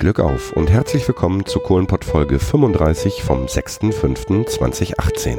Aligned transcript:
Glück 0.00 0.18
auf 0.18 0.52
und 0.54 0.70
herzlich 0.70 1.06
willkommen 1.06 1.44
zu 1.44 1.58
Kohlenpott 1.58 2.06
Folge 2.06 2.38
35 2.38 3.22
vom 3.22 3.44
6.5.2018. 3.44 5.36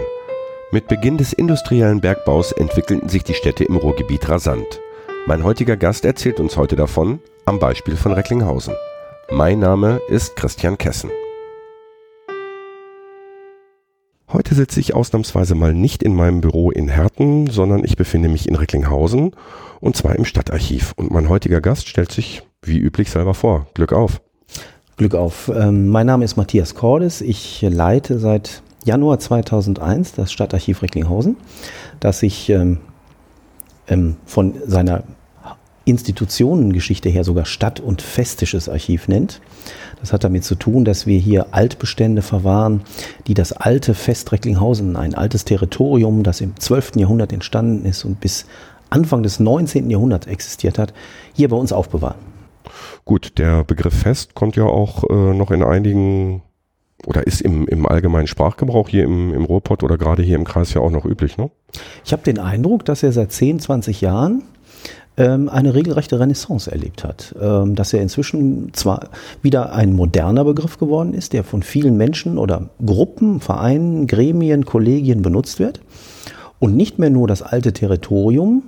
Mit 0.72 0.88
Beginn 0.88 1.18
des 1.18 1.34
industriellen 1.34 2.00
Bergbaus 2.00 2.52
entwickelten 2.52 3.10
sich 3.10 3.24
die 3.24 3.34
Städte 3.34 3.64
im 3.64 3.76
Ruhrgebiet 3.76 4.30
rasant. 4.30 4.80
Mein 5.26 5.44
heutiger 5.44 5.78
Gast 5.78 6.06
erzählt 6.06 6.40
uns 6.40 6.58
heute 6.58 6.76
davon, 6.76 7.22
am 7.46 7.58
Beispiel 7.58 7.98
von 7.98 8.12
Recklinghausen. 8.12 8.76
Mein 9.32 9.58
Name 9.58 10.00
ist 10.10 10.36
Christian 10.36 10.78
Kessen. 10.78 11.10
Heute 14.32 14.54
sitze 14.54 14.80
ich 14.80 14.94
ausnahmsweise 14.94 15.56
mal 15.56 15.74
nicht 15.74 16.04
in 16.04 16.14
meinem 16.14 16.40
Büro 16.40 16.70
in 16.70 16.88
Herten, 16.88 17.48
sondern 17.48 17.84
ich 17.84 17.98
befinde 17.98 18.30
mich 18.30 18.48
in 18.48 18.54
Recklinghausen 18.54 19.36
und 19.80 19.96
zwar 19.96 20.16
im 20.16 20.26
Stadtarchiv. 20.26 20.94
Und 20.98 21.10
mein 21.10 21.30
heutiger 21.30 21.62
Gast 21.62 21.88
stellt 21.88 22.12
sich 22.12 22.44
wie 22.62 22.78
üblich 22.78 23.10
selber 23.10 23.34
vor. 23.34 23.66
Glück 23.74 23.92
auf. 23.92 24.22
Glück 25.02 25.16
auf. 25.16 25.52
Ähm, 25.52 25.88
mein 25.88 26.06
Name 26.06 26.24
ist 26.24 26.38
Matthias 26.38 26.76
Cordes. 26.76 27.22
Ich 27.22 27.66
leite 27.68 28.20
seit 28.20 28.62
Januar 28.86 29.18
2001 29.18 30.14
das 30.14 30.32
Stadtarchiv 30.32 30.84
Recklinghausen, 30.84 31.38
das 32.00 32.20
sich 32.20 32.52
ähm, 32.52 32.78
ähm, 33.88 34.18
von 34.28 34.54
seiner 34.64 35.02
Institutionengeschichte 35.86 37.10
her 37.10 37.24
sogar 37.24 37.46
Stadt- 37.46 37.80
und 37.80 38.04
Festisches 38.04 38.70
Archiv 38.70 39.08
nennt. 39.08 39.42
Das 40.00 40.14
hat 40.14 40.24
damit 40.24 40.44
zu 40.44 40.54
tun, 40.54 40.86
dass 40.86 41.08
wir 41.08 41.18
hier 41.18 41.48
Altbestände 41.50 42.22
verwahren, 42.22 42.82
die 43.26 43.34
das 43.34 43.54
alte 43.54 43.96
Fest 43.96 44.32
Recklinghausen, 44.32 44.96
ein 44.98 45.16
altes 45.16 45.46
Territorium, 45.46 46.22
das 46.22 46.42
im 46.42 46.56
12. 46.60 46.98
Jahrhundert 46.98 47.34
entstanden 47.34 47.88
ist 47.88 48.06
und 48.06 48.20
bis 48.20 48.46
Anfang 48.92 49.24
des 49.24 49.40
19. 49.40 49.90
Jahrhunderts 49.90 50.28
existiert 50.28 50.78
hat, 50.78 50.94
hier 51.34 51.50
bei 51.50 51.56
uns 51.56 51.74
aufbewahren. 51.74 52.31
Gut, 53.06 53.38
der 53.38 53.64
Begriff 53.64 53.94
Fest 53.94 54.36
kommt 54.36 54.56
ja 54.56 54.64
auch 54.64 55.04
äh, 55.10 55.34
noch 55.34 55.52
in 55.52 55.64
einigen 55.64 56.42
oder 57.06 57.26
ist 57.26 57.42
im, 57.42 57.68
im 57.68 57.88
allgemeinen 57.88 58.28
Sprachgebrauch 58.28 58.90
hier 58.90 59.04
im, 59.04 59.34
im 59.34 59.44
Ruhrpott 59.44 59.84
oder 59.84 59.98
gerade 59.98 60.22
hier 60.22 60.36
im 60.36 60.44
Kreis 60.44 60.74
ja 60.74 60.82
auch 60.82 60.92
noch 60.92 61.06
üblich, 61.06 61.38
ne? 61.38 61.50
Ich 62.06 62.14
habe 62.14 62.24
den 62.24 62.38
Eindruck, 62.38 62.86
dass 62.86 63.02
er 63.02 63.12
seit 63.12 63.32
10, 63.32 63.60
20 63.60 64.02
Jahren 64.02 64.44
ähm, 65.18 65.50
eine 65.50 65.74
regelrechte 65.74 66.20
Renaissance 66.20 66.72
erlebt 66.72 67.04
hat. 67.04 67.36
Ähm, 67.40 67.76
dass 67.76 67.94
er 67.94 68.02
inzwischen 68.02 68.74
zwar 68.74 69.10
wieder 69.42 69.74
ein 69.74 69.94
moderner 69.94 70.44
Begriff 70.46 70.78
geworden 70.78 71.14
ist, 71.14 71.34
der 71.34 71.44
von 71.44 71.64
vielen 71.64 71.98
Menschen 71.98 72.38
oder 72.38 72.70
Gruppen, 72.86 73.40
Vereinen, 73.40 74.08
Gremien, 74.08 74.66
Kollegien 74.66 75.22
benutzt 75.22 75.60
wird 75.60 75.82
und 76.60 76.76
nicht 76.76 77.00
mehr 77.00 77.10
nur 77.10 77.28
das 77.28 77.42
alte 77.42 77.74
Territorium 77.74 78.64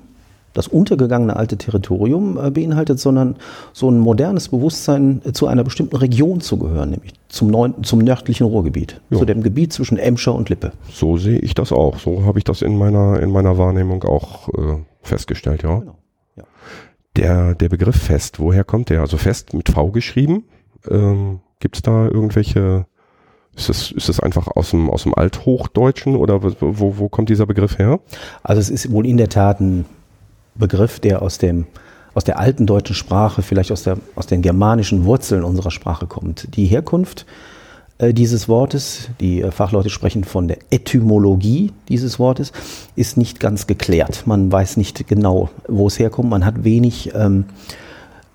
das 0.54 0.68
untergegangene 0.68 1.36
alte 1.36 1.58
Territorium 1.58 2.38
äh, 2.38 2.52
beinhaltet, 2.52 3.00
sondern 3.00 3.36
so 3.74 3.90
ein 3.90 4.00
modernes 4.00 4.50
Bewusstsein, 4.50 5.22
äh, 5.26 5.34
zu 5.34 5.48
einer 5.48 5.64
bestimmten 5.64 5.96
Region 5.96 6.42
zu 6.42 6.58
gehören, 6.58 6.92
nämlich 6.92 7.14
zum, 7.28 7.50
neun, 7.50 7.84
zum 7.84 8.00
nördlichen 8.00 8.46
Ruhrgebiet, 8.46 9.02
jo. 9.10 9.20
zu 9.20 9.26
dem 9.26 9.44
Gebiet 9.44 9.74
zwischen 9.74 9.98
Emscher 9.98 10.34
und 10.34 10.50
Lippe. 10.50 10.72
So 10.92 11.18
sehe 11.18 11.40
ich 11.40 11.56
das 11.56 11.72
auch. 11.72 12.00
So 12.00 12.24
habe 12.26 12.38
ich 12.38 12.44
das 12.44 12.62
in 12.62 12.78
meiner, 12.78 13.20
in 13.20 13.32
meiner 13.32 13.58
Wahrnehmung 13.58 14.04
auch 14.04 14.50
äh, 14.50 14.78
festgestellt, 15.02 15.64
ja. 15.64 15.80
Genau. 15.80 15.96
ja. 16.36 16.44
Der, 17.16 17.56
der 17.56 17.70
Begriff 17.70 17.96
Fest, 17.96 18.40
woher 18.40 18.64
kommt 18.64 18.90
der? 18.90 19.02
Also 19.02 19.18
Fest 19.18 19.54
mit 19.54 19.70
V 19.70 19.92
geschrieben. 19.92 20.46
Ähm, 20.90 21.40
Gibt 21.60 21.78
es 21.78 21.82
da 21.82 22.08
irgendwelche 22.08 22.86
ist 23.56 23.70
das, 23.70 23.92
ist 23.92 24.10
das 24.10 24.20
einfach 24.20 24.48
aus 24.48 24.72
dem, 24.72 24.90
aus 24.90 25.04
dem 25.04 25.14
Althochdeutschen 25.14 26.16
oder 26.16 26.42
wo, 26.42 26.98
wo 26.98 27.10
kommt 27.10 27.30
dieser 27.30 27.46
Begriff 27.46 27.78
her? 27.78 28.00
Also 28.42 28.60
es 28.60 28.72
ist 28.72 28.92
wohl 28.92 29.06
in 29.06 29.18
der 29.18 29.30
Tat 29.30 29.60
ein 29.60 29.86
Begriff, 30.56 31.00
der 31.00 31.22
aus 31.22 31.38
dem 31.38 31.66
aus 32.16 32.24
der 32.24 32.38
alten 32.38 32.68
deutschen 32.68 32.96
Sprache, 32.96 33.42
vielleicht 33.42 33.72
aus, 33.72 33.82
der, 33.82 33.98
aus 34.14 34.28
den 34.28 34.44
germanischen 34.44 35.06
Wurzeln 35.06 35.44
unserer 35.44 35.72
Sprache 35.72 36.06
kommt. 36.06 36.56
Die 36.56 36.66
Herkunft 36.66 37.26
äh, 37.98 38.14
dieses 38.14 38.48
Wortes, 38.48 39.10
die 39.20 39.42
äh, 39.42 39.52
Fachleute 39.52 39.90
sprechen 39.90 40.24
von 40.24 40.48
der 40.48 40.58
Etymologie 40.70 41.72
dieses 41.90 42.20
Wortes, 42.20 42.52
ist 42.96 43.18
nicht 43.18 43.40
ganz 43.40 43.68
geklärt. 43.68 44.24
Man 44.26 44.52
weiß 44.52 44.78
nicht 44.78 45.08
genau, 45.08 45.50
wo 45.68 45.88
es 45.88 46.00
herkommt. 46.00 46.30
Man 46.30 46.46
hat 46.46 46.64
wenig 46.64 47.12
ähm, 47.16 47.46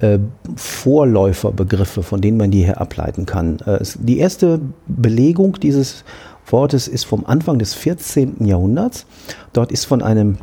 äh, 0.01 0.19
Vorläuferbegriffe, 0.57 2.03
von 2.03 2.21
denen 2.21 2.37
man 2.37 2.51
die 2.51 2.63
her 2.63 2.81
ableiten 2.81 3.27
kann. 3.27 3.59
Äh, 3.61 3.85
die 3.99 4.19
erste 4.19 4.61
Belegung 4.87 5.59
dieses 5.61 6.05
Wortes 6.47 6.89
ist 6.89 7.05
vom 7.05 7.27
Anfang 7.27 7.59
des 7.59 7.75
14. 7.75 8.47
Jahrhunderts. 8.47 9.07
Dort 9.53 9.73
ist 9.73 9.85
von 9.85 10.03
einem 10.03 10.39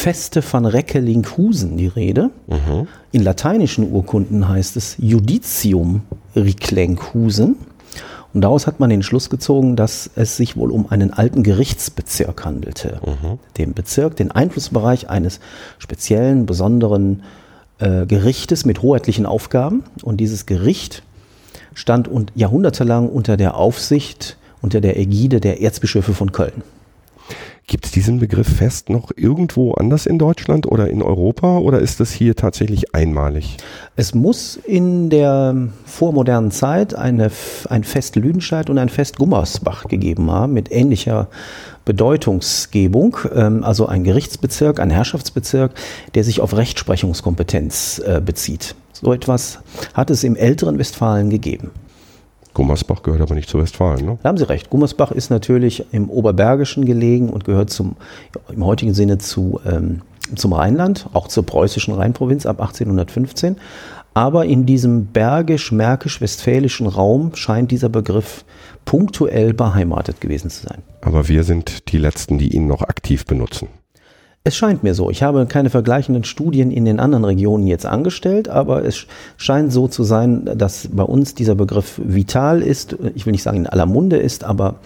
Feste 0.00 0.42
van 0.42 0.64
Reckelinghusen 0.64 1.76
die 1.76 1.86
Rede. 1.86 2.30
Mhm. 2.46 2.88
In 3.12 3.22
lateinischen 3.22 3.92
Urkunden 3.92 4.48
heißt 4.48 4.78
es 4.78 4.96
Judicium 4.98 6.00
Ricklenkhusen. 6.34 7.56
Und 8.32 8.40
daraus 8.40 8.66
hat 8.66 8.80
man 8.80 8.88
den 8.88 9.02
Schluss 9.02 9.28
gezogen, 9.28 9.76
dass 9.76 10.08
es 10.14 10.38
sich 10.38 10.56
wohl 10.56 10.70
um 10.70 10.90
einen 10.90 11.12
alten 11.12 11.42
Gerichtsbezirk 11.42 12.46
handelte. 12.46 12.98
Mhm. 13.04 13.38
Den 13.58 13.74
Bezirk, 13.74 14.16
den 14.16 14.30
Einflussbereich 14.30 15.10
eines 15.10 15.38
speziellen, 15.78 16.46
besonderen 16.46 17.22
äh, 17.78 18.06
Gerichtes 18.06 18.64
mit 18.64 18.80
hoheitlichen 18.80 19.26
Aufgaben. 19.26 19.84
Und 20.02 20.16
dieses 20.16 20.46
Gericht 20.46 21.02
stand 21.74 22.08
und 22.08 22.32
jahrhundertelang 22.34 23.10
unter 23.10 23.36
der 23.36 23.54
Aufsicht, 23.54 24.38
unter 24.62 24.80
der 24.80 24.98
Ägide 24.98 25.40
der 25.40 25.60
Erzbischöfe 25.60 26.14
von 26.14 26.32
Köln. 26.32 26.62
Gibt 27.70 27.86
es 27.86 27.92
diesen 27.92 28.18
Begriff 28.18 28.48
fest 28.48 28.90
noch 28.90 29.12
irgendwo 29.14 29.74
anders 29.74 30.04
in 30.04 30.18
Deutschland 30.18 30.66
oder 30.66 30.90
in 30.90 31.02
Europa 31.02 31.58
oder 31.58 31.78
ist 31.78 32.00
das 32.00 32.10
hier 32.10 32.34
tatsächlich 32.34 32.96
einmalig? 32.96 33.58
Es 33.94 34.12
muss 34.12 34.56
in 34.56 35.08
der 35.08 35.68
vormodernen 35.84 36.50
Zeit 36.50 36.96
eine, 36.96 37.30
ein 37.68 37.84
Fest 37.84 38.16
Lüdenscheid 38.16 38.70
und 38.70 38.78
ein 38.78 38.88
Fest 38.88 39.18
Gummersbach 39.18 39.84
gegeben 39.84 40.32
haben 40.32 40.52
mit 40.52 40.72
ähnlicher 40.72 41.28
Bedeutungsgebung, 41.84 43.18
ähm, 43.32 43.62
also 43.62 43.86
ein 43.86 44.02
Gerichtsbezirk, 44.02 44.80
ein 44.80 44.90
Herrschaftsbezirk, 44.90 45.70
der 46.16 46.24
sich 46.24 46.40
auf 46.40 46.56
Rechtsprechungskompetenz 46.56 48.02
äh, 48.04 48.20
bezieht. 48.20 48.74
So 48.92 49.12
etwas 49.12 49.60
hat 49.94 50.10
es 50.10 50.24
im 50.24 50.34
älteren 50.34 50.76
Westfalen 50.76 51.30
gegeben. 51.30 51.70
Gummersbach 52.54 53.02
gehört 53.02 53.22
aber 53.22 53.34
nicht 53.34 53.48
zu 53.48 53.58
Westfalen, 53.58 54.04
ne? 54.04 54.18
Da 54.22 54.28
haben 54.28 54.38
Sie 54.38 54.48
recht. 54.48 54.70
Gummersbach 54.70 55.12
ist 55.12 55.30
natürlich 55.30 55.84
im 55.92 56.10
Oberbergischen 56.10 56.84
gelegen 56.84 57.30
und 57.30 57.44
gehört 57.44 57.70
zum, 57.70 57.96
im 58.52 58.64
heutigen 58.64 58.94
Sinne 58.94 59.18
zu, 59.18 59.60
ähm, 59.64 60.02
zum 60.34 60.52
Rheinland, 60.52 61.06
auch 61.12 61.28
zur 61.28 61.46
preußischen 61.46 61.94
Rheinprovinz 61.94 62.46
ab 62.46 62.60
1815. 62.60 63.56
Aber 64.12 64.44
in 64.44 64.66
diesem 64.66 65.06
bergisch-märkisch-westfälischen 65.06 66.88
Raum 66.88 67.34
scheint 67.34 67.70
dieser 67.70 67.88
Begriff 67.88 68.44
punktuell 68.84 69.54
beheimatet 69.54 70.20
gewesen 70.20 70.50
zu 70.50 70.66
sein. 70.66 70.82
Aber 71.00 71.28
wir 71.28 71.44
sind 71.44 71.92
die 71.92 71.98
Letzten, 71.98 72.38
die 72.38 72.54
ihn 72.54 72.66
noch 72.66 72.82
aktiv 72.82 73.24
benutzen. 73.24 73.68
Es 74.42 74.56
scheint 74.56 74.82
mir 74.82 74.94
so. 74.94 75.10
Ich 75.10 75.22
habe 75.22 75.44
keine 75.46 75.68
vergleichenden 75.68 76.24
Studien 76.24 76.70
in 76.70 76.86
den 76.86 76.98
anderen 76.98 77.24
Regionen 77.24 77.66
jetzt 77.66 77.84
angestellt, 77.84 78.48
aber 78.48 78.84
es 78.84 79.06
scheint 79.36 79.70
so 79.70 79.86
zu 79.86 80.02
sein, 80.02 80.48
dass 80.56 80.88
bei 80.90 81.02
uns 81.02 81.34
dieser 81.34 81.54
Begriff 81.54 82.00
vital 82.02 82.62
ist. 82.62 82.96
Ich 83.14 83.26
will 83.26 83.32
nicht 83.32 83.42
sagen 83.42 83.58
in 83.58 83.66
aller 83.66 83.84
Munde 83.84 84.16
ist, 84.16 84.44
aber 84.44 84.76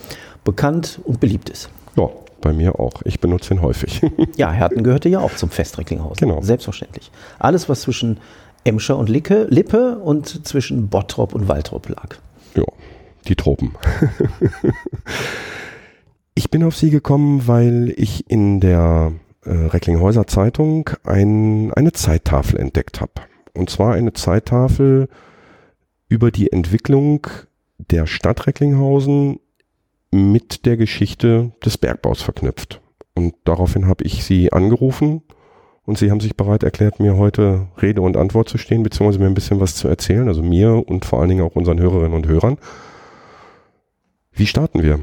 bekannt 0.42 0.98
und 1.04 1.20
beliebt 1.20 1.50
ist. 1.50 1.70
Ja, 1.97 2.09
bei 2.41 2.53
mir 2.53 2.81
auch. 2.81 3.03
Ich 3.04 3.20
benutze 3.20 3.54
ihn 3.54 3.62
häufig. 3.62 4.03
ja, 4.37 4.50
Herten 4.50 4.82
gehörte 4.82 5.09
ja 5.09 5.20
auch 5.20 5.34
zum 5.37 5.50
Fest 5.50 5.78
Recklinghausen. 5.78 6.28
Genau. 6.28 6.42
Selbstverständlich. 6.42 7.12
Alles, 7.38 7.69
was 7.69 7.82
zwischen 7.82 8.19
Emscher 8.65 8.98
und 8.98 9.09
Licke, 9.09 9.47
Lippe 9.50 9.98
und 9.98 10.47
zwischen 10.47 10.88
Bottrop 10.88 11.32
und 11.32 11.47
Waltrop 11.47 11.88
lag. 11.88 12.16
Ja, 12.56 12.65
die 13.28 13.36
Tropen. 13.36 13.72
ich 16.34 16.50
bin 16.50 16.65
auf 16.65 16.76
Sie 16.76 16.91
gekommen, 16.91 17.47
weil 17.47 17.94
ich 17.97 18.28
in 18.28 18.59
der 18.59 19.12
äh, 19.45 19.51
Recklinghäuser 19.51 20.27
Zeitung 20.27 20.91
ein, 21.05 21.73
eine 21.75 21.93
Zeittafel 21.93 22.59
entdeckt 22.59 23.01
habe. 23.01 23.13
Und 23.55 23.71
zwar 23.71 23.95
eine 23.95 24.13
Zeittafel 24.13 25.09
über 26.09 26.31
die 26.31 26.53
Entwicklung 26.53 27.27
der 27.79 28.07
Stadt 28.07 28.47
Recklinghausen 28.47 29.41
mit 30.11 30.65
der 30.65 30.77
Geschichte 30.77 31.53
des 31.65 31.79
Bergbaus 31.79 32.23
verknüpft. 32.23 32.81
Und 33.15 33.35
daraufhin 33.45 33.87
habe 33.87 34.05
ich 34.05 34.25
sie 34.25 34.53
angerufen 34.53 35.23
und 35.85 35.99
sie 35.99 36.11
haben 36.11 36.21
sich 36.21 36.37
bereit 36.37 36.63
erklärt, 36.63 37.01
mir 37.01 37.17
heute 37.17 37.69
Rede 37.81 38.01
und 38.01 38.17
Antwort 38.17 38.49
zu 38.49 38.59
stehen, 38.59 38.83
beziehungsweise 38.83 39.19
mir 39.19 39.27
ein 39.27 39.35
bisschen 39.35 39.61
was 39.61 39.75
zu 39.75 39.89
erzählen, 39.89 40.29
also 40.29 40.43
mir 40.43 40.89
und 40.89 41.05
vor 41.05 41.21
allen 41.21 41.29
Dingen 41.29 41.45
auch 41.45 41.57
unseren 41.57 41.81
Hörerinnen 41.81 42.15
und 42.15 42.27
Hörern. 42.27 42.59
Wie 44.33 44.47
starten 44.47 44.83
wir? 44.83 45.01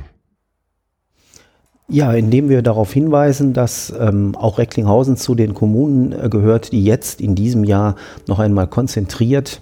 Ja, 1.93 2.13
indem 2.13 2.47
wir 2.47 2.61
darauf 2.61 2.93
hinweisen, 2.93 3.51
dass 3.51 3.93
ähm, 3.99 4.33
auch 4.37 4.59
Recklinghausen 4.59 5.17
zu 5.17 5.35
den 5.35 5.53
Kommunen 5.53 6.13
äh, 6.13 6.29
gehört, 6.29 6.71
die 6.71 6.85
jetzt 6.85 7.19
in 7.19 7.35
diesem 7.35 7.65
Jahr 7.65 7.97
noch 8.27 8.39
einmal 8.39 8.67
konzentriert 8.67 9.59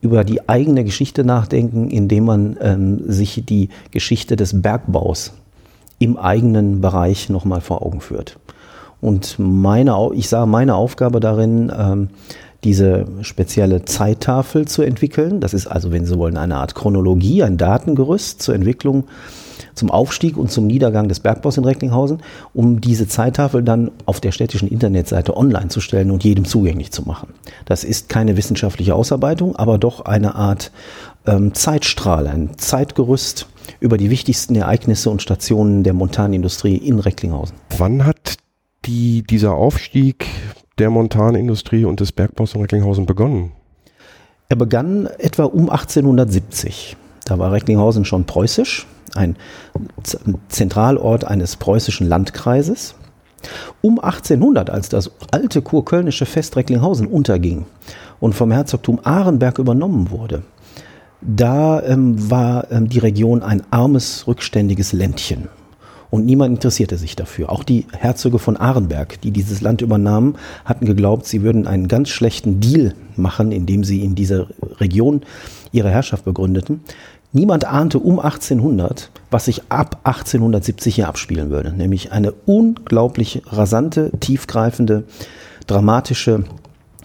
über 0.00 0.22
die 0.22 0.48
eigene 0.48 0.84
Geschichte 0.84 1.24
nachdenken, 1.24 1.90
indem 1.90 2.26
man 2.26 2.56
ähm, 2.60 3.00
sich 3.10 3.42
die 3.44 3.68
Geschichte 3.90 4.36
des 4.36 4.62
Bergbaus 4.62 5.32
im 5.98 6.16
eigenen 6.16 6.80
Bereich 6.80 7.28
nochmal 7.28 7.60
vor 7.60 7.84
Augen 7.84 8.00
führt. 8.00 8.38
Und 9.00 9.40
meine, 9.40 9.96
ich 10.14 10.28
sah 10.28 10.46
meine 10.46 10.76
Aufgabe 10.76 11.18
darin, 11.18 11.72
ähm, 11.76 12.10
diese 12.62 13.06
spezielle 13.22 13.84
Zeittafel 13.86 14.68
zu 14.68 14.82
entwickeln. 14.82 15.40
Das 15.40 15.52
ist 15.52 15.66
also, 15.66 15.90
wenn 15.90 16.06
Sie 16.06 16.16
wollen, 16.16 16.36
eine 16.36 16.58
Art 16.58 16.76
Chronologie, 16.76 17.42
ein 17.42 17.56
Datengerüst 17.56 18.40
zur 18.40 18.54
Entwicklung 18.54 19.02
zum 19.74 19.90
Aufstieg 19.90 20.36
und 20.36 20.50
zum 20.50 20.66
Niedergang 20.66 21.08
des 21.08 21.20
Bergbaus 21.20 21.56
in 21.56 21.64
Recklinghausen, 21.64 22.22
um 22.54 22.80
diese 22.80 23.08
Zeittafel 23.08 23.62
dann 23.62 23.90
auf 24.06 24.20
der 24.20 24.32
städtischen 24.32 24.68
Internetseite 24.68 25.36
online 25.36 25.68
zu 25.68 25.80
stellen 25.80 26.10
und 26.10 26.24
jedem 26.24 26.44
zugänglich 26.44 26.92
zu 26.92 27.02
machen. 27.02 27.34
Das 27.64 27.84
ist 27.84 28.08
keine 28.08 28.36
wissenschaftliche 28.36 28.94
Ausarbeitung, 28.94 29.56
aber 29.56 29.78
doch 29.78 30.04
eine 30.04 30.34
Art 30.34 30.72
ähm, 31.26 31.54
Zeitstrahl, 31.54 32.26
ein 32.26 32.50
Zeitgerüst 32.56 33.46
über 33.80 33.96
die 33.96 34.10
wichtigsten 34.10 34.54
Ereignisse 34.54 35.10
und 35.10 35.22
Stationen 35.22 35.84
der 35.84 35.92
Montanindustrie 35.92 36.76
in 36.76 36.98
Recklinghausen. 36.98 37.56
Wann 37.78 38.04
hat 38.04 38.36
die, 38.84 39.22
dieser 39.22 39.54
Aufstieg 39.54 40.26
der 40.78 40.90
Montanindustrie 40.90 41.84
und 41.84 42.00
des 42.00 42.12
Bergbaus 42.12 42.54
in 42.54 42.60
Recklinghausen 42.60 43.06
begonnen? 43.06 43.52
Er 44.48 44.56
begann 44.56 45.06
etwa 45.18 45.44
um 45.44 45.70
1870. 45.70 46.96
Da 47.24 47.38
war 47.38 47.52
Recklinghausen 47.52 48.04
schon 48.04 48.24
preußisch 48.24 48.86
ein 49.14 49.36
Zentralort 50.48 51.24
eines 51.24 51.56
preußischen 51.56 52.08
Landkreises. 52.08 52.94
Um 53.80 53.98
1800, 53.98 54.70
als 54.70 54.88
das 54.88 55.10
alte 55.32 55.62
kurkölnische 55.62 56.26
Fest 56.26 56.56
Recklinghausen 56.56 57.06
unterging 57.08 57.66
und 58.20 58.34
vom 58.34 58.52
Herzogtum 58.52 59.00
Arenberg 59.02 59.58
übernommen 59.58 60.10
wurde, 60.10 60.42
da 61.20 61.82
ähm, 61.82 62.30
war 62.30 62.70
ähm, 62.70 62.88
die 62.88 62.98
Region 62.98 63.42
ein 63.42 63.62
armes, 63.70 64.26
rückständiges 64.26 64.92
Ländchen. 64.92 65.48
Und 66.10 66.26
niemand 66.26 66.56
interessierte 66.56 66.98
sich 66.98 67.16
dafür. 67.16 67.50
Auch 67.50 67.64
die 67.64 67.86
Herzöge 67.96 68.38
von 68.38 68.58
Arenberg, 68.58 69.18
die 69.22 69.30
dieses 69.30 69.62
Land 69.62 69.80
übernahmen, 69.80 70.34
hatten 70.66 70.84
geglaubt, 70.84 71.24
sie 71.24 71.42
würden 71.42 71.66
einen 71.66 71.88
ganz 71.88 72.10
schlechten 72.10 72.60
Deal 72.60 72.94
machen, 73.16 73.50
indem 73.50 73.82
sie 73.82 74.04
in 74.04 74.14
dieser 74.14 74.48
Region 74.78 75.22
ihre 75.70 75.88
Herrschaft 75.88 76.26
begründeten. 76.26 76.80
Niemand 77.34 77.64
ahnte 77.64 77.98
um 77.98 78.18
1800, 78.18 79.10
was 79.30 79.46
sich 79.46 79.62
ab 79.70 80.00
1870 80.04 80.94
hier 80.94 81.08
abspielen 81.08 81.48
würde, 81.48 81.72
nämlich 81.72 82.12
eine 82.12 82.32
unglaublich 82.32 83.42
rasante, 83.46 84.10
tiefgreifende, 84.20 85.04
dramatische 85.66 86.44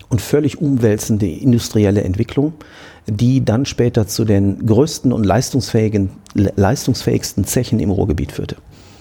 und 0.10 0.22
völlig 0.22 0.62
umwälzende 0.62 1.28
industrielle 1.28 2.04
Entwicklung, 2.04 2.54
die 3.08 3.46
dann 3.46 3.66
später 3.66 4.06
zu 4.06 4.26
den 4.26 4.66
größten 4.66 5.14
und 5.14 5.26
leistungsfähigen, 5.26 6.10
leistungsfähigsten 6.34 7.46
Zechen 7.46 7.80
im 7.80 7.90
Ruhrgebiet 7.90 8.34
führte. 8.34 8.58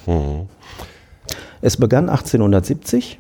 Mhm. 0.06 0.46
Es 1.60 1.76
begann 1.76 2.08
1870, 2.08 3.18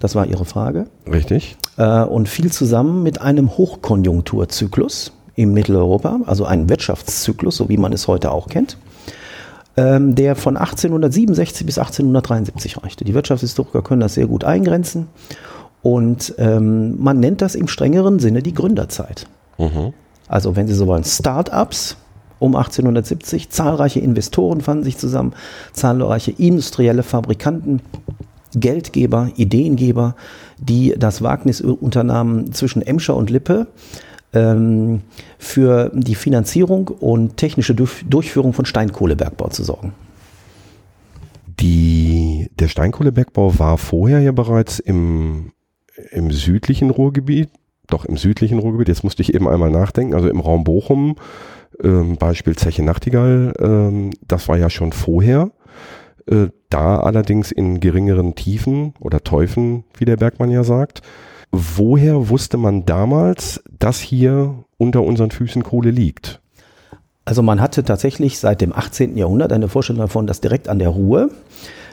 das 0.00 0.14
war 0.14 0.26
Ihre 0.26 0.44
Frage. 0.44 0.86
Richtig. 1.10 1.56
Äh, 1.78 2.02
und 2.02 2.28
fiel 2.28 2.52
zusammen 2.52 3.02
mit 3.02 3.22
einem 3.22 3.56
Hochkonjunkturzyklus 3.56 5.12
in 5.34 5.52
Mitteleuropa, 5.52 6.20
also 6.26 6.44
ein 6.44 6.68
Wirtschaftszyklus, 6.68 7.56
so 7.56 7.68
wie 7.68 7.76
man 7.76 7.92
es 7.92 8.08
heute 8.08 8.30
auch 8.30 8.48
kennt, 8.48 8.76
ähm, 9.76 10.14
der 10.14 10.36
von 10.36 10.56
1867 10.56 11.66
bis 11.66 11.78
1873 11.78 12.82
reichte. 12.82 13.04
Die 13.04 13.14
Wirtschaftshistoriker 13.14 13.82
können 13.82 14.00
das 14.00 14.14
sehr 14.14 14.26
gut 14.26 14.44
eingrenzen 14.44 15.08
und 15.82 16.34
ähm, 16.38 17.02
man 17.02 17.20
nennt 17.20 17.42
das 17.42 17.54
im 17.54 17.68
strengeren 17.68 18.18
Sinne 18.18 18.42
die 18.42 18.54
Gründerzeit. 18.54 19.26
Mhm. 19.58 19.92
Also 20.28 20.56
wenn 20.56 20.68
Sie 20.68 20.74
so 20.74 20.86
wollen, 20.86 21.04
Start-ups 21.04 21.96
um 22.38 22.56
1870, 22.56 23.50
zahlreiche 23.50 24.00
Investoren 24.00 24.60
fanden 24.60 24.84
sich 24.84 24.98
zusammen, 24.98 25.32
zahlreiche 25.72 26.32
industrielle 26.32 27.02
Fabrikanten, 27.02 27.80
Geldgeber, 28.54 29.30
Ideengeber, 29.36 30.14
die 30.58 30.94
das 30.98 31.22
Wagnis 31.22 31.60
unternahmen 31.60 32.52
zwischen 32.52 32.82
Emscher 32.82 33.16
und 33.16 33.30
Lippe 33.30 33.68
ähm, 34.32 35.02
für 35.38 35.90
die 35.94 36.14
Finanzierung 36.14 36.88
und 36.88 37.36
technische 37.36 37.74
Durchführung 37.74 38.52
von 38.52 38.64
Steinkohlebergbau 38.64 39.48
zu 39.48 39.64
sorgen. 39.64 39.92
Die, 41.46 42.50
der 42.58 42.68
Steinkohlebergbau 42.68 43.58
war 43.58 43.78
vorher 43.78 44.20
ja 44.20 44.32
bereits 44.32 44.78
im, 44.78 45.52
im 46.10 46.30
südlichen 46.30 46.90
Ruhrgebiet, 46.90 47.50
doch 47.88 48.04
im 48.04 48.16
südlichen 48.16 48.58
Ruhrgebiet, 48.58 48.88
jetzt 48.88 49.04
musste 49.04 49.22
ich 49.22 49.34
eben 49.34 49.48
einmal 49.48 49.70
nachdenken, 49.70 50.14
also 50.14 50.28
im 50.28 50.40
Raum 50.40 50.64
Bochum, 50.64 51.16
ähm, 51.82 52.16
Beispiel 52.16 52.56
Zeche 52.56 52.82
Nachtigall, 52.82 53.52
ähm, 53.60 54.10
das 54.26 54.48
war 54.48 54.58
ja 54.58 54.70
schon 54.70 54.92
vorher. 54.92 55.50
Äh, 56.26 56.48
da 56.68 57.00
allerdings 57.00 57.52
in 57.52 57.80
geringeren 57.80 58.34
Tiefen 58.34 58.94
oder 59.00 59.22
Teufen, 59.22 59.84
wie 59.98 60.04
der 60.04 60.16
Bergmann 60.16 60.50
ja 60.50 60.64
sagt. 60.64 61.02
Woher 61.52 62.30
wusste 62.30 62.56
man 62.56 62.86
damals, 62.86 63.62
dass 63.78 64.00
hier 64.00 64.54
unter 64.78 65.02
unseren 65.02 65.30
Füßen 65.30 65.62
Kohle 65.62 65.90
liegt? 65.90 66.40
Also 67.26 67.42
man 67.42 67.60
hatte 67.60 67.84
tatsächlich 67.84 68.38
seit 68.38 68.62
dem 68.62 68.72
18. 68.72 69.18
Jahrhundert 69.18 69.52
eine 69.52 69.68
Vorstellung 69.68 70.00
davon, 70.00 70.26
dass 70.26 70.40
direkt 70.40 70.68
an 70.68 70.78
der 70.78 70.88
Ruhr, 70.88 71.30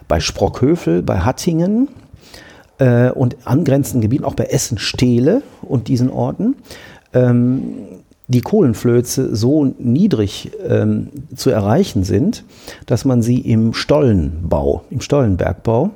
bei 0.08 0.22
Sprockhövel, 0.22 1.04
bei 1.04 1.20
Hattingen 1.20 1.90
äh, 2.80 3.12
und 3.12 3.36
angrenzenden 3.46 4.02
Gebieten, 4.02 4.24
auch 4.24 4.34
bei 4.34 4.46
Essen-Stehle 4.46 5.44
und 5.62 5.90
diesen 5.90 6.10
Orten, 6.10 6.56
ähm, 7.14 7.64
die 8.30 8.42
Kohlenflöze 8.42 9.36
so 9.36 9.66
niedrig 9.78 10.52
ähm, 10.66 11.10
zu 11.36 11.50
erreichen 11.50 12.04
sind, 12.04 12.46
dass 12.86 13.04
man 13.04 13.22
sie 13.22 13.40
im 13.40 13.74
Stollenbau, 13.74 14.84
im 14.90 15.02
Stollenbergbau 15.02 15.92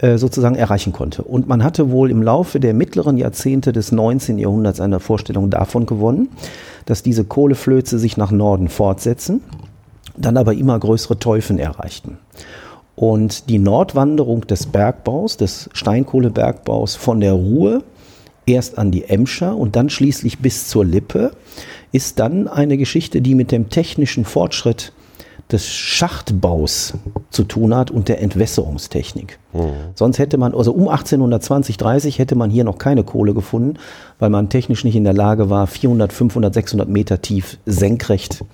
sozusagen 0.00 0.56
erreichen 0.56 0.92
konnte. 0.92 1.22
Und 1.22 1.48
man 1.48 1.64
hatte 1.64 1.90
wohl 1.90 2.10
im 2.10 2.22
Laufe 2.22 2.60
der 2.60 2.74
mittleren 2.74 3.16
Jahrzehnte 3.16 3.72
des 3.72 3.92
19. 3.92 4.38
Jahrhunderts 4.38 4.80
eine 4.80 5.00
Vorstellung 5.00 5.48
davon 5.48 5.86
gewonnen, 5.86 6.28
dass 6.84 7.02
diese 7.02 7.24
Kohleflöze 7.24 7.98
sich 7.98 8.18
nach 8.18 8.30
Norden 8.30 8.68
fortsetzen, 8.68 9.40
dann 10.16 10.36
aber 10.36 10.52
immer 10.52 10.78
größere 10.78 11.18
Teufen 11.18 11.58
erreichten. 11.58 12.18
Und 12.94 13.48
die 13.50 13.58
Nordwanderung 13.58 14.46
des 14.46 14.66
Bergbaus, 14.66 15.36
des 15.36 15.70
Steinkohlebergbaus 15.72 16.96
von 16.96 17.20
der 17.20 17.34
Ruhr 17.34 17.82
erst 18.46 18.78
an 18.78 18.90
die 18.90 19.04
Emscher 19.04 19.56
und 19.56 19.76
dann 19.76 19.90
schließlich 19.90 20.38
bis 20.38 20.68
zur 20.68 20.84
Lippe, 20.84 21.32
ist 21.92 22.18
dann 22.18 22.48
eine 22.48 22.76
Geschichte, 22.76 23.20
die 23.20 23.34
mit 23.34 23.52
dem 23.52 23.68
technischen 23.68 24.24
Fortschritt 24.24 24.92
des 25.52 25.68
Schachtbaus 25.68 26.94
zu 27.30 27.44
tun 27.44 27.74
hat 27.74 27.90
und 27.90 28.08
der 28.08 28.20
Entwässerungstechnik. 28.20 29.38
Mhm. 29.52 29.70
Sonst 29.94 30.18
hätte 30.18 30.38
man, 30.38 30.54
also 30.54 30.72
um 30.72 30.88
1820, 30.88 31.76
30 31.76 32.18
hätte 32.18 32.34
man 32.34 32.50
hier 32.50 32.64
noch 32.64 32.78
keine 32.78 33.04
Kohle 33.04 33.32
gefunden, 33.32 33.78
weil 34.18 34.30
man 34.30 34.48
technisch 34.48 34.84
nicht 34.84 34.96
in 34.96 35.04
der 35.04 35.12
Lage 35.12 35.48
war, 35.48 35.66
400, 35.66 36.12
500, 36.12 36.52
600 36.52 36.88
Meter 36.88 37.22
tief 37.22 37.58
senkrecht 37.64 38.44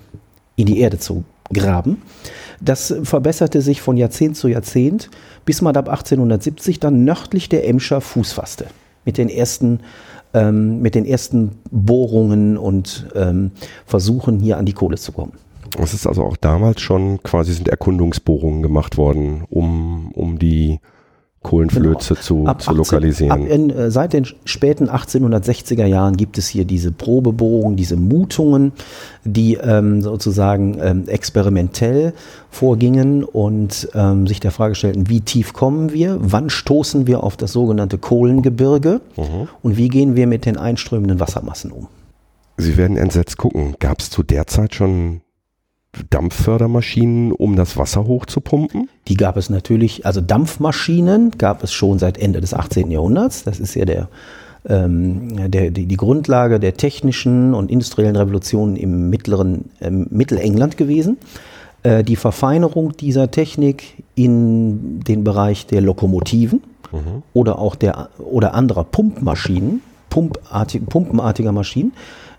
in 0.55 0.67
die 0.67 0.79
Erde 0.79 0.99
zu 0.99 1.23
graben. 1.51 2.01
Das 2.61 2.93
verbesserte 3.03 3.61
sich 3.61 3.81
von 3.81 3.97
Jahrzehnt 3.97 4.37
zu 4.37 4.47
Jahrzehnt, 4.47 5.09
bis 5.45 5.61
man 5.61 5.75
ab 5.75 5.89
1870 5.89 6.79
dann 6.79 7.03
nördlich 7.03 7.49
der 7.49 7.67
Emscher 7.67 8.01
Fuß 8.01 8.33
fasste. 8.33 8.67
Mit 9.03 9.17
den 9.17 9.29
ersten 9.29 9.79
ähm, 10.33 10.81
mit 10.81 10.95
den 10.95 11.05
ersten 11.05 11.59
Bohrungen 11.71 12.57
und 12.57 13.07
ähm, 13.15 13.51
Versuchen 13.85 14.39
hier 14.39 14.57
an 14.57 14.65
die 14.65 14.73
Kohle 14.73 14.97
zu 14.97 15.11
kommen. 15.11 15.33
Es 15.79 15.93
ist 15.93 16.07
also 16.07 16.23
auch 16.23 16.37
damals 16.37 16.81
schon 16.81 17.21
quasi 17.23 17.53
sind 17.53 17.67
Erkundungsbohrungen 17.67 18.61
gemacht 18.61 18.97
worden, 18.97 19.43
um, 19.49 20.11
um 20.13 20.39
die 20.39 20.79
Kohlenflöze 21.43 22.15
genau. 22.15 22.21
zu, 22.21 22.45
ab 22.47 22.61
zu 22.61 22.71
18, 22.71 22.77
lokalisieren. 22.77 23.47
In, 23.47 23.69
äh, 23.69 23.91
seit 23.91 24.13
den 24.13 24.25
späten 24.45 24.89
1860er 24.89 25.85
Jahren 25.85 26.17
gibt 26.17 26.37
es 26.37 26.47
hier 26.47 26.65
diese 26.65 26.91
Probebohrungen, 26.91 27.75
diese 27.75 27.97
Mutungen, 27.97 28.71
die 29.25 29.55
ähm, 29.55 30.01
sozusagen 30.01 30.77
ähm, 30.81 31.03
experimentell 31.07 32.13
vorgingen 32.49 33.23
und 33.23 33.89
ähm, 33.93 34.25
sich 34.25 34.39
der 34.39 34.51
Frage 34.51 34.73
stellten, 34.73 35.09
wie 35.09 35.21
tief 35.21 35.53
kommen 35.53 35.93
wir, 35.93 36.17
wann 36.19 36.49
stoßen 36.49 37.05
wir 37.05 37.23
auf 37.23 37.37
das 37.37 37.51
sogenannte 37.51 37.97
Kohlengebirge 37.97 39.01
mhm. 39.17 39.49
und 39.61 39.77
wie 39.77 39.89
gehen 39.89 40.15
wir 40.15 40.27
mit 40.27 40.45
den 40.45 40.57
einströmenden 40.57 41.19
Wassermassen 41.19 41.71
um. 41.71 41.87
Sie 42.57 42.77
werden 42.77 42.97
entsetzt 42.97 43.37
gucken. 43.37 43.75
Gab 43.79 43.99
es 43.99 44.09
zu 44.09 44.23
der 44.23 44.47
Zeit 44.47 44.75
schon 44.75 45.22
Dampffördermaschinen, 46.09 47.31
um 47.31 47.55
das 47.55 47.77
Wasser 47.77 48.05
hochzupumpen? 48.05 48.89
Die 49.07 49.15
gab 49.15 49.37
es 49.37 49.49
natürlich, 49.49 50.05
also 50.05 50.21
Dampfmaschinen 50.21 51.31
gab 51.37 51.63
es 51.63 51.71
schon 51.71 51.99
seit 51.99 52.17
Ende 52.17 52.41
des 52.41 52.53
18. 52.53 52.89
Jahrhunderts. 52.89 53.43
Das 53.43 53.59
ist 53.59 53.75
ja 53.75 53.85
der, 53.85 54.09
ähm, 54.67 55.51
der, 55.51 55.71
die, 55.71 55.85
die, 55.85 55.97
Grundlage 55.97 56.59
der 56.59 56.75
technischen 56.75 57.53
und 57.53 57.69
industriellen 57.69 58.15
Revolution 58.15 58.75
im 58.75 59.09
mittleren 59.09 59.65
ähm, 59.81 60.07
Mittelengland 60.09 60.77
gewesen. 60.77 61.17
Äh, 61.83 62.03
die 62.03 62.15
Verfeinerung 62.15 62.95
dieser 62.97 63.29
Technik 63.29 64.03
in 64.15 65.01
den 65.01 65.23
Bereich 65.23 65.67
der 65.67 65.81
Lokomotiven 65.81 66.63
mhm. 66.91 67.23
oder 67.33 67.59
auch 67.59 67.75
der 67.75 68.09
oder 68.17 68.53
anderer 68.55 68.83
Pumpmaschinen, 68.83 69.81
pumpartig, 70.09 70.85
pumpenartiger 70.87 71.51
Maschinen 71.51 71.91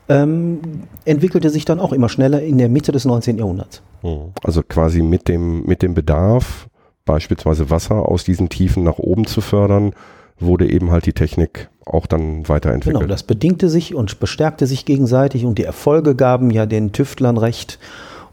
ähm, 0.09 0.61
entwickelte 1.05 1.51
sich 1.51 1.65
dann 1.65 1.81
auch 1.81 1.93
immer 1.93 2.09
schneller 2.09 2.43
in 2.43 2.59
der 2.59 2.69
Mitte 2.69 2.93
des 2.93 3.05
19. 3.05 3.39
Jahrhunderts. 3.39 3.83
Hm. 4.03 4.33
Also 4.43 4.63
quasi 4.63 5.03
mit 5.03 5.29
dem, 5.29 5.65
mit 5.65 5.83
dem 5.83 5.95
Bedarf, 5.95 6.69
beispielsweise 7.05 7.71
Wasser 7.71 8.09
aus 8.09 8.25
diesen 8.25 8.49
Tiefen 8.49 8.83
nach 8.83 8.99
oben 8.99 9.27
zu 9.27 9.41
fördern, 9.41 9.95
wurde 10.39 10.71
eben 10.71 10.91
halt 10.91 11.07
die 11.07 11.13
Technik 11.13 11.71
auch 11.87 12.07
dann 12.07 12.49
weiterentwickelt. 12.49 13.03
Genau, 13.03 13.09
das 13.09 13.23
bedingte 13.23 13.69
sich 13.69 13.95
und 13.95 14.19
bestärkte 14.21 14.67
sich 14.67 14.85
gegenseitig 14.85 15.45
und 15.45 15.59
die 15.59 15.65
Erfolge 15.65 16.15
gaben 16.15 16.51
ja 16.51 16.67
den 16.67 16.93
Tüftlern 16.93 17.37
recht. 17.37 17.79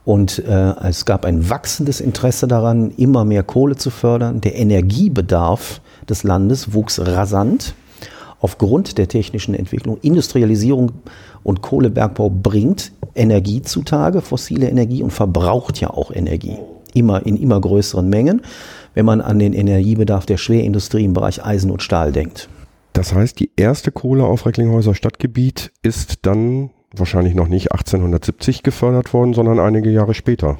Und 0.03 0.39
äh, 0.39 0.73
es 0.87 1.05
gab 1.05 1.25
ein 1.25 1.49
wachsendes 1.49 2.01
Interesse 2.01 2.47
daran, 2.47 2.89
immer 2.97 3.23
mehr 3.23 3.43
Kohle 3.43 3.75
zu 3.75 3.91
fördern. 3.91 4.41
Der 4.41 4.55
Energiebedarf 4.55 5.79
des 6.09 6.23
Landes 6.23 6.73
wuchs 6.73 6.99
rasant 6.99 7.75
aufgrund 8.41 8.97
der 8.97 9.07
technischen 9.07 9.55
Entwicklung. 9.55 9.97
Industrialisierung 10.01 10.91
und 11.43 11.61
Kohlebergbau 11.61 12.29
bringt 12.29 12.91
Energie 13.15 13.61
zutage, 13.61 14.21
fossile 14.21 14.69
Energie 14.69 15.03
und 15.03 15.11
verbraucht 15.11 15.79
ja 15.79 15.89
auch 15.91 16.11
Energie. 16.11 16.57
Immer 16.93 17.25
in 17.25 17.37
immer 17.37 17.61
größeren 17.61 18.09
Mengen, 18.09 18.41
wenn 18.93 19.05
man 19.05 19.21
an 19.21 19.39
den 19.39 19.53
Energiebedarf 19.53 20.25
der 20.25 20.37
Schwerindustrie 20.37 21.05
im 21.05 21.13
Bereich 21.13 21.45
Eisen 21.45 21.71
und 21.71 21.81
Stahl 21.81 22.11
denkt. 22.11 22.49
Das 22.93 23.13
heißt, 23.13 23.39
die 23.39 23.51
erste 23.55 23.91
Kohle 23.91 24.25
auf 24.25 24.45
Recklinghäuser 24.45 24.93
Stadtgebiet 24.93 25.71
ist 25.81 26.25
dann 26.25 26.71
wahrscheinlich 26.93 27.35
noch 27.35 27.47
nicht 27.47 27.71
1870 27.71 28.63
gefördert 28.63 29.13
worden, 29.13 29.33
sondern 29.33 29.59
einige 29.59 29.89
Jahre 29.89 30.13
später. 30.13 30.57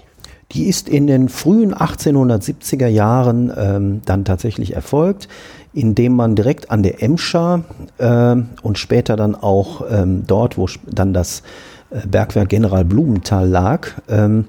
Die 0.54 0.66
ist 0.66 0.90
in 0.90 1.08
den 1.08 1.30
frühen 1.30 1.74
1870er 1.74 2.88
Jahren 2.88 3.52
ähm, 3.56 4.02
dann 4.06 4.26
tatsächlich 4.26 4.76
erfolgt, 4.76 5.30
indem 5.74 6.16
man 6.16 6.36
direkt 6.36 6.72
an 6.72 6.84
der 6.84 7.02
Emscher 7.02 7.64
äh, 7.98 8.36
und 8.62 8.78
später 8.78 9.16
dann 9.16 9.36
auch 9.36 9.84
ähm, 9.90 10.24
dort, 10.28 10.58
wo 10.58 10.68
dann 10.86 11.14
das 11.14 11.44
äh, 11.90 12.06
Bergwerk 12.06 12.50
General 12.50 12.84
Blumenthal 12.84 13.48
lag, 13.48 13.90
ähm, 14.10 14.46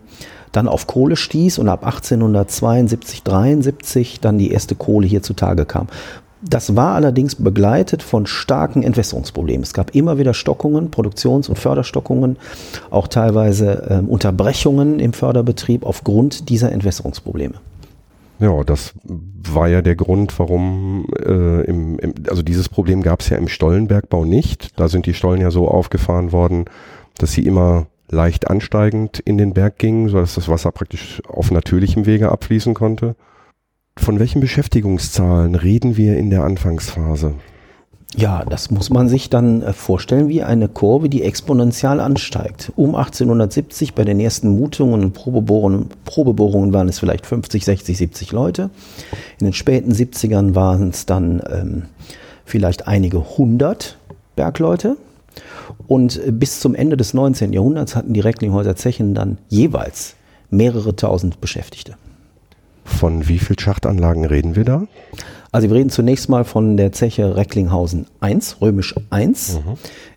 dann 0.51 0.69
auf 0.69 0.87
Kohle 0.87 1.17
stieß 1.17 1.59
und 1.59 1.69
ab 1.69 1.85
1872, 1.85 3.23
73 3.23 4.21
dann 4.21 4.39
die 4.39 4.51
erste 4.51 4.75
Kohle 4.75 5.07
hier 5.07 5.23
zutage 5.23 5.65
kam. 5.65 5.87
Das 6.43 6.75
war 6.75 6.95
allerdings 6.95 7.37
begleitet 7.37 8.03
von 8.03 8.27
starken 8.27 8.83
Entwässerungsproblemen. 8.83 9.63
Es 9.63 9.75
gab 9.75 9.95
immer 9.95 10.19
wieder 10.19 10.35
Stockungen, 10.35 10.91
Produktions- 10.91 11.49
und 11.49 11.57
Förderstockungen, 11.57 12.37
auch 12.91 13.07
teilweise 13.07 14.03
äh, 14.03 14.07
Unterbrechungen 14.07 14.99
im 14.99 15.13
Förderbetrieb 15.13 15.87
aufgrund 15.87 16.49
dieser 16.49 16.73
Entwässerungsprobleme. 16.73 17.55
Ja, 18.41 18.65
das 18.65 18.93
war 19.05 19.69
ja 19.69 19.83
der 19.83 19.95
Grund, 19.95 20.37
warum, 20.41 21.07
äh, 21.25 21.65
im, 21.65 21.99
im, 22.01 22.15
also 22.29 22.43
dieses 22.43 22.69
Problem 22.69 23.03
gab 23.03 23.21
es 23.21 23.29
ja 23.29 23.37
im 23.37 23.47
Stollenbergbau 23.47 24.25
nicht. 24.25 24.81
Da 24.81 24.89
sind 24.89 25.07
die 25.07 25.15
Stollen 25.15 25.41
ja 25.41 25.53
so 25.53 25.69
aufgefahren 25.69 26.33
worden, 26.33 26.65
dass 27.19 27.33
sie 27.33 27.47
immer 27.47 27.87
leicht 28.11 28.51
ansteigend 28.51 29.21
in 29.21 29.39
den 29.39 29.55
Berg 29.55 29.79
gingen, 29.79 30.09
sodass 30.09 30.35
das 30.35 30.49
Wasser 30.49 30.73
praktisch 30.73 31.23
auf 31.29 31.53
natürlichem 31.53 32.05
Wege 32.05 32.33
abfließen 32.33 32.75
konnte. 32.75 33.15
Von 33.97 34.19
welchen 34.19 34.41
Beschäftigungszahlen 34.41 35.55
reden 35.55 35.97
wir 35.97 36.17
in 36.17 36.31
der 36.31 36.45
Anfangsphase? 36.45 37.35
Ja, 38.15 38.45
das 38.45 38.71
muss 38.71 38.91
man 38.91 39.09
sich 39.09 39.31
dann 39.31 39.63
äh, 39.63 39.73
vorstellen 39.73 40.29
wie 40.29 40.43
eine 40.43 40.69
Kurve, 40.69 41.09
die 41.09 41.23
exponentiell 41.23 41.99
ansteigt. 41.99 42.73
Um 42.77 42.95
1870 42.95 43.95
bei 43.95 44.05
den 44.05 44.21
ersten 44.21 44.51
Mutungen 44.51 45.03
und 45.03 45.13
Probebohrungen, 45.13 45.89
Probebohrungen 46.05 46.73
waren 46.73 46.89
es 46.89 46.99
vielleicht 46.99 47.27
50, 47.27 47.65
60, 47.65 47.97
70 47.97 48.33
Leute. 48.33 48.71
In 49.41 49.47
den 49.47 49.55
späten 49.55 49.93
70ern 49.93 50.55
waren 50.55 50.91
es 50.91 51.07
dann 51.07 51.43
ähm, 51.51 51.83
vielleicht 52.45 52.87
einige 52.87 53.37
hundert 53.39 53.97
Bergleute. 54.37 54.97
Und 55.87 56.23
äh, 56.23 56.33
bis 56.33 56.61
zum 56.61 56.75
Ende 56.75 56.99
des 56.99 57.15
19. 57.15 57.55
Jahrhunderts 57.55 57.97
hatten 57.97 58.13
die 58.13 58.21
Recklinghäuser 58.21 58.77
Zechen 58.77 59.15
dann 59.15 59.39
jeweils 59.49 60.17
mehrere 60.51 60.97
tausend 60.97 61.41
Beschäftigte. 61.41 61.95
Von 62.85 63.29
wie 63.29 63.39
viel 63.39 63.59
Schachtanlagen 63.59 64.25
reden 64.25 64.57
wir 64.57 64.65
da? 64.65 64.87
Also 65.53 65.69
wir 65.69 65.77
reden 65.77 65.91
zunächst 65.91 66.29
mal 66.31 66.45
von 66.45 66.79
der 66.79 66.93
Zeche 66.93 67.37
Recklinghausen 67.37 68.07
1, 68.21 68.63
römisch 68.63 68.95
1, 69.11 69.57
mhm. 69.57 69.61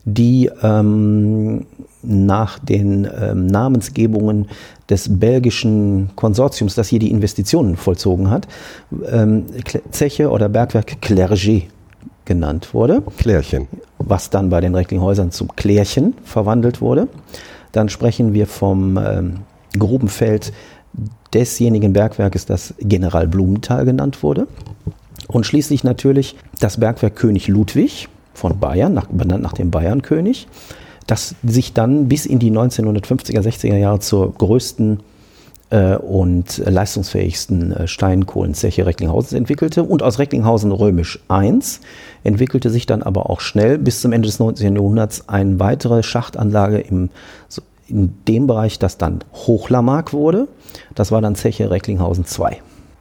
die 0.05 0.49
ähm, 0.63 1.65
nach 2.01 2.57
den 2.59 3.07
ähm, 3.19 3.47
Namensgebungen 3.47 4.47
des 4.89 5.19
belgischen 5.19 6.11
Konsortiums, 6.15 6.75
das 6.75 6.87
hier 6.87 6.99
die 6.99 7.11
Investitionen 7.11 7.75
vollzogen 7.75 8.29
hat, 8.29 8.47
ähm, 9.11 9.45
Zeche 9.91 10.29
oder 10.29 10.47
Bergwerk 10.47 11.01
Clerget 11.01 11.63
genannt 12.23 12.73
wurde. 12.73 13.03
Klärchen. 13.17 13.67
Was 13.97 14.29
dann 14.29 14.49
bei 14.49 14.61
den 14.61 14.75
Recklinghäusern 14.75 15.31
zum 15.31 15.55
Klärchen 15.55 16.13
verwandelt 16.23 16.81
wurde. 16.81 17.07
Dann 17.71 17.89
sprechen 17.89 18.33
wir 18.33 18.47
vom 18.47 18.97
ähm, 18.97 19.39
Grubenfeld 19.77 20.53
desjenigen 21.35 21.93
Bergwerkes, 21.93 22.45
das 22.45 22.73
General 22.79 23.27
Blumenthal 23.27 23.85
genannt 23.85 24.23
wurde. 24.23 24.47
Und 25.27 25.45
schließlich 25.45 25.83
natürlich 25.83 26.35
das 26.59 26.79
Bergwerk 26.79 27.15
König 27.15 27.47
Ludwig 27.47 28.07
von 28.33 28.59
Bayern, 28.59 28.93
nach, 28.93 29.07
benannt 29.07 29.43
nach 29.43 29.53
dem 29.53 29.69
Bayernkönig, 29.69 30.47
das 31.07 31.35
sich 31.43 31.73
dann 31.73 32.07
bis 32.07 32.25
in 32.25 32.39
die 32.39 32.51
1950er, 32.51 33.41
60er 33.41 33.75
Jahre 33.75 33.99
zur 33.99 34.33
größten 34.33 34.99
äh, 35.71 35.95
und 35.95 36.57
leistungsfähigsten 36.57 37.71
äh, 37.71 37.87
Steinkohlenzeche 37.87 38.85
Recklinghausen 38.85 39.37
entwickelte. 39.37 39.83
Und 39.83 40.03
aus 40.03 40.19
Recklinghausen 40.19 40.71
römisch 40.71 41.19
I 41.31 41.59
entwickelte 42.23 42.69
sich 42.69 42.85
dann 42.85 43.03
aber 43.03 43.29
auch 43.29 43.41
schnell 43.41 43.77
bis 43.77 44.01
zum 44.01 44.13
Ende 44.13 44.27
des 44.27 44.39
19. 44.39 44.75
Jahrhunderts 44.75 45.27
eine 45.27 45.59
weitere 45.59 46.03
Schachtanlage 46.03 46.79
im, 46.79 47.09
in 47.87 48.13
dem 48.27 48.47
Bereich, 48.47 48.79
das 48.79 48.97
dann 48.97 49.23
Hochlammark 49.33 50.13
wurde. 50.13 50.47
Das 50.95 51.11
war 51.11 51.21
dann 51.21 51.35
Zeche 51.35 51.69
Recklinghausen 51.69 52.25
II. 52.25 52.57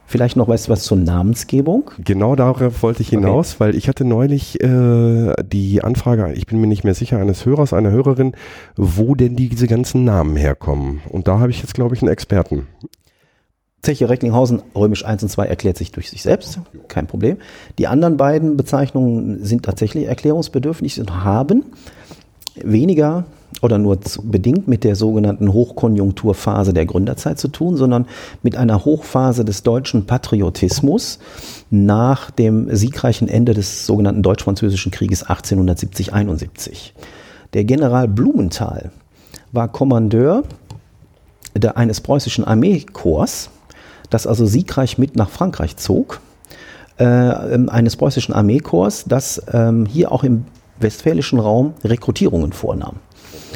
Vielleicht 0.07 0.35
noch 0.35 0.47
weißt 0.47 0.67
du 0.67 0.71
was 0.71 0.83
zur 0.83 0.97
Namensgebung? 0.97 1.89
Genau 1.97 2.35
darauf 2.35 2.83
wollte 2.83 3.01
ich 3.01 3.09
hinaus, 3.09 3.55
okay. 3.55 3.59
weil 3.59 3.75
ich 3.75 3.87
hatte 3.87 4.05
neulich 4.05 4.61
äh, 4.61 5.33
die 5.43 5.83
Anfrage, 5.83 6.31
ich 6.33 6.45
bin 6.45 6.61
mir 6.61 6.67
nicht 6.67 6.83
mehr 6.83 6.93
sicher, 6.93 7.17
eines 7.17 7.45
Hörers, 7.45 7.73
einer 7.73 7.89
Hörerin, 7.89 8.33
wo 8.75 9.15
denn 9.15 9.35
diese 9.35 9.67
ganzen 9.67 10.03
Namen 10.03 10.35
herkommen. 10.35 11.01
Und 11.09 11.27
da 11.27 11.39
habe 11.39 11.49
ich 11.49 11.59
jetzt, 11.61 11.73
glaube 11.73 11.95
ich, 11.95 12.03
einen 12.03 12.11
Experten. 12.11 12.67
Zeche 13.81 14.07
Recklinghausen, 14.07 14.61
römisch 14.75 15.05
1 15.05 15.23
und 15.23 15.29
2, 15.29 15.47
erklärt 15.47 15.77
sich 15.77 15.91
durch 15.91 16.09
sich 16.09 16.21
selbst, 16.21 16.59
kein 16.87 17.07
Problem. 17.07 17.37
Die 17.79 17.87
anderen 17.87 18.17
beiden 18.17 18.57
Bezeichnungen 18.57 19.43
sind 19.43 19.63
tatsächlich 19.65 20.05
erklärungsbedürftig 20.05 20.99
und 20.99 21.23
haben 21.23 21.65
weniger 22.55 23.25
oder 23.65 23.79
nur 23.79 23.99
bedingt 24.23 24.67
mit 24.67 24.83
der 24.83 24.95
sogenannten 24.95 25.51
Hochkonjunkturphase 25.51 26.71
der 26.71 26.85
Gründerzeit 26.85 27.39
zu 27.39 27.47
tun, 27.47 27.75
sondern 27.75 28.05
mit 28.43 28.55
einer 28.55 28.85
Hochphase 28.85 29.43
des 29.43 29.63
deutschen 29.63 30.05
Patriotismus 30.05 31.19
nach 31.71 32.29
dem 32.29 32.73
siegreichen 32.73 33.27
Ende 33.27 33.55
des 33.55 33.87
sogenannten 33.87 34.21
Deutsch-Französischen 34.21 34.91
Krieges 34.91 35.25
1870-71. 35.25 36.91
Der 37.53 37.63
General 37.63 38.07
Blumenthal 38.07 38.91
war 39.51 39.67
Kommandeur 39.67 40.43
der, 41.55 41.75
eines 41.75 42.01
preußischen 42.01 42.45
Armeekorps, 42.45 43.49
das 44.11 44.27
also 44.27 44.45
siegreich 44.45 44.99
mit 44.99 45.15
nach 45.15 45.29
Frankreich 45.29 45.77
zog, 45.77 46.21
äh, 46.97 47.03
eines 47.03 47.95
preußischen 47.95 48.35
Armeekorps, 48.35 49.05
das 49.07 49.41
ähm, 49.51 49.87
hier 49.87 50.11
auch 50.11 50.23
im 50.23 50.45
westfälischen 50.79 51.39
Raum 51.39 51.73
Rekrutierungen 51.83 52.53
vornahm. 52.53 52.97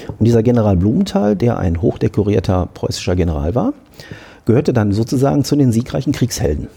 Und 0.08 0.26
dieser 0.26 0.44
General 0.44 0.78
Blumenthal, 0.78 1.36
der 1.36 1.58
ein 1.58 1.82
hochdekorierter 1.82 2.70
preußischer 2.74 3.16
General 3.16 3.56
war, 3.56 3.74
gehörte 4.46 4.74
dann 4.74 4.92
sozusagen 4.92 5.44
zu 5.44 5.56
den 5.56 5.72
siegreichen 5.72 6.14
Kriegshelden. 6.14 6.68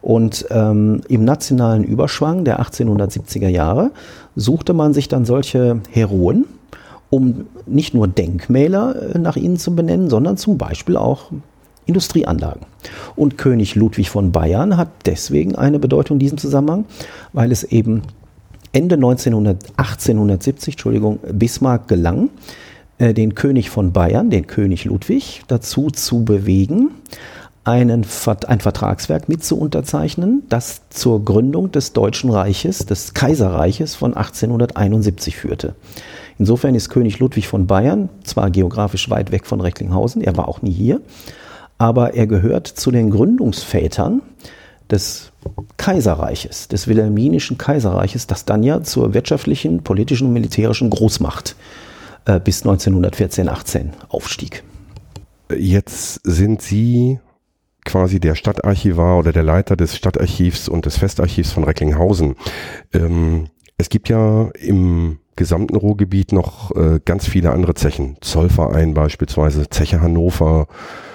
Und 0.00 0.46
ähm, 0.50 1.00
im 1.08 1.24
nationalen 1.24 1.84
Überschwang 1.84 2.44
der 2.44 2.60
1870er 2.60 3.48
Jahre 3.48 3.90
suchte 4.36 4.72
man 4.72 4.94
sich 4.94 5.08
dann 5.08 5.24
solche 5.24 5.80
Heroen, 5.90 6.46
um 7.10 7.46
nicht 7.66 7.94
nur 7.94 8.06
Denkmäler 8.06 9.14
äh, 9.14 9.18
nach 9.18 9.36
ihnen 9.36 9.56
zu 9.56 9.74
benennen, 9.74 10.08
sondern 10.08 10.36
zum 10.36 10.56
Beispiel 10.56 10.96
auch 10.96 11.32
Industrieanlagen. 11.86 12.66
Und 13.16 13.38
König 13.38 13.74
Ludwig 13.74 14.10
von 14.10 14.30
Bayern 14.30 14.76
hat 14.76 14.88
deswegen 15.06 15.56
eine 15.56 15.78
Bedeutung 15.78 16.16
in 16.16 16.20
diesem 16.20 16.38
Zusammenhang, 16.38 16.84
weil 17.32 17.50
es 17.50 17.64
eben 17.64 18.02
Ende 18.72 18.96
1900, 18.96 19.64
1870 19.76 20.74
Entschuldigung, 20.74 21.18
Bismarck 21.32 21.88
gelang, 21.88 22.30
äh, 22.98 23.14
den 23.14 23.34
König 23.34 23.70
von 23.70 23.92
Bayern, 23.92 24.30
den 24.30 24.46
König 24.46 24.84
Ludwig, 24.84 25.42
dazu 25.48 25.90
zu 25.90 26.24
bewegen, 26.24 26.90
einen, 27.64 28.06
ein 28.46 28.60
Vertragswerk 28.60 29.28
mit 29.28 29.44
zu 29.44 29.58
unterzeichnen, 29.58 30.42
das 30.48 30.88
zur 30.88 31.24
Gründung 31.24 31.70
des 31.70 31.92
Deutschen 31.92 32.30
Reiches, 32.30 32.86
des 32.86 33.12
Kaiserreiches 33.12 33.94
von 33.94 34.14
1871 34.14 35.36
führte. 35.36 35.74
Insofern 36.38 36.74
ist 36.74 36.88
König 36.88 37.18
Ludwig 37.18 37.46
von 37.46 37.66
Bayern 37.66 38.08
zwar 38.24 38.50
geografisch 38.50 39.10
weit 39.10 39.32
weg 39.32 39.44
von 39.44 39.60
Recklinghausen, 39.60 40.22
er 40.22 40.36
war 40.36 40.48
auch 40.48 40.62
nie 40.62 40.72
hier, 40.72 41.02
aber 41.76 42.14
er 42.14 42.26
gehört 42.26 42.66
zu 42.66 42.90
den 42.90 43.10
Gründungsvätern 43.10 44.22
des 44.90 45.32
Kaiserreiches, 45.76 46.68
des 46.68 46.88
Wilhelminischen 46.88 47.58
Kaiserreiches, 47.58 48.26
das 48.26 48.44
dann 48.44 48.62
ja 48.62 48.82
zur 48.82 49.14
wirtschaftlichen, 49.14 49.82
politischen 49.82 50.28
und 50.28 50.32
militärischen 50.32 50.90
Großmacht 50.90 51.56
äh, 52.24 52.40
bis 52.40 52.62
1914, 52.62 53.48
18 53.48 53.92
aufstieg. 54.08 54.64
Jetzt 55.56 56.20
sind 56.24 56.62
Sie 56.62 57.18
quasi 57.84 58.20
der 58.20 58.34
Stadtarchivar 58.34 59.18
oder 59.18 59.32
der 59.32 59.42
Leiter 59.42 59.76
des 59.76 59.96
Stadtarchivs 59.96 60.68
und 60.68 60.84
des 60.84 60.98
Festarchivs 60.98 61.52
von 61.52 61.64
Recklinghausen. 61.64 62.36
Ähm, 62.92 63.48
Es 63.78 63.88
gibt 63.88 64.08
ja 64.08 64.50
im 64.58 65.20
gesamten 65.36 65.76
Ruhrgebiet 65.76 66.32
noch 66.32 66.74
äh, 66.74 66.98
ganz 67.04 67.28
viele 67.28 67.52
andere 67.52 67.74
Zechen. 67.74 68.16
Zollverein 68.20 68.92
beispielsweise, 68.92 69.70
Zeche 69.70 70.00
Hannover. 70.00 70.66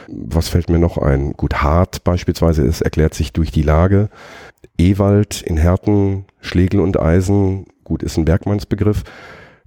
Was 0.07 0.49
fällt 0.49 0.69
mir 0.69 0.79
noch 0.79 0.97
ein? 0.97 1.33
Gut, 1.33 1.61
Hart 1.61 2.03
beispielsweise, 2.03 2.65
es 2.65 2.81
erklärt 2.81 3.13
sich 3.13 3.33
durch 3.33 3.51
die 3.51 3.61
Lage. 3.61 4.09
Ewald 4.77 5.41
in 5.41 5.57
Herten, 5.57 6.25
Schlegel 6.39 6.79
und 6.79 6.99
Eisen, 6.99 7.65
gut, 7.83 8.03
ist 8.03 8.17
ein 8.17 8.25
Bergmannsbegriff. 8.25 9.03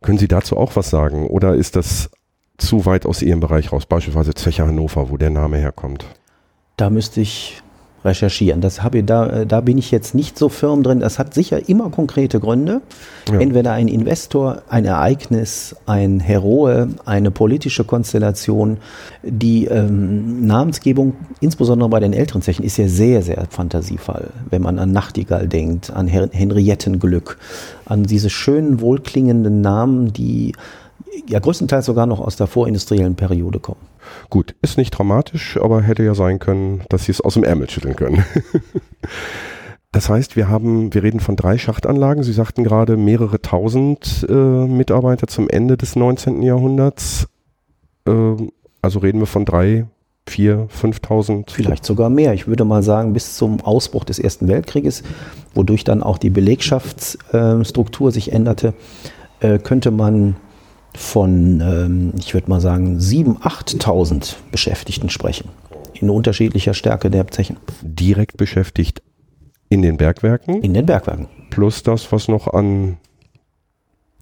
Können 0.02 0.18
Sie 0.18 0.28
dazu 0.28 0.56
auch 0.56 0.76
was 0.76 0.90
sagen? 0.90 1.26
Oder 1.26 1.54
ist 1.54 1.76
das 1.76 2.10
zu 2.58 2.86
weit 2.86 3.06
aus 3.06 3.22
Ihrem 3.22 3.40
Bereich 3.40 3.72
raus? 3.72 3.86
Beispielsweise 3.86 4.34
Zeche 4.34 4.66
Hannover, 4.66 5.10
wo 5.10 5.16
der 5.16 5.30
Name 5.30 5.58
herkommt. 5.58 6.06
Da 6.76 6.90
müsste 6.90 7.20
ich 7.20 7.62
recherchieren. 8.06 8.60
Das 8.60 8.82
habe 8.82 9.02
da, 9.02 9.26
äh, 9.26 9.46
da 9.46 9.60
bin 9.60 9.76
ich 9.76 9.90
jetzt 9.90 10.14
nicht 10.14 10.38
so 10.38 10.48
firm 10.48 10.82
drin. 10.82 11.00
Das 11.00 11.18
hat 11.18 11.34
sicher 11.34 11.68
immer 11.68 11.90
konkrete 11.90 12.40
Gründe. 12.40 12.80
Ja. 13.30 13.40
Entweder 13.40 13.72
ein 13.72 13.88
Investor, 13.88 14.62
ein 14.68 14.84
Ereignis, 14.84 15.76
ein 15.84 16.20
Heroe, 16.20 16.88
eine 17.04 17.30
politische 17.30 17.84
Konstellation. 17.84 18.78
Die 19.22 19.66
ähm, 19.66 20.46
Namensgebung, 20.46 21.14
insbesondere 21.40 21.88
bei 21.88 22.00
den 22.00 22.12
älteren 22.12 22.42
Zechen, 22.42 22.64
ist 22.64 22.78
ja 22.78 22.88
sehr, 22.88 23.22
sehr 23.22 23.46
fantasievoll. 23.50 24.28
Wenn 24.48 24.62
man 24.62 24.78
an 24.78 24.92
Nachtigall 24.92 25.48
denkt, 25.48 25.90
an 25.90 26.06
Henriettenglück, 26.06 27.38
an 27.84 28.04
diese 28.04 28.30
schönen, 28.30 28.80
wohlklingenden 28.80 29.60
Namen, 29.60 30.12
die 30.12 30.52
ja 31.28 31.38
größtenteils 31.38 31.86
sogar 31.86 32.06
noch 32.06 32.20
aus 32.20 32.36
der 32.36 32.46
vorindustriellen 32.46 33.14
Periode 33.14 33.58
kommen. 33.58 33.80
Gut, 34.30 34.54
ist 34.62 34.78
nicht 34.78 34.90
dramatisch, 34.90 35.58
aber 35.60 35.82
hätte 35.82 36.02
ja 36.02 36.14
sein 36.14 36.38
können, 36.38 36.82
dass 36.88 37.04
sie 37.04 37.12
es 37.12 37.20
aus 37.20 37.34
dem 37.34 37.44
Ärmel 37.44 37.68
schütteln 37.70 37.96
können. 37.96 38.24
das 39.92 40.08
heißt, 40.08 40.36
wir 40.36 40.48
haben, 40.48 40.94
wir 40.94 41.02
reden 41.02 41.20
von 41.20 41.36
drei 41.36 41.58
Schachtanlagen. 41.58 42.22
Sie 42.22 42.32
sagten 42.32 42.64
gerade 42.64 42.96
mehrere 42.96 43.40
tausend 43.40 44.26
äh, 44.28 44.32
Mitarbeiter 44.32 45.26
zum 45.26 45.48
Ende 45.48 45.76
des 45.76 45.96
19. 45.96 46.42
Jahrhunderts. 46.42 47.28
Äh, 48.06 48.36
also 48.82 48.98
reden 49.00 49.18
wir 49.18 49.26
von 49.26 49.44
drei, 49.44 49.86
vier, 50.28 50.66
5000. 50.68 51.50
Vielleicht 51.50 51.84
sogar 51.84 52.10
mehr. 52.10 52.34
Ich 52.34 52.46
würde 52.46 52.64
mal 52.64 52.82
sagen, 52.82 53.12
bis 53.12 53.36
zum 53.36 53.60
Ausbruch 53.60 54.04
des 54.04 54.18
Ersten 54.18 54.48
Weltkrieges, 54.48 55.02
wodurch 55.54 55.84
dann 55.84 56.02
auch 56.02 56.18
die 56.18 56.30
Belegschaftsstruktur 56.30 58.08
äh, 58.08 58.12
sich 58.12 58.32
änderte, 58.32 58.74
äh, 59.40 59.58
könnte 59.58 59.90
man 59.90 60.36
von, 60.96 61.60
ähm, 61.60 62.12
ich 62.18 62.34
würde 62.34 62.50
mal 62.50 62.60
sagen, 62.60 62.98
7.000, 62.98 63.40
8.000 63.40 64.34
Beschäftigten 64.50 65.10
sprechen. 65.10 65.50
In 65.94 66.10
unterschiedlicher 66.10 66.74
Stärke 66.74 67.10
der 67.10 67.26
Zechen. 67.28 67.56
Direkt 67.82 68.36
beschäftigt 68.36 69.02
in 69.68 69.82
den 69.82 69.96
Bergwerken? 69.96 70.62
In 70.62 70.74
den 70.74 70.86
Bergwerken. 70.86 71.28
Plus 71.50 71.82
das, 71.82 72.10
was 72.12 72.28
noch 72.28 72.52
an. 72.52 72.98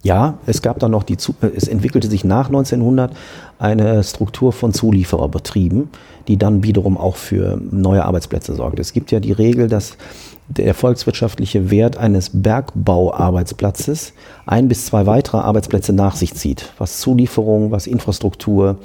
Ja, 0.03 0.37
es 0.45 0.61
gab 0.61 0.79
dann 0.79 0.91
noch 0.91 1.03
die, 1.03 1.17
äh, 1.41 1.47
es 1.55 1.67
entwickelte 1.67 2.07
sich 2.07 2.23
nach 2.23 2.47
1900 2.47 3.15
eine 3.57 4.03
Struktur 4.03 4.53
von 4.53 4.73
Zuliefererbetrieben, 4.73 5.89
die 6.27 6.37
dann 6.37 6.63
wiederum 6.63 6.97
auch 6.97 7.15
für 7.15 7.59
neue 7.71 8.05
Arbeitsplätze 8.05 8.55
sorgte. 8.55 8.81
Es 8.81 8.93
gibt 8.93 9.11
ja 9.11 9.19
die 9.19 9.31
Regel, 9.31 9.67
dass 9.67 9.97
der 10.47 10.73
volkswirtschaftliche 10.73 11.71
Wert 11.71 11.97
eines 11.97 12.29
Bergbauarbeitsplatzes 12.33 14.13
ein 14.45 14.67
bis 14.67 14.85
zwei 14.85 15.05
weitere 15.05 15.37
Arbeitsplätze 15.37 15.93
nach 15.93 16.15
sich 16.15 16.33
zieht, 16.33 16.71
was 16.77 16.99
Zulieferung, 16.99 17.71
was 17.71 17.87
Infrastruktur 17.87 18.77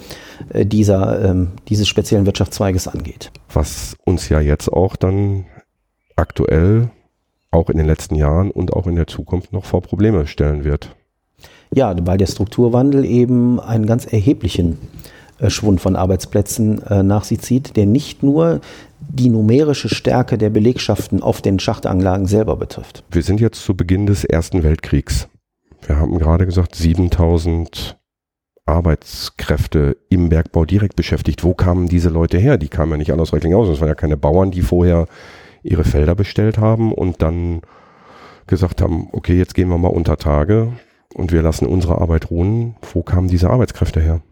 äh, 0.51 0.65
dieser, 0.65 1.25
ähm, 1.25 1.49
dieses 1.69 1.87
speziellen 1.87 2.27
Wirtschaftszweiges 2.27 2.89
angeht. 2.89 3.31
Was 3.53 3.97
uns 4.05 4.29
ja 4.29 4.41
jetzt 4.41 4.73
auch 4.73 4.97
dann 4.97 5.45
aktuell, 6.17 6.91
auch 7.51 7.69
in 7.69 7.77
den 7.77 7.87
letzten 7.87 8.15
Jahren 8.15 8.51
und 8.51 8.73
auch 8.73 8.87
in 8.87 8.95
der 8.95 9.07
Zukunft 9.07 9.53
noch 9.53 9.65
vor 9.65 9.83
Probleme 9.83 10.27
stellen 10.27 10.65
wird. 10.65 10.95
Ja, 11.75 11.95
weil 12.07 12.19
der 12.19 12.27
Strukturwandel 12.27 13.05
eben 13.05 13.61
einen 13.61 13.87
ganz 13.87 14.07
erheblichen 14.07 14.79
äh, 15.39 15.51
Schwund 15.51 15.81
von 15.81 15.97
Arbeitsplätzen 15.97 16.83
äh, 16.83 17.03
nach 17.03 17.25
sich 17.25 17.41
zieht, 17.41 17.77
der 17.77 17.87
nicht 17.87 18.23
nur 18.23 18.61
die 19.13 19.29
numerische 19.29 19.89
Stärke 19.89 20.39
der 20.39 20.51
Belegschaften 20.51 21.23
auf 21.23 21.43
den 21.43 21.59
Schachtanlagen 21.59 22.27
selber 22.27 22.57
betrifft. 22.57 23.05
Wir 23.11 23.23
sind 23.23 23.41
jetzt 23.41 23.63
zu 23.63 23.77
Beginn 23.77 24.07
des 24.07 24.25
Ersten 24.25 24.63
Weltkriegs. 24.63 25.29
Wir 25.87 25.97
haben 25.97 26.19
gerade 26.19 26.47
gesagt, 26.47 26.75
7000 26.75 27.99
Arbeitskräfte 28.67 29.97
im 30.09 30.29
Bergbau 30.29 30.65
direkt 30.65 30.97
beschäftigt. 30.97 31.43
Wo 31.43 31.55
kamen 31.55 31.89
diese 31.89 32.09
Leute 32.09 32.39
her? 32.39 32.57
Die 32.57 32.69
kamen 32.69 32.93
ja 32.93 32.99
nicht 32.99 33.13
alle 33.13 33.23
aus 33.23 33.33
Recklinghausen. 33.33 33.75
Es 33.75 33.81
waren 33.81 33.89
ja 33.89 33.95
keine 33.95 34.17
Bauern, 34.17 34.51
die 34.51 34.63
vorher 34.63 35.07
ihre 35.63 35.85
Felder 35.85 36.15
bestellt 36.15 36.59
haben 36.59 36.93
und 36.93 37.23
dann 37.23 37.63
gesagt 38.47 38.81
haben, 38.81 39.09
okay, 39.13 39.37
jetzt 39.37 39.55
gehen 39.55 39.69
wir 39.69 39.79
mal 39.79 39.89
unter 39.89 40.17
Tage 40.17 40.73
und 41.15 41.33
wir 41.33 41.43
lassen 41.43 41.67
unsere 41.67 42.01
Arbeit 42.01 42.31
ruhen. 42.31 42.77
Wo 42.93 43.03
kamen 43.03 43.29
diese 43.29 43.51
Arbeitskräfte 43.51 44.01
her? 44.01 44.23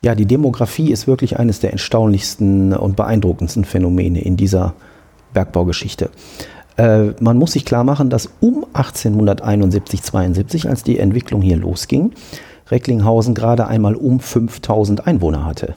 Ja, 0.00 0.14
die 0.14 0.26
Demografie 0.26 0.92
ist 0.92 1.06
wirklich 1.08 1.38
eines 1.38 1.58
der 1.60 1.72
erstaunlichsten 1.72 2.72
und 2.72 2.96
beeindruckendsten 2.96 3.64
Phänomene 3.64 4.20
in 4.20 4.36
dieser 4.36 4.74
Bergbaugeschichte. 5.34 6.10
Äh, 6.76 7.14
man 7.20 7.36
muss 7.36 7.52
sich 7.52 7.64
klar 7.64 7.82
machen, 7.82 8.08
dass 8.08 8.30
um 8.40 8.64
1871, 8.72 10.02
72, 10.02 10.68
als 10.68 10.84
die 10.84 10.98
Entwicklung 10.98 11.42
hier 11.42 11.56
losging, 11.56 12.12
Recklinghausen 12.70 13.34
gerade 13.34 13.66
einmal 13.66 13.96
um 13.96 14.20
5000 14.20 15.06
Einwohner 15.06 15.44
hatte. 15.44 15.74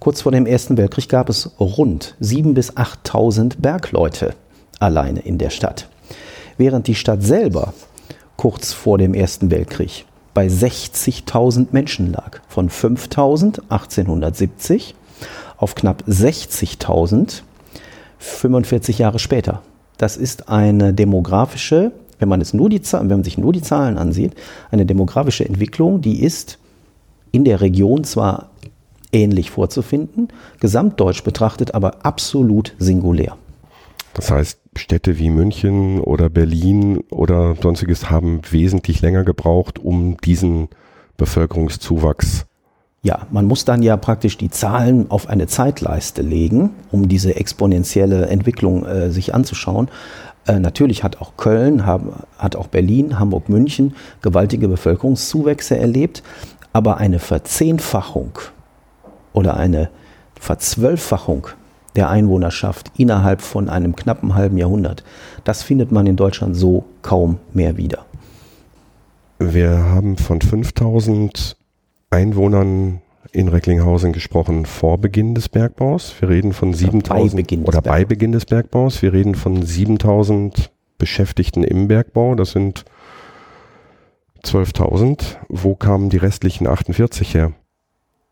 Kurz 0.00 0.22
vor 0.22 0.32
dem 0.32 0.46
Ersten 0.46 0.76
Weltkrieg 0.76 1.08
gab 1.08 1.28
es 1.28 1.52
rund 1.60 2.16
7.000 2.20 2.54
bis 2.54 2.72
8.000 2.72 3.60
Bergleute 3.60 4.34
alleine 4.80 5.20
in 5.20 5.38
der 5.38 5.50
Stadt. 5.50 5.88
Während 6.58 6.86
die 6.86 6.94
Stadt 6.94 7.22
selber 7.22 7.72
kurz 8.36 8.72
vor 8.72 8.98
dem 8.98 9.14
Ersten 9.14 9.50
Weltkrieg 9.50 10.04
bei 10.36 10.48
60.000 10.48 11.68
Menschen 11.72 12.12
lag. 12.12 12.40
Von 12.46 12.68
5.000 12.68 13.62
1870 13.70 14.94
auf 15.56 15.74
knapp 15.74 16.04
60.000 16.06 17.40
45 18.18 18.98
Jahre 18.98 19.18
später. 19.18 19.62
Das 19.96 20.18
ist 20.18 20.50
eine 20.50 20.92
demografische, 20.92 21.92
wenn 22.18 22.28
man, 22.28 22.42
es 22.42 22.52
nur 22.52 22.68
die, 22.68 22.82
wenn 22.92 23.06
man 23.06 23.24
sich 23.24 23.38
nur 23.38 23.54
die 23.54 23.62
Zahlen 23.62 23.96
ansieht, 23.96 24.34
eine 24.70 24.84
demografische 24.84 25.46
Entwicklung, 25.46 26.02
die 26.02 26.22
ist 26.22 26.58
in 27.32 27.44
der 27.44 27.62
Region 27.62 28.04
zwar 28.04 28.50
ähnlich 29.12 29.50
vorzufinden, 29.50 30.28
gesamtdeutsch 30.60 31.24
betrachtet 31.24 31.74
aber 31.74 32.04
absolut 32.04 32.74
singulär. 32.78 33.38
Das 34.12 34.30
heißt, 34.30 34.58
Städte 34.76 35.18
wie 35.18 35.30
München 35.30 36.00
oder 36.00 36.28
Berlin 36.30 37.00
oder 37.10 37.56
sonstiges 37.60 38.10
haben 38.10 38.40
wesentlich 38.50 39.00
länger 39.02 39.24
gebraucht, 39.24 39.78
um 39.78 40.16
diesen 40.18 40.68
Bevölkerungszuwachs 41.16 42.46
ja, 43.06 43.24
man 43.30 43.46
muss 43.46 43.64
dann 43.64 43.82
ja 43.82 43.96
praktisch 43.96 44.36
die 44.36 44.50
Zahlen 44.50 45.12
auf 45.12 45.28
eine 45.28 45.46
Zeitleiste 45.46 46.22
legen, 46.22 46.70
um 46.90 47.08
diese 47.08 47.36
exponentielle 47.36 48.26
Entwicklung 48.26 48.84
äh, 48.84 49.12
sich 49.12 49.32
anzuschauen. 49.32 49.88
Äh, 50.48 50.58
natürlich 50.58 51.04
hat 51.04 51.20
auch 51.20 51.36
Köln, 51.36 51.86
hab, 51.86 52.26
hat 52.36 52.56
auch 52.56 52.66
Berlin, 52.66 53.20
Hamburg, 53.20 53.48
München 53.48 53.94
gewaltige 54.22 54.66
Bevölkerungszuwächse 54.66 55.78
erlebt, 55.78 56.24
aber 56.72 56.96
eine 56.96 57.20
Verzehnfachung 57.20 58.40
oder 59.32 59.56
eine 59.56 59.88
Verzwölffachung 60.40 61.46
der 61.96 62.10
Einwohnerschaft 62.10 62.92
innerhalb 62.96 63.40
von 63.40 63.68
einem 63.68 63.96
knappen 63.96 64.34
halben 64.34 64.58
Jahrhundert. 64.58 65.02
Das 65.44 65.62
findet 65.62 65.90
man 65.90 66.06
in 66.06 66.16
Deutschland 66.16 66.56
so 66.56 66.84
kaum 67.02 67.38
mehr 67.52 67.76
wieder. 67.76 68.04
Wir 69.38 69.70
haben 69.70 70.16
von 70.16 70.40
5000 70.40 71.56
Einwohnern 72.10 73.00
in 73.32 73.48
Recklinghausen 73.48 74.12
gesprochen 74.12 74.64
vor 74.64 74.98
Beginn 74.98 75.34
des 75.34 75.48
Bergbaus. 75.48 76.14
Wir 76.20 76.28
reden 76.28 76.52
von 76.52 76.72
7000 76.72 77.68
oder 77.68 77.82
bei 77.82 78.04
Beginn 78.04 78.32
des 78.32 78.46
Bergbaus. 78.46 79.02
Wir 79.02 79.12
reden 79.12 79.34
von 79.34 79.62
7000 79.62 80.70
Beschäftigten 80.98 81.62
im 81.62 81.88
Bergbau. 81.88 82.34
Das 82.34 82.52
sind 82.52 82.84
12.000. 84.44 85.36
Wo 85.48 85.74
kamen 85.74 86.08
die 86.08 86.16
restlichen 86.16 86.66
48 86.66 87.34
her? 87.34 87.52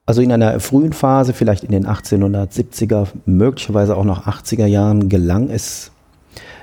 Also 0.06 0.20
in 0.20 0.32
einer 0.32 0.60
frühen 0.60 0.92
Phase, 0.92 1.32
vielleicht 1.32 1.64
in 1.64 1.72
den 1.72 1.86
1870er, 1.86 3.08
möglicherweise 3.24 3.96
auch 3.96 4.04
noch 4.04 4.26
80er 4.26 4.66
Jahren, 4.66 5.08
gelang 5.08 5.48
es 5.48 5.92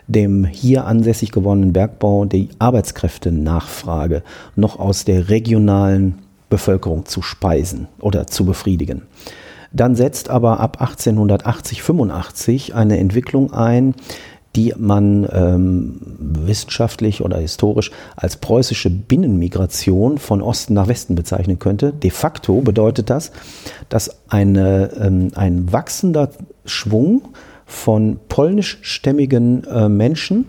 dem 0.08 0.45
hier 0.45 0.86
ansässig 0.86 1.32
gewonnenen 1.32 1.73
Bergbau 1.73 2.25
die 2.25 2.49
Arbeitskräftenachfrage 2.60 4.23
noch 4.56 4.77
aus 4.77 5.06
der 5.06 5.30
regionalen 5.30 6.19
Bevölkerung 6.49 7.06
zu 7.06 7.21
speisen 7.21 7.88
oder 7.99 8.27
zu 8.27 8.45
befriedigen. 8.45 9.04
Dann 9.73 9.95
setzt 9.95 10.30
aber 10.30 10.60
ab 10.60 10.82
1880, 10.82 11.82
85 11.82 12.75
eine 12.75 12.97
Entwicklung 12.97 13.54
ein, 13.54 13.95
die 14.56 14.74
man 14.78 15.28
ähm, 15.32 16.02
wissenschaftlich 16.20 17.24
oder 17.24 17.38
historisch 17.38 17.92
als 18.16 18.38
preußische 18.38 18.90
Binnenmigration 18.90 20.18
von 20.18 20.42
Osten 20.42 20.74
nach 20.74 20.88
Westen 20.88 21.16
bezeichnen 21.16 21.58
könnte. 21.60 21.94
De 21.94 22.12
facto 22.12 22.62
bedeutet 22.62 23.10
das, 23.10 23.32
dass 23.90 24.30
eine, 24.30 24.92
ähm, 25.00 25.32
ein 25.36 25.72
wachsender 25.72 26.30
Schwung 26.66 27.30
von 27.66 28.20
polnischstämmigen 28.28 29.64
äh, 29.64 29.88
Menschen 29.88 30.46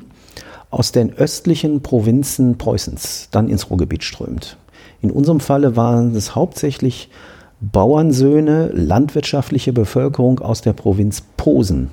aus 0.71 0.91
den 0.91 1.13
östlichen 1.13 1.83
Provinzen 1.83 2.59
Preußens 2.59 3.29
dann 3.31 3.49
ins 3.49 3.71
Ruhrgebiet 3.71 4.03
strömt. 4.03 4.57
In 5.01 5.11
unserem 5.11 5.39
Falle 5.39 5.77
waren 5.77 6.17
es 6.17 6.35
hauptsächlich 6.35 7.09
Bauernsöhne, 7.61 8.71
landwirtschaftliche 8.73 9.73
Bevölkerung 9.73 10.41
aus 10.41 10.63
der 10.63 10.73
Provinz 10.73 11.23
Posen, 11.37 11.91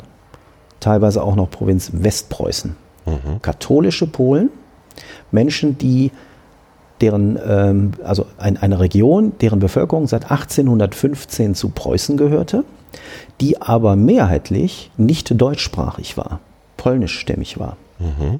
teilweise 0.80 1.24
auch 1.24 1.36
noch 1.36 1.50
Provinz 1.50 1.92
Westpreußen. 1.94 2.76
Mhm. 3.06 3.42
Katholische 3.42 4.08
Polen, 4.08 4.50
Menschen, 5.32 5.78
die 5.78 6.12
deren, 7.02 7.40
ähm, 7.46 7.92
also 8.04 8.26
ein, 8.38 8.58
eine 8.58 8.80
Region, 8.80 9.34
deren 9.42 9.60
Bevölkerung 9.60 10.08
seit 10.08 10.24
1815 10.26 11.56
zu 11.56 11.70
Preußen 11.70 12.18
gehörte, 12.18 12.64
die 13.40 13.62
aber 13.62 13.96
mehrheitlich 13.96 14.92
nicht 14.98 15.40
deutschsprachig 15.40 16.18
war, 16.18 16.40
polnischstämmig 16.78 17.60
war. 17.60 17.78
Mhm. 18.00 18.40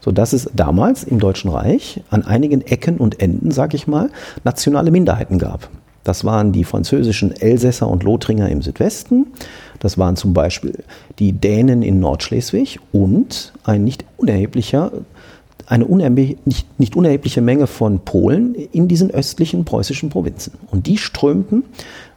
So 0.00 0.12
dass 0.12 0.32
es 0.32 0.50
damals 0.54 1.04
im 1.04 1.18
Deutschen 1.18 1.50
Reich 1.50 2.02
an 2.10 2.24
einigen 2.24 2.60
Ecken 2.62 2.98
und 2.98 3.20
Enden, 3.20 3.50
sag 3.50 3.74
ich 3.74 3.86
mal, 3.86 4.10
nationale 4.44 4.90
Minderheiten 4.90 5.38
gab. 5.38 5.68
Das 6.04 6.24
waren 6.24 6.52
die 6.52 6.64
französischen 6.64 7.32
Elsässer 7.32 7.88
und 7.88 8.02
Lothringer 8.02 8.48
im 8.48 8.62
Südwesten. 8.62 9.26
Das 9.80 9.98
waren 9.98 10.16
zum 10.16 10.32
Beispiel 10.32 10.84
die 11.18 11.32
Dänen 11.32 11.82
in 11.82 12.00
Nordschleswig 12.00 12.80
und 12.92 13.52
ein 13.64 13.84
nicht 13.84 14.04
unerheblicher 14.16 14.92
eine 15.68 15.84
nicht, 16.44 16.80
nicht 16.80 16.96
unerhebliche 16.96 17.42
Menge 17.42 17.66
von 17.66 18.00
Polen 18.00 18.54
in 18.54 18.88
diesen 18.88 19.10
östlichen 19.10 19.64
preußischen 19.64 20.08
Provinzen. 20.08 20.54
Und 20.70 20.86
die 20.86 20.96
strömten 20.96 21.64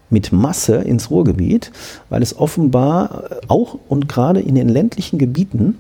mit 0.09 0.31
Masse 0.31 0.77
ins 0.77 1.09
Ruhrgebiet, 1.09 1.71
weil 2.09 2.21
es 2.21 2.37
offenbar 2.37 3.23
auch 3.47 3.77
und 3.87 4.07
gerade 4.07 4.41
in 4.41 4.55
den 4.55 4.69
ländlichen 4.69 5.19
Gebieten 5.19 5.77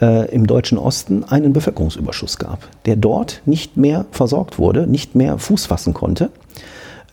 äh, 0.00 0.30
im 0.30 0.46
deutschen 0.46 0.78
Osten 0.78 1.24
einen 1.24 1.52
Bevölkerungsüberschuss 1.52 2.38
gab, 2.38 2.66
der 2.86 2.96
dort 2.96 3.42
nicht 3.46 3.76
mehr 3.76 4.06
versorgt 4.10 4.58
wurde, 4.58 4.86
nicht 4.86 5.14
mehr 5.14 5.38
Fuß 5.38 5.66
fassen 5.66 5.94
konnte. 5.94 6.30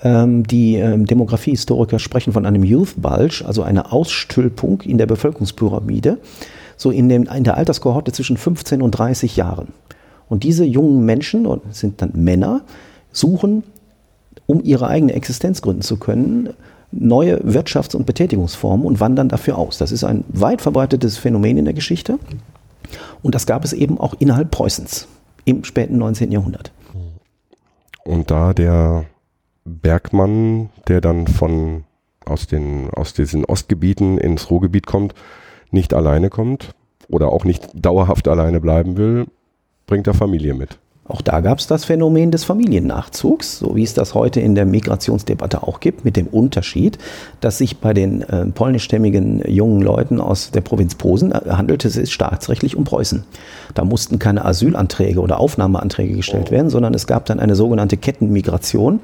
Ähm, 0.05 0.43
die 0.45 0.75
ähm, 0.75 1.07
Demografiehistoriker 1.07 1.97
sprechen 1.97 2.31
von 2.31 2.45
einem 2.45 2.63
Youth 2.63 3.01
Bulge, 3.01 3.43
also 3.43 3.63
einer 3.63 3.91
Ausstülpung 3.91 4.81
in 4.81 4.99
der 4.99 5.07
Bevölkerungspyramide, 5.07 6.19
so 6.77 6.91
in, 6.91 7.09
dem, 7.09 7.23
in 7.23 7.43
der 7.43 7.57
Alterskohorte 7.57 8.11
zwischen 8.11 8.37
15 8.37 8.83
und 8.83 8.91
30 8.91 9.35
Jahren. 9.35 9.69
Und 10.29 10.43
diese 10.43 10.63
jungen 10.63 11.05
Menschen, 11.05 11.47
sind 11.71 12.03
dann 12.03 12.11
Männer, 12.13 12.61
suchen, 13.11 13.63
um 14.45 14.61
ihre 14.63 14.89
eigene 14.89 15.13
Existenz 15.13 15.63
gründen 15.63 15.81
zu 15.81 15.97
können, 15.97 16.49
neue 16.91 17.39
Wirtschafts- 17.39 17.95
und 17.95 18.05
Betätigungsformen 18.05 18.85
und 18.85 18.99
wandern 18.99 19.27
dafür 19.27 19.57
aus. 19.57 19.79
Das 19.79 19.91
ist 19.91 20.03
ein 20.03 20.23
weit 20.27 20.61
verbreitetes 20.61 21.17
Phänomen 21.17 21.57
in 21.57 21.65
der 21.65 21.73
Geschichte. 21.73 22.19
Und 23.23 23.33
das 23.33 23.47
gab 23.47 23.65
es 23.65 23.73
eben 23.73 23.99
auch 23.99 24.13
innerhalb 24.19 24.51
Preußens 24.51 25.07
im 25.45 25.63
späten 25.63 25.97
19. 25.97 26.31
Jahrhundert. 26.31 26.71
Und 28.03 28.29
da 28.29 28.53
der 28.53 29.05
Bergmann, 29.65 30.69
der 30.87 31.01
dann 31.01 31.27
von 31.27 31.83
aus, 32.25 32.47
den, 32.47 32.89
aus 32.91 33.13
diesen 33.13 33.45
Ostgebieten 33.45 34.17
ins 34.17 34.49
Ruhrgebiet 34.49 34.85
kommt, 34.85 35.13
nicht 35.71 35.93
alleine 35.93 36.29
kommt 36.29 36.73
oder 37.07 37.29
auch 37.31 37.43
nicht 37.43 37.67
dauerhaft 37.73 38.27
alleine 38.27 38.61
bleiben 38.61 38.97
will, 38.97 39.25
bringt 39.87 40.07
er 40.07 40.13
Familie 40.13 40.53
mit. 40.53 40.79
Auch 41.07 41.21
da 41.21 41.41
gab 41.41 41.59
es 41.59 41.67
das 41.67 41.85
Phänomen 41.85 42.31
des 42.31 42.45
Familiennachzugs, 42.45 43.59
so 43.59 43.75
wie 43.75 43.83
es 43.83 43.93
das 43.93 44.15
heute 44.15 44.39
in 44.39 44.55
der 44.55 44.65
Migrationsdebatte 44.65 45.61
auch 45.61 45.79
gibt, 45.79 46.03
mit 46.03 46.17
dem 46.17 46.25
Unterschied, 46.25 46.97
dass 47.41 47.59
sich 47.59 47.77
bei 47.77 47.93
den 47.93 48.23
äh, 48.23 48.47
polnischstämmigen 48.47 49.43
jungen 49.47 49.83
Leuten 49.83 50.19
aus 50.19 50.49
der 50.49 50.61
Provinz 50.61 50.95
Posen 50.95 51.31
äh, 51.31 51.41
handelte 51.51 51.89
es 51.89 52.11
staatsrechtlich 52.11 52.75
um 52.75 52.85
Preußen. 52.85 53.23
Da 53.75 53.85
mussten 53.85 54.17
keine 54.17 54.45
Asylanträge 54.45 55.19
oder 55.19 55.39
Aufnahmeanträge 55.39 56.15
gestellt 56.15 56.47
oh. 56.49 56.51
werden, 56.51 56.71
sondern 56.71 56.95
es 56.95 57.05
gab 57.05 57.25
dann 57.25 57.39
eine 57.39 57.55
sogenannte 57.55 57.97
Kettenmigration, 57.97 58.99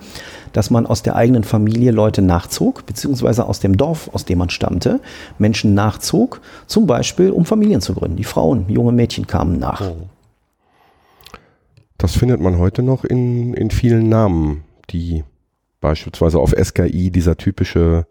dass 0.54 0.72
man 0.72 0.88
aus 0.88 1.04
der 1.04 1.16
eigenen 1.16 1.44
Familie 1.44 1.92
Leute 1.92 2.24
nachzog, 2.24 2.84
beziehungsweise 2.88 3.46
aus 3.46 3.60
dem 3.60 3.78
Dorf, 3.78 4.10
aus 4.12 4.26
dem 4.26 4.40
man 4.40 4.50
stammte, 4.50 5.02
Menschen 5.38 5.76
nachzog, 5.76 6.42
zum 6.66 6.88
Beispiel 6.88 7.30
um 7.30 7.46
Familien 7.46 7.82
zu 7.82 7.94
gründen. 7.94 8.18
Die 8.18 8.24
Frauen, 8.24 8.66
junge 8.70 8.92
Mädchen 8.92 9.28
kamen 9.28 9.60
nach. 9.60 9.82
Oh. 9.82 10.08
Das 12.02 12.16
findet 12.16 12.42
man 12.42 12.58
heute 12.58 12.82
noch 12.82 13.04
in, 13.04 13.54
in 13.54 13.70
vielen 13.70 14.10
Namen, 14.10 14.64
die 14.90 15.24
beispielsweise 15.82 16.40
auf 16.40 16.56
SKI 16.60 17.12
dieser 17.12 17.38
typische, 17.38 18.08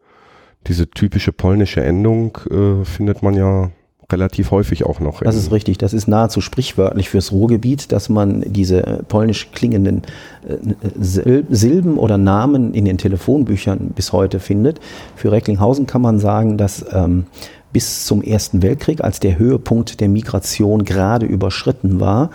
diese 0.69 0.89
typische 0.89 1.33
polnische 1.33 1.83
Endung 1.83 2.39
äh, 2.53 2.85
findet 2.85 3.25
man 3.25 3.35
ja 3.35 3.73
relativ 4.13 4.53
häufig 4.53 4.87
auch 4.87 5.01
noch. 5.01 5.23
Das 5.23 5.35
ist 5.35 5.51
richtig. 5.51 5.79
Das 5.79 5.93
ist 5.93 6.07
nahezu 6.07 6.41
sprichwörtlich 6.41 7.09
fürs 7.09 7.33
Ruhrgebiet, 7.33 7.91
dass 7.91 8.09
man 8.09 8.45
diese 8.47 9.05
polnisch 9.09 9.51
klingenden 9.51 10.03
äh, 10.47 10.57
Silben 11.01 11.99
oder 11.99 12.17
Namen 12.17 12.75
in 12.75 12.85
den 12.85 12.97
Telefonbüchern 12.97 13.91
bis 13.97 14.13
heute 14.13 14.39
findet. 14.39 14.79
Für 15.17 15.33
Recklinghausen 15.33 15.89
kann 15.89 16.03
man 16.03 16.21
sagen, 16.21 16.59
dass 16.59 16.85
ähm, 16.93 17.27
bis 17.73 18.05
zum 18.05 18.23
Ersten 18.23 18.63
Weltkrieg, 18.63 19.03
als 19.03 19.21
der 19.21 19.39
Höhepunkt 19.39 20.01
der 20.01 20.09
Migration 20.09 20.85
gerade 20.85 21.27
überschritten 21.27 22.01
war, 22.01 22.31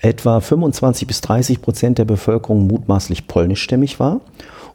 etwa 0.00 0.40
25 0.40 1.06
bis 1.06 1.20
30 1.20 1.62
Prozent 1.62 1.98
der 1.98 2.04
Bevölkerung 2.04 2.66
mutmaßlich 2.66 3.26
polnischstämmig 3.26 3.98
war 3.98 4.20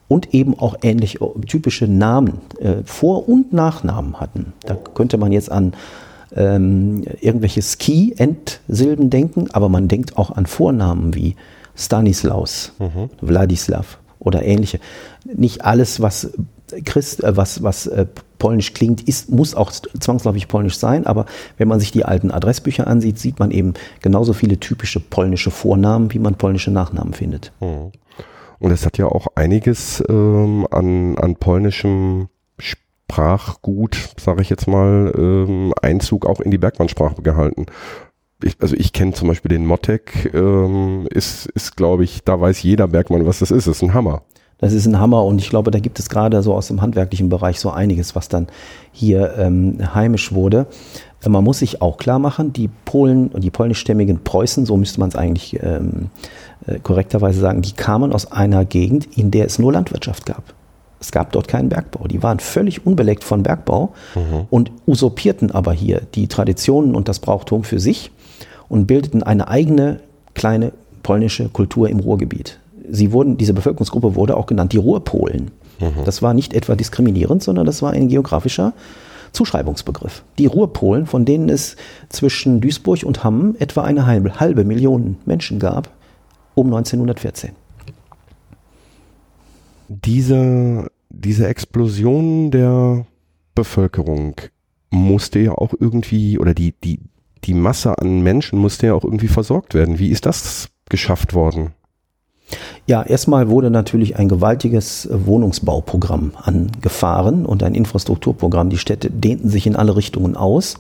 und 0.08 0.34
eben 0.34 0.58
auch 0.60 0.76
ähnlich 0.82 1.20
typische 1.48 1.88
Namen, 1.88 2.40
äh, 2.60 2.84
Vor- 2.86 3.30
und 3.30 3.54
Nachnamen 3.54 4.20
hatten. 4.20 4.54
Da 4.66 4.76
könnte 4.76 5.18
man 5.18 5.32
jetzt 5.32 5.52
an 5.52 5.74
ähm, 6.36 7.04
irgendwelche 7.20 7.62
Ski-Endsilben 7.62 9.10
denken, 9.10 9.50
aber 9.52 9.70
man 9.70 9.88
denkt 9.88 10.18
auch 10.18 10.32
an 10.32 10.46
Vornamen 10.46 11.14
wie 11.14 11.36
Stanislaus, 11.76 12.74
mhm. 12.80 13.10
Wladislav 13.22 14.00
oder 14.20 14.44
ähnliche. 14.44 14.80
Nicht 15.26 15.66
alles, 15.66 16.02
was 16.02 16.32
Christ, 16.86 17.24
äh, 17.24 17.38
was, 17.38 17.64
was 17.64 17.88
äh, 17.88 18.06
polnisch 18.38 18.74
klingt, 18.74 19.08
ist, 19.08 19.30
muss 19.30 19.54
auch 19.54 19.72
zwangsläufig 19.72 20.48
polnisch 20.48 20.78
sein, 20.78 21.06
aber 21.06 21.26
wenn 21.58 21.68
man 21.68 21.80
sich 21.80 21.92
die 21.92 22.06
alten 22.06 22.32
Adressbücher 22.32 22.88
ansieht, 22.88 23.20
sieht 23.20 23.40
man 23.40 23.52
eben 23.52 23.74
genauso 24.02 24.34
viele 24.34 24.60
typische 24.60 25.00
polnische 25.00 25.52
Vornamen, 25.52 26.12
wie 26.14 26.20
man 26.20 26.36
polnische 26.36 26.72
Nachnamen 26.72 27.14
findet. 27.14 27.52
Hm. 27.60 27.92
Und 28.60 28.72
es 28.72 28.86
hat 28.86 28.98
ja 28.98 29.08
auch 29.08 29.28
einiges 29.36 30.04
ähm, 30.08 30.68
an, 30.70 31.18
an 31.18 31.36
polnischem 31.36 32.30
Sprachgut, 32.60 33.98
sage 34.20 34.42
ich 34.42 34.50
jetzt 34.50 34.68
mal, 34.68 35.12
ähm, 35.18 35.74
Einzug 35.82 36.26
auch 36.26 36.40
in 36.40 36.52
die 36.52 36.58
Bergmannsprache 36.58 37.22
gehalten. 37.22 37.66
Ich, 38.44 38.58
also 38.60 38.76
ich 38.76 38.94
kenne 38.94 39.14
zum 39.14 39.28
Beispiel 39.28 39.50
den 39.50 39.66
Mottek, 39.66 40.32
ähm, 40.34 41.08
ist, 41.12 41.48
ist 41.48 41.76
glaube 41.76 42.04
ich, 42.04 42.24
da 42.24 42.40
weiß 42.40 42.64
jeder 42.64 42.88
Bergmann, 42.88 43.26
was 43.26 43.40
das 43.40 43.52
ist. 43.52 43.68
Das 43.68 43.78
ist 43.78 43.84
ein 43.84 43.94
Hammer. 43.94 44.24
Das 44.62 44.74
ist 44.74 44.86
ein 44.86 45.00
Hammer 45.00 45.26
und 45.26 45.42
ich 45.42 45.50
glaube, 45.50 45.72
da 45.72 45.80
gibt 45.80 46.00
es 46.00 46.08
gerade 46.08 46.42
so 46.44 46.54
aus 46.54 46.68
dem 46.68 46.82
handwerklichen 46.82 47.30
Bereich 47.30 47.60
so 47.60 47.72
einiges, 47.72 48.16
was 48.16 48.30
dann 48.30 48.48
hier 48.92 49.34
ähm, 49.38 49.80
heimisch 49.94 50.32
wurde. 50.32 50.68
Äh, 51.24 51.30
man 51.30 51.44
muss 51.44 51.60
sich 51.60 51.82
auch 51.82 51.98
klar 51.98 52.20
machen, 52.20 52.54
die 52.54 52.70
Polen 52.86 53.30
und 53.30 53.44
die 53.44 53.50
polnischstämmigen 53.50 54.24
Preußen, 54.24 54.68
so 54.68 54.78
müsste 54.78 55.00
man 55.00 55.10
es 55.10 55.16
eigentlich 55.16 55.60
ähm, 55.62 56.10
äh, 56.68 56.80
korrekterweise 56.80 57.42
sagen, 57.42 57.64
die 57.64 57.74
kamen 57.74 58.14
aus 58.14 58.32
einer 58.32 58.64
Gegend, 58.64 59.18
in 59.18 59.32
der 59.32 59.48
es 59.48 59.58
nur 59.58 59.74
Landwirtschaft 59.74 60.28
gab. 60.28 60.54
Es 61.00 61.12
gab 61.12 61.32
dort 61.32 61.48
keinen 61.48 61.70
Bergbau. 61.70 62.08
Die 62.08 62.22
waren 62.22 62.40
völlig 62.40 62.86
unbeleckt 62.86 63.24
von 63.24 63.42
Bergbau 63.42 63.94
mhm. 64.14 64.46
und 64.52 64.72
usurpierten 64.86 65.50
aber 65.50 65.74
hier 65.74 66.04
die 66.14 66.28
Traditionen 66.28 66.94
und 66.94 67.10
das 67.10 67.18
Brauchtum 67.18 67.64
für 67.64 67.80
sich 67.80 68.12
und 68.70 68.86
bildeten 68.86 69.24
eine 69.24 69.48
eigene 69.48 70.02
kleine 70.36 70.72
polnische 71.02 71.50
Kultur 71.50 71.90
im 71.90 72.00
Ruhrgebiet 72.00 72.61
sie 72.92 73.12
wurden, 73.12 73.38
diese 73.38 73.54
Bevölkerungsgruppe 73.54 74.16
wurde 74.16 74.38
auch 74.38 74.46
genannt 74.46 74.74
die 74.74 74.78
Ruhrpolen. 74.78 75.52
Mhm. 75.80 76.04
Das 76.06 76.22
war 76.22 76.34
nicht 76.34 76.54
etwa 76.54 76.76
diskriminierend, 76.76 77.42
sondern 77.42 77.66
das 77.66 77.82
war 77.82 77.92
ein 77.92 78.10
geografischer 78.10 78.74
Zuschreibungsbegriff. 79.32 80.24
Die 80.38 80.46
Ruhrpolen, 80.46 81.06
von 81.06 81.26
denen 81.26 81.50
es 81.50 81.78
zwischen 82.10 82.62
Duisburg 82.62 83.04
und 83.04 83.24
Hamm 83.24 83.56
etwa 83.60 83.84
eine 83.84 84.06
halbe, 84.06 84.40
halbe 84.40 84.66
Million 84.66 85.18
Menschen 85.26 85.60
gab, 85.60 85.90
um 86.54 86.68
1914. 86.68 87.52
Diese, 89.88 90.90
diese 91.10 91.48
Explosion 91.48 92.52
der 92.52 93.06
Bevölkerung 93.56 94.36
musste 94.90 95.40
ja 95.40 95.54
auch 95.54 95.74
irgendwie, 95.80 96.38
oder 96.38 96.54
die, 96.54 96.74
die, 96.84 97.00
die 97.46 97.54
Masse 97.54 97.98
an 97.98 98.22
Menschen 98.22 98.60
musste 98.60 98.88
ja 98.88 98.94
auch 98.94 99.04
irgendwie 99.04 99.28
versorgt 99.28 99.74
werden. 99.74 100.00
Wie 100.00 100.10
ist 100.10 100.26
das 100.26 100.70
geschafft 100.90 101.34
worden? 101.34 101.74
Ja, 102.88 103.04
erstmal 103.04 103.50
wurde 103.50 103.70
natürlich 103.70 104.18
ein 104.18 104.28
gewaltiges 104.28 105.08
Wohnungsbauprogramm 105.12 106.34
angefahren 106.42 107.46
und 107.46 107.64
ein 107.64 107.76
Infrastrukturprogramm. 107.76 108.70
Die 108.70 108.78
Städte 108.78 109.10
dehnten 109.10 109.50
sich 109.50 109.68
in 109.68 109.76
alle 109.76 109.96
Richtungen 109.96 110.36
aus. 110.36 110.76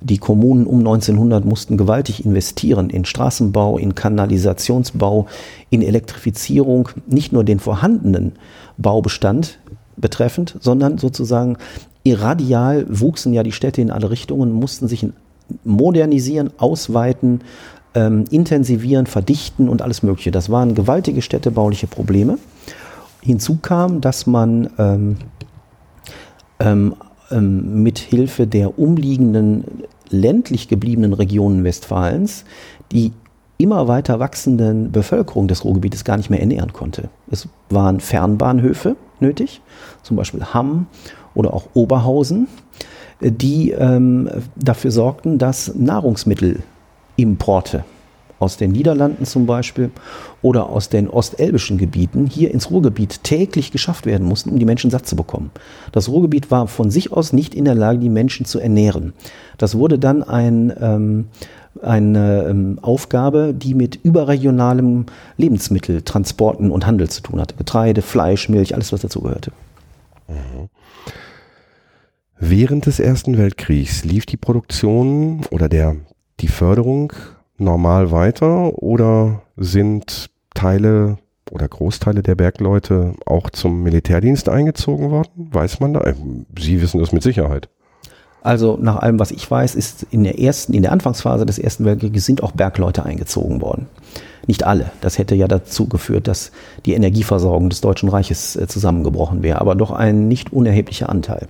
Die 0.00 0.18
Kommunen 0.18 0.66
um 0.66 0.80
1900 0.80 1.44
mussten 1.44 1.76
gewaltig 1.76 2.24
investieren 2.24 2.90
in 2.90 3.04
Straßenbau, 3.04 3.78
in 3.78 3.94
Kanalisationsbau, 3.94 5.26
in 5.70 5.82
Elektrifizierung, 5.82 6.90
nicht 7.06 7.32
nur 7.32 7.44
den 7.44 7.58
vorhandenen 7.58 8.32
Baubestand 8.76 9.58
betreffend, 9.96 10.56
sondern 10.60 10.98
sozusagen 10.98 11.56
irradial 12.02 12.86
wuchsen 12.88 13.32
ja 13.32 13.42
die 13.42 13.52
Städte 13.52 13.80
in 13.80 13.90
alle 13.90 14.10
Richtungen, 14.10 14.52
mussten 14.52 14.88
sich 14.88 15.06
modernisieren, 15.64 16.50
ausweiten, 16.58 17.40
ähm, 17.94 18.24
intensivieren, 18.30 19.06
verdichten 19.06 19.68
und 19.68 19.82
alles 19.82 20.02
Mögliche. 20.02 20.30
Das 20.30 20.50
waren 20.50 20.74
gewaltige 20.74 21.22
städtebauliche 21.22 21.86
Probleme. 21.86 22.38
Hinzu 23.20 23.58
kam, 23.60 24.00
dass 24.00 24.26
man 24.26 24.70
ähm, 24.78 25.16
ähm, 26.60 26.94
ähm, 27.30 27.82
mit 27.82 27.98
Hilfe 27.98 28.46
der 28.46 28.78
umliegenden 28.78 29.64
ländlich 30.10 30.68
gebliebenen 30.68 31.14
Regionen 31.14 31.64
Westfalens 31.64 32.44
die 32.92 33.12
immer 33.56 33.88
weiter 33.88 34.18
wachsenden 34.20 34.92
Bevölkerung 34.92 35.48
des 35.48 35.64
Ruhrgebietes 35.64 36.04
gar 36.04 36.16
nicht 36.16 36.30
mehr 36.30 36.40
ernähren 36.40 36.72
konnte. 36.72 37.08
Es 37.30 37.48
waren 37.70 38.00
Fernbahnhöfe 38.00 38.96
nötig, 39.20 39.60
zum 40.02 40.16
Beispiel 40.16 40.44
Hamm 40.44 40.86
oder 41.34 41.54
auch 41.54 41.68
Oberhausen, 41.74 42.48
die 43.20 43.70
ähm, 43.70 44.28
dafür 44.56 44.90
sorgten, 44.90 45.38
dass 45.38 45.72
Nahrungsmittelimporte 47.16 47.84
aus 48.40 48.56
den 48.56 48.72
Niederlanden 48.72 49.24
zum 49.24 49.46
Beispiel 49.46 49.90
oder 50.42 50.68
aus 50.68 50.88
den 50.88 51.08
ostelbischen 51.08 51.78
Gebieten 51.78 52.26
hier 52.26 52.50
ins 52.50 52.70
Ruhrgebiet 52.70 53.22
täglich 53.22 53.70
geschafft 53.70 54.06
werden 54.06 54.26
mussten, 54.26 54.50
um 54.50 54.58
die 54.58 54.64
Menschen 54.64 54.90
satt 54.90 55.06
zu 55.06 55.16
bekommen. 55.16 55.50
Das 55.92 56.08
Ruhrgebiet 56.08 56.50
war 56.50 56.66
von 56.66 56.90
sich 56.90 57.12
aus 57.12 57.32
nicht 57.32 57.54
in 57.54 57.64
der 57.64 57.76
Lage, 57.76 58.00
die 58.00 58.08
Menschen 58.08 58.44
zu 58.44 58.58
ernähren. 58.58 59.14
Das 59.56 59.78
wurde 59.78 59.98
dann 59.98 60.22
ein, 60.22 60.72
ähm, 60.80 61.28
eine 61.80 62.46
ähm, 62.48 62.78
Aufgabe, 62.82 63.54
die 63.56 63.72
mit 63.72 64.00
überregionalem 64.02 65.06
Lebensmitteltransporten 65.38 66.70
und 66.70 66.86
Handel 66.86 67.08
zu 67.08 67.22
tun 67.22 67.40
hatte. 67.40 67.54
Getreide, 67.54 68.02
Fleisch, 68.02 68.48
Milch, 68.48 68.74
alles 68.74 68.92
was 68.92 69.00
dazugehörte. 69.00 69.52
Mhm. 70.28 70.68
Während 72.40 72.86
des 72.86 72.98
Ersten 72.98 73.38
Weltkriegs 73.38 74.04
lief 74.04 74.26
die 74.26 74.36
Produktion 74.36 75.46
oder 75.50 75.68
der, 75.68 75.96
die 76.40 76.48
Förderung 76.48 77.12
normal 77.58 78.10
weiter 78.10 78.82
oder 78.82 79.42
sind 79.56 80.30
Teile 80.54 81.18
oder 81.50 81.68
Großteile 81.68 82.22
der 82.22 82.34
Bergleute 82.34 83.14
auch 83.26 83.50
zum 83.50 83.82
Militärdienst 83.82 84.48
eingezogen 84.48 85.10
worden? 85.10 85.28
Weiß 85.36 85.80
man 85.80 85.94
da? 85.94 86.00
Äh, 86.00 86.14
Sie 86.58 86.80
wissen 86.80 87.00
das 87.00 87.12
mit 87.12 87.22
Sicherheit. 87.22 87.68
Also 88.42 88.76
nach 88.78 88.96
allem, 88.96 89.18
was 89.18 89.30
ich 89.30 89.50
weiß, 89.50 89.74
ist 89.74 90.06
in 90.10 90.22
der 90.24 90.38
ersten, 90.38 90.74
in 90.74 90.82
der 90.82 90.92
Anfangsphase 90.92 91.46
des 91.46 91.58
Ersten 91.58 91.86
Weltkrieges 91.86 92.26
sind 92.26 92.42
auch 92.42 92.52
Bergleute 92.52 93.04
eingezogen 93.04 93.62
worden. 93.62 93.86
Nicht 94.46 94.64
alle. 94.64 94.90
Das 95.00 95.16
hätte 95.16 95.34
ja 95.34 95.48
dazu 95.48 95.88
geführt, 95.88 96.28
dass 96.28 96.52
die 96.84 96.92
Energieversorgung 96.92 97.70
des 97.70 97.80
Deutschen 97.80 98.10
Reiches 98.10 98.56
äh, 98.56 98.66
zusammengebrochen 98.66 99.42
wäre, 99.42 99.60
aber 99.60 99.74
doch 99.74 99.92
ein 99.92 100.28
nicht 100.28 100.52
unerheblicher 100.52 101.08
Anteil 101.08 101.48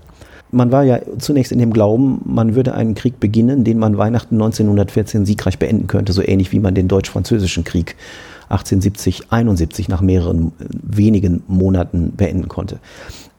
man 0.54 0.72
war 0.72 0.84
ja 0.84 1.00
zunächst 1.18 1.52
in 1.52 1.58
dem 1.58 1.72
Glauben, 1.72 2.20
man 2.24 2.54
würde 2.54 2.74
einen 2.74 2.94
Krieg 2.94 3.20
beginnen, 3.20 3.64
den 3.64 3.78
man 3.78 3.98
Weihnachten 3.98 4.36
1914 4.36 5.26
siegreich 5.26 5.58
beenden 5.58 5.86
könnte, 5.86 6.12
so 6.12 6.22
ähnlich 6.22 6.52
wie 6.52 6.60
man 6.60 6.74
den 6.74 6.88
deutsch-französischen 6.88 7.64
Krieg 7.64 7.96
1870, 8.44 9.32
71 9.32 9.88
nach 9.88 10.00
mehreren 10.00 10.48
äh, 10.58 10.64
wenigen 10.82 11.42
Monaten 11.48 12.12
beenden 12.16 12.48
konnte. 12.48 12.78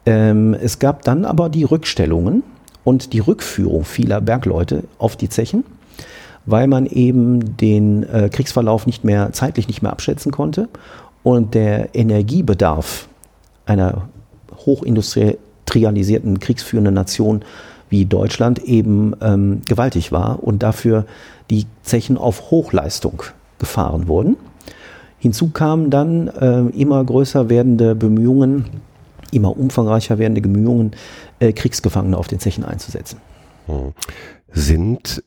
Ähm, 0.06 0.54
es 0.54 0.80
gab 0.80 1.04
dann 1.04 1.26
aber 1.26 1.50
die 1.50 1.64
Rückstellungen 1.64 2.44
und 2.84 3.14
die 3.14 3.20
Rückführung 3.20 3.86
vieler 3.86 4.22
Bergleute 4.22 4.84
auf 4.98 5.16
die 5.16 5.30
Zechen, 5.30 5.64
weil 6.46 6.68
man 6.68 6.86
eben 6.86 7.58
den 7.58 8.04
äh, 8.04 8.30
Kriegsverlauf 8.32 8.86
nicht 8.86 9.04
mehr 9.04 9.32
zeitlich 9.32 9.68
nicht 9.68 9.82
mehr 9.82 9.92
abschätzen 9.92 10.32
konnte 10.32 10.70
und 11.24 11.56
der 11.56 11.96
Energiebedarf 11.96 13.08
einer 13.66 14.10
hochindustriell 14.66 15.38
trialisierten, 15.66 16.40
kriegsführenden 16.40 16.94
Nation 16.94 17.44
wie 17.90 18.06
Deutschland 18.06 18.60
eben 18.60 19.14
ähm, 19.22 19.62
gewaltig 19.68 20.12
war 20.12 20.44
und 20.44 20.64
dafür 20.64 21.06
die 21.50 21.66
Zechen 21.84 22.18
auf 22.18 22.52
Hochleistung 22.52 23.24
gefahren 23.60 24.08
wurden. 24.08 24.38
Hinzu 25.20 25.50
kamen 25.50 25.90
dann 25.90 26.28
äh, 26.28 26.62
immer 26.78 27.04
größer 27.04 27.50
werdende 27.50 27.96
Bemühungen, 27.96 28.66
immer 29.32 29.58
umfangreicher 29.58 30.18
werdende 30.18 30.42
Bemühungen, 30.42 30.92
äh, 31.40 31.54
Kriegsgefangene 31.54 32.18
auf 32.18 32.28
den 32.28 32.40
Zechen 32.40 32.64
einzusetzen. 32.64 33.20
Hm. 33.68 33.94
Sind 34.52 35.24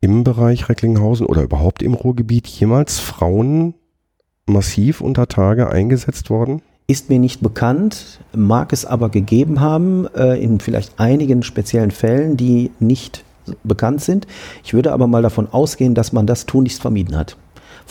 im 0.00 0.24
Bereich 0.24 0.68
Recklinghausen 0.68 1.26
oder 1.26 1.42
überhaupt 1.42 1.82
im 1.82 1.94
Ruhrgebiet 1.94 2.46
jemals 2.48 2.98
Frauen 2.98 3.74
massiv 4.46 5.00
unter 5.00 5.28
Tage 5.28 5.70
eingesetzt 5.70 6.28
worden? 6.28 6.62
Ist 6.86 7.08
mir 7.08 7.18
nicht 7.18 7.40
bekannt, 7.40 8.20
mag 8.34 8.72
es 8.72 8.84
aber 8.84 9.08
gegeben 9.08 9.60
haben, 9.60 10.06
äh, 10.14 10.42
in 10.42 10.60
vielleicht 10.60 10.98
einigen 10.98 11.42
speziellen 11.42 11.90
Fällen, 11.90 12.36
die 12.36 12.70
nicht 12.80 13.24
bekannt 13.64 14.02
sind. 14.02 14.26
Ich 14.64 14.74
würde 14.74 14.92
aber 14.92 15.06
mal 15.06 15.22
davon 15.22 15.48
ausgehen, 15.50 15.94
dass 15.94 16.12
man 16.12 16.26
das 16.26 16.46
tunlichst 16.46 16.80
vermieden 16.80 17.16
hat. 17.16 17.36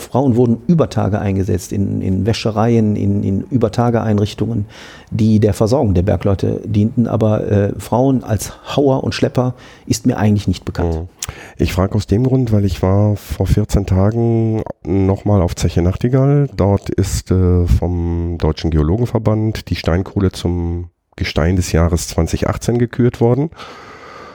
Frauen 0.02 0.36
wurden 0.36 0.58
Übertage 0.66 1.18
eingesetzt 1.18 1.72
in, 1.72 2.02
in 2.02 2.26
Wäschereien, 2.26 2.96
in, 2.96 3.22
in 3.22 3.40
Übertageeinrichtungen, 3.42 4.66
die 5.10 5.40
der 5.40 5.54
Versorgung 5.54 5.94
der 5.94 6.02
Bergleute 6.02 6.60
dienten. 6.64 7.06
Aber 7.06 7.50
äh, 7.50 7.72
Frauen 7.78 8.24
als 8.24 8.52
Hauer 8.76 9.04
und 9.04 9.14
Schlepper 9.14 9.54
ist 9.86 10.06
mir 10.06 10.16
eigentlich 10.18 10.48
nicht 10.48 10.64
bekannt. 10.64 10.94
Mhm. 10.94 11.08
Ich 11.56 11.72
frage 11.72 11.94
aus 11.94 12.06
dem 12.06 12.24
Grund, 12.24 12.52
weil 12.52 12.64
ich 12.64 12.82
war 12.82 13.16
vor 13.16 13.46
14 13.46 13.86
Tagen 13.86 14.62
nochmal 14.84 15.40
auf 15.40 15.54
Zeche 15.56 15.82
Nachtigall. 15.82 16.48
Dort 16.54 16.90
ist 16.90 17.30
äh, 17.30 17.66
vom 17.66 18.36
Deutschen 18.38 18.70
Geologenverband 18.70 19.70
die 19.70 19.76
Steinkohle 19.76 20.32
zum 20.32 20.90
Gestein 21.16 21.56
des 21.56 21.72
Jahres 21.72 22.08
2018 22.08 22.78
gekürt 22.78 23.20
worden. 23.20 23.50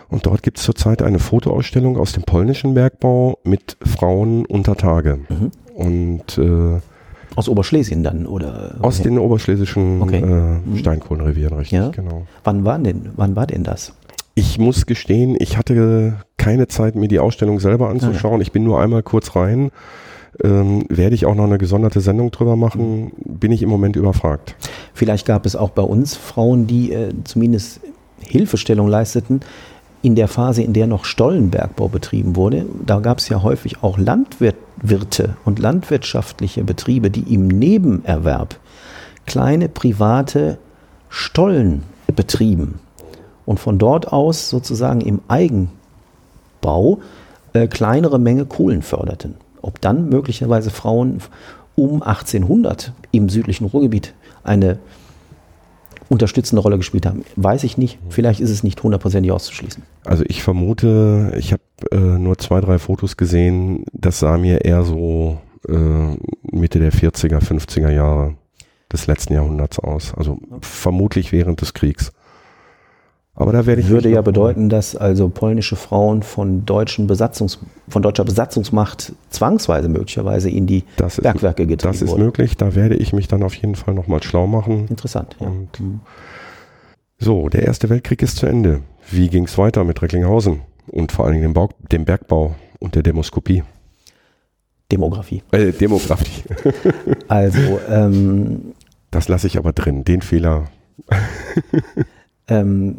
Und 0.10 0.26
dort 0.26 0.44
gibt 0.44 0.58
es 0.58 0.64
zurzeit 0.64 1.02
eine 1.02 1.20
Fotoausstellung 1.20 1.98
aus 1.98 2.14
dem 2.14 2.24
polnischen 2.24 2.74
Bergbau 2.74 3.40
mit 3.44 3.78
Frauen 3.82 4.46
unter 4.46 4.76
Tage. 4.76 5.20
Mhm. 5.30 5.52
Und 5.76 6.38
äh, 6.38 6.80
aus 7.36 7.50
Oberschlesien 7.50 8.04
dann 8.04 8.26
oder 8.26 8.76
aus 8.82 9.02
den 9.02 9.20
oberschlesischen 9.20 10.02
okay. 10.02 10.22
äh, 10.22 10.26
mhm. 10.26 10.78
Steinkohlenrevieren, 10.78 11.58
richtig, 11.58 11.78
ja. 11.78 11.90
genau. 11.90 12.26
Wann 12.44 12.66
war 12.66 12.80
denn, 12.80 13.10
wann 13.16 13.36
war 13.36 13.46
denn 13.46 13.64
das? 13.64 13.94
Ich 14.34 14.58
muss 14.58 14.86
gestehen, 14.86 15.36
ich 15.40 15.58
hatte 15.58 16.16
keine 16.38 16.68
Zeit, 16.68 16.96
mir 16.96 17.08
die 17.08 17.20
Ausstellung 17.20 17.60
selber 17.60 17.90
anzuschauen. 17.90 18.36
Ah, 18.36 18.38
ja. 18.38 18.42
Ich 18.42 18.52
bin 18.52 18.64
nur 18.64 18.80
einmal 18.80 19.04
kurz 19.04 19.36
rein. 19.36 19.72
Ähm, 20.44 20.86
werde 20.90 21.16
ich 21.16 21.26
auch 21.26 21.34
noch 21.34 21.46
eine 21.46 21.58
gesonderte 21.58 22.00
Sendung 22.00 22.30
drüber 22.30 22.56
machen, 22.56 23.06
mhm. 23.06 23.40
bin 23.40 23.52
ich 23.52 23.64
im 23.64 23.70
Moment 23.70 23.96
überfragt. 23.96 24.56
Vielleicht 24.94 25.26
gab 25.26 25.48
es 25.48 25.56
auch 25.56 25.72
bei 25.72 25.82
uns 25.82 26.16
Frauen, 26.16 26.68
die 26.68 26.92
äh, 26.92 27.10
zumindest 27.24 27.82
Hilfestellung 28.20 28.88
leisteten, 28.88 29.40
in 30.08 30.16
der 30.16 30.30
Phase, 30.30 30.62
in 30.64 30.72
der 30.72 30.88
noch 30.88 31.04
Stollenbergbau 31.04 31.90
betrieben 31.90 32.38
wurde, 32.38 32.66
da 32.86 33.00
gab 33.02 33.18
es 33.18 33.28
ja 33.28 33.44
häufig 33.44 33.84
auch 33.84 33.98
Landwirte 33.98 35.36
und 35.44 35.60
landwirtschaftliche 35.60 36.64
Betriebe, 36.64 37.12
die 37.12 37.34
im 37.34 37.50
Nebenerwerb 37.50 38.58
kleine 39.26 39.68
private 39.68 40.60
Stollen 41.10 41.84
betrieben 42.16 42.80
und 43.46 43.60
von 43.60 43.80
dort 43.80 44.14
aus 44.14 44.50
sozusagen 44.50 45.02
im 45.02 45.20
Eigenbau 45.28 47.00
äh, 47.52 47.68
kleinere 47.68 48.18
Menge 48.18 48.46
Kohlen 48.46 48.84
förderten. 48.84 49.36
Ob 49.62 49.82
dann 49.82 50.08
möglicherweise 50.08 50.70
Frauen 50.70 51.20
um 51.76 52.02
1800 52.02 52.94
im 53.12 53.28
südlichen 53.28 53.66
Ruhrgebiet 53.66 54.14
eine 54.46 54.80
unterstützende 56.10 56.62
Rolle 56.62 56.78
gespielt 56.78 57.06
haben. 57.06 57.24
Weiß 57.36 57.64
ich 57.64 57.78
nicht. 57.78 58.00
Vielleicht 58.10 58.40
ist 58.40 58.50
es 58.50 58.64
nicht 58.64 58.82
hundertprozentig 58.82 59.32
auszuschließen. 59.32 59.84
Also 60.06 60.24
ich 60.28 60.44
vermute, 60.44 61.34
ich 61.38 61.54
habe 61.54 61.62
äh, 61.92 61.98
nur 61.98 62.38
zwei, 62.38 62.62
drei 62.62 62.80
Fotos 62.80 63.18
gesehen, 63.18 63.86
das 63.94 64.20
sah 64.20 64.38
mir 64.38 64.66
eher 64.66 64.84
so 64.84 65.40
äh, 65.68 66.16
Mitte 66.52 66.80
der 66.80 66.94
40er, 66.94 67.40
50er 67.40 67.92
Jahre 67.92 68.36
des 68.92 69.08
letzten 69.08 69.34
Jahrhunderts 69.34 69.80
aus. 69.80 70.14
Also 70.16 70.40
vermutlich 70.62 71.32
während 71.32 71.62
des 71.62 71.74
Kriegs. 71.74 72.14
Aber 73.40 73.52
da 73.52 73.68
werde 73.68 73.82
ich 73.82 73.90
würde 73.90 74.10
ja 74.10 74.24
bedeuten, 74.24 74.68
dass 74.68 74.96
also 74.96 75.30
polnische 75.30 75.76
Frauen 75.76 76.24
von 76.24 76.66
deutschen 76.66 77.06
Besatzungs 77.06 77.60
von 77.88 78.02
deutscher 78.02 78.26
Besatzungsmacht 78.26 79.14
zwangsweise 79.30 79.90
möglicherweise 79.90 80.50
in 80.50 80.66
die 80.66 80.84
das 80.98 81.22
Bergwerke 81.22 81.64
ist, 81.64 81.70
getrieben 81.70 81.94
Das 81.94 82.02
ist 82.02 82.10
wurden. 82.10 82.24
möglich. 82.24 82.58
Da 82.58 82.74
werde 82.74 82.96
ich 82.96 83.14
mich 83.14 83.28
dann 83.28 83.44
auf 83.44 83.54
jeden 83.54 83.76
Fall 83.76 83.94
nochmal 83.94 84.24
schlau 84.24 84.48
machen. 84.48 84.88
Interessant. 84.90 85.36
Ja. 85.40 85.48
Und. 85.48 85.70
So, 87.20 87.48
der 87.50 87.64
Erste 87.64 87.90
Weltkrieg 87.90 88.24
ist 88.24 88.38
zu 88.38 88.48
Ende. 88.48 88.82
Wie 89.12 89.30
ging 89.30 89.46
es 89.46 89.58
weiter 89.58 89.84
mit 89.84 90.02
Recklinghausen 90.02 90.62
und 90.88 91.12
vor 91.12 91.26
allen 91.26 91.36
Dingen 91.36 91.46
dem, 91.46 91.54
Bau, 91.54 91.70
dem 91.92 92.06
Bergbau 92.06 92.56
und 92.80 92.96
der 92.96 93.04
Demoskopie? 93.04 93.64
Demografie. 94.92 95.44
Äh, 95.52 95.74
Demografie. 95.74 96.44
also 97.28 97.80
ähm, 97.90 98.74
das 99.12 99.28
lasse 99.28 99.46
ich 99.46 99.58
aber 99.58 99.74
drin. 99.74 100.04
Den 100.04 100.22
Fehler. 100.22 100.66
ähm, 102.48 102.96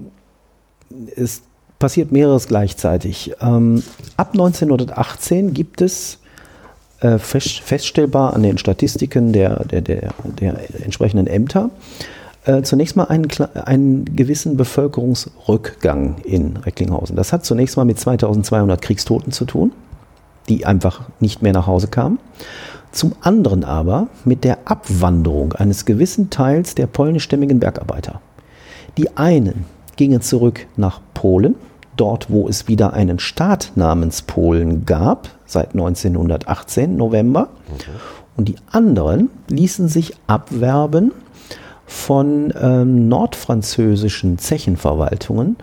es 1.17 1.43
passiert 1.79 2.13
mehreres 2.13 2.49
gleichzeitig. 2.49 3.33
Ähm, 3.41 3.83
ab 4.17 4.31
1918 4.33 5.55
gibt 5.55 5.81
es 5.81 6.19
äh, 7.01 7.19
fest, 7.19 7.61
feststellbar 7.61 8.35
an 8.35 8.43
den 8.43 8.59
Statistiken 8.59 9.33
der, 9.33 9.65
der, 9.65 9.81
der, 9.83 10.15
der 10.25 10.85
entsprechenden 10.85 11.27
Ämter 11.27 11.71
äh, 12.45 12.63
zunächst 12.63 12.97
mal 12.97 13.05
einen, 13.05 13.29
einen 13.55 14.17
gewissen 14.17 14.57
Bevölkerungsrückgang 14.57 16.17
in 16.25 16.57
Recklinghausen. 16.57 17.15
Das 17.15 17.33
hat 17.33 17.45
zunächst 17.45 17.77
mal 17.77 17.85
mit 17.85 18.01
2200 18.01 18.81
Kriegstoten 18.81 19.33
zu 19.33 19.45
tun, 19.45 19.73
die 20.49 20.65
einfach 20.65 21.03
nicht 21.21 21.43
mehr 21.43 21.53
nach 21.53 21.67
Hause 21.67 21.89
kamen. 21.89 22.19
Zum 22.91 23.13
anderen 23.21 23.65
aber 23.65 24.09
mit 24.25 24.45
der 24.45 24.61
Abwanderung 24.65 25.53
eines 25.53 25.85
gewissen 25.85 26.31
Teils 26.31 26.75
der 26.75 26.87
polnischstämmigen 26.87 27.61
Bergarbeiter. 27.61 28.23
Die 28.97 29.17
einen 29.17 29.67
gingen 29.99 30.23
zurück 30.23 30.67
nach 30.77 31.01
Polen, 31.13 31.57
dort 31.97 32.31
wo 32.31 32.49
es 32.49 32.69
wieder 32.69 32.95
einen 32.95 33.19
Staat 33.19 33.73
namens 33.75 34.23
Polen 34.23 34.87
gab, 34.87 35.29
seit 35.45 35.73
1918 35.75 36.97
November. 36.97 37.49
Und 38.37 38.49
die 38.49 38.55
anderen 38.71 39.29
ließen 39.49 39.89
sich 39.89 40.15
abwerben 40.29 41.13
von 41.85 42.55
ähm, 42.59 43.09
nordfranzösischen 43.09 44.39
Zechenverwaltungen, 44.39 45.57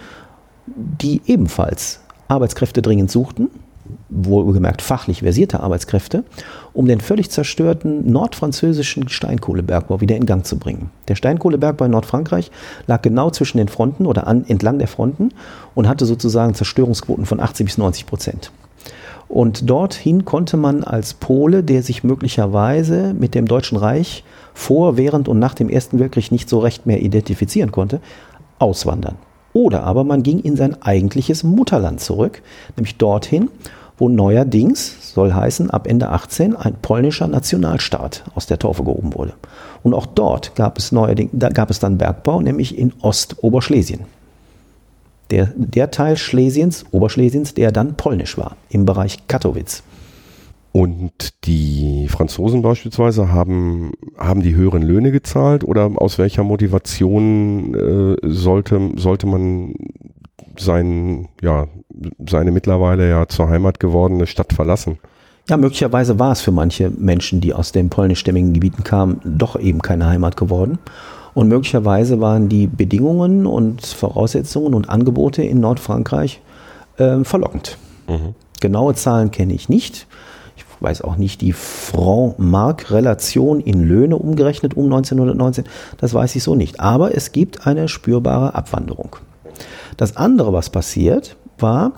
die 0.68 1.22
ebenfalls 1.26 2.02
Arbeitskräfte 2.28 2.82
dringend 2.82 3.10
suchten 3.10 3.50
wohlgemerkt 4.10 4.82
fachlich 4.82 5.22
versierte 5.22 5.62
Arbeitskräfte, 5.62 6.24
um 6.74 6.88
den 6.88 7.02
völlig 7.02 7.32
zerstörten 7.32 8.12
nordfranzösischen 8.12 9.10
Steinkohlebergbau 9.10 10.02
wieder 10.02 10.16
in 10.16 10.26
Gang 10.26 10.46
zu 10.46 10.58
bringen. 10.58 10.92
Der 11.08 11.16
Steinkohlebergbau 11.16 11.86
in 11.86 11.92
Nordfrankreich 11.92 12.52
lag 12.88 13.02
genau 13.02 13.30
zwischen 13.30 13.58
den 13.58 13.68
Fronten 13.68 14.06
oder 14.06 14.28
an, 14.28 14.46
entlang 14.48 14.80
der 14.80 14.88
Fronten 14.88 15.30
und 15.74 15.88
hatte 15.88 16.06
sozusagen 16.06 16.54
Zerstörungsquoten 16.54 17.26
von 17.26 17.40
80 17.40 17.66
bis 17.66 17.78
90 17.78 18.06
Prozent. 18.06 18.52
Und 19.28 19.70
dorthin 19.70 20.24
konnte 20.24 20.56
man 20.56 20.84
als 20.84 21.16
Pole, 21.16 21.64
der 21.64 21.82
sich 21.82 22.04
möglicherweise 22.04 23.14
mit 23.14 23.34
dem 23.34 23.48
Deutschen 23.48 23.78
Reich 23.78 24.24
vor, 24.54 24.98
während 24.98 25.28
und 25.28 25.40
nach 25.40 25.56
dem 25.56 25.70
Ersten 25.70 26.00
Weltkrieg 26.00 26.32
nicht 26.32 26.48
so 26.48 26.60
recht 26.60 26.86
mehr 26.86 27.02
identifizieren 27.02 27.72
konnte, 27.72 28.02
auswandern. 28.60 29.16
Oder 29.54 29.84
aber 29.84 30.04
man 30.04 30.22
ging 30.22 30.40
in 30.40 30.58
sein 30.58 30.82
eigentliches 30.82 31.44
Mutterland 31.44 32.02
zurück, 32.02 32.42
nämlich 32.76 32.98
dorthin, 32.98 33.50
wo 33.98 34.10
neuerdings, 34.10 35.14
soll 35.14 35.34
heißen, 35.34 35.70
ab 35.70 35.88
Ende 35.88 36.10
18 36.10 36.56
ein 36.56 36.76
polnischer 36.82 37.28
Nationalstaat 37.28 38.24
aus 38.36 38.46
der 38.46 38.60
Taufe 38.60 38.84
gehoben 38.84 39.14
wurde. 39.14 39.34
Und 39.84 39.94
auch 39.94 40.06
dort 40.06 40.56
gab 40.56 40.78
es, 40.78 40.92
neuerdings, 40.92 41.32
da 41.34 41.50
gab 41.50 41.70
es 41.70 41.80
dann 41.80 41.98
Bergbau, 41.98 42.42
nämlich 42.42 42.78
in 42.78 42.94
Ostoberschlesien. 43.02 44.02
Der, 45.32 45.50
der 45.56 45.92
Teil 45.92 46.18
Schlesiens, 46.18 46.86
Oberschlesiens, 46.92 47.54
der 47.54 47.72
dann 47.72 47.96
polnisch 47.96 48.38
war, 48.38 48.58
im 48.70 48.86
Bereich 48.86 49.28
Katowice. 49.28 49.84
Und 50.72 51.46
die 51.46 52.08
Franzosen 52.10 52.62
beispielsweise 52.62 53.32
haben, 53.32 53.94
haben 54.18 54.42
die 54.42 54.56
höheren 54.56 54.82
Löhne 54.82 55.12
gezahlt 55.12 55.64
oder 55.64 55.90
aus 55.96 56.18
welcher 56.18 56.44
Motivation 56.44 57.74
äh, 57.74 58.18
sollte, 58.24 58.92
sollte 58.98 59.26
man 59.26 59.74
sein, 60.60 61.30
ja, 61.42 61.68
seine 62.28 62.52
mittlerweile 62.52 63.10
ja 63.10 63.28
zur 63.28 63.50
Heimat 63.50 63.80
gewordene 63.80 64.28
Stadt 64.28 64.54
verlassen? 64.54 64.98
Ja, 65.50 65.58
möglicherweise 65.58 66.18
war 66.18 66.32
es 66.32 66.42
für 66.42 66.52
manche 66.52 66.90
Menschen, 66.90 67.40
die 67.40 67.54
aus 67.54 67.72
den 67.72 67.90
polnischstämmigen 67.90 68.54
Gebieten 68.54 68.84
kamen, 68.84 69.22
doch 69.24 69.60
eben 69.60 69.82
keine 69.82 70.08
Heimat 70.08 70.38
geworden. 70.38 70.80
Und 71.34 71.50
möglicherweise 71.50 72.20
waren 72.20 72.50
die 72.50 72.68
Bedingungen 72.68 73.46
und 73.46 73.86
Voraussetzungen 73.86 74.74
und 74.74 74.90
Angebote 74.90 75.44
in 75.44 75.60
Nordfrankreich 75.60 76.42
äh, 76.98 77.24
verlockend. 77.24 77.78
Mhm. 78.08 78.34
Genaue 78.62 78.96
Zahlen 78.96 79.32
kenne 79.32 79.54
ich 79.54 79.70
nicht 79.70 80.08
weiß 80.86 81.02
auch 81.02 81.18
nicht 81.18 81.42
die 81.42 81.52
Franc-Mark-Relation 81.54 83.60
in 83.60 83.84
Löhne 83.84 84.18
umgerechnet 84.18 84.78
um 84.78 84.86
1919, 84.86 85.66
das 85.98 86.14
weiß 86.14 86.36
ich 86.36 86.44
so 86.44 86.54
nicht. 86.56 86.80
Aber 86.80 87.16
es 87.16 87.32
gibt 87.32 87.66
eine 87.68 87.88
spürbare 87.88 88.56
Abwanderung. 88.56 89.16
Das 89.98 90.18
andere, 90.18 90.54
was 90.54 90.70
passiert, 90.70 91.36
war, 91.58 91.94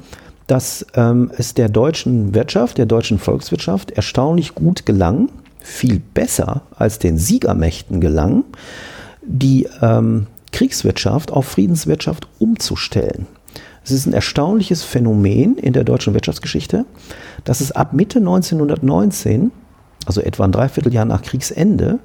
dass 0.48 0.86
ähm, 0.96 1.32
es 1.38 1.54
der 1.54 1.70
deutschen 1.70 2.34
Wirtschaft, 2.34 2.78
der 2.78 2.86
deutschen 2.86 3.20
Volkswirtschaft 3.20 3.92
erstaunlich 3.92 4.56
gut 4.56 4.86
gelang, 4.86 5.30
viel 5.60 6.00
besser 6.00 6.62
als 6.76 7.00
den 7.00 7.18
Siegermächten 7.18 8.00
gelang, 8.00 8.46
die 9.22 9.68
ähm, 9.82 10.28
Kriegswirtschaft 10.54 11.32
auf 11.32 11.46
Friedenswirtschaft 11.46 12.28
umzustellen. 12.40 13.28
Es 13.84 13.92
ist 13.92 14.06
ein 14.06 14.14
erstaunliches 14.14 14.84
Phänomen 14.84 15.58
in 15.58 15.74
der 15.74 15.84
deutschen 15.84 16.14
Wirtschaftsgeschichte, 16.14 16.86
dass 17.44 17.62
es 17.62 17.72
ab 17.72 17.94
Mitte 17.94 18.20
1919, 18.20 19.52
also 20.06 20.22
etwa 20.22 20.46
ein 20.46 20.52
Dreivierteljahr 20.52 21.06
nach 21.06 21.22
Kriegsende, 21.22 22.00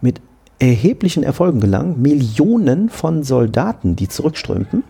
mit 0.00 0.20
erheblichen 0.60 1.22
Erfolgen 1.22 1.60
gelang, 1.60 2.00
Millionen 2.00 2.88
von 2.88 3.24
Soldaten, 3.24 3.96
die 3.96 4.08
zurückströmten, 4.08 4.84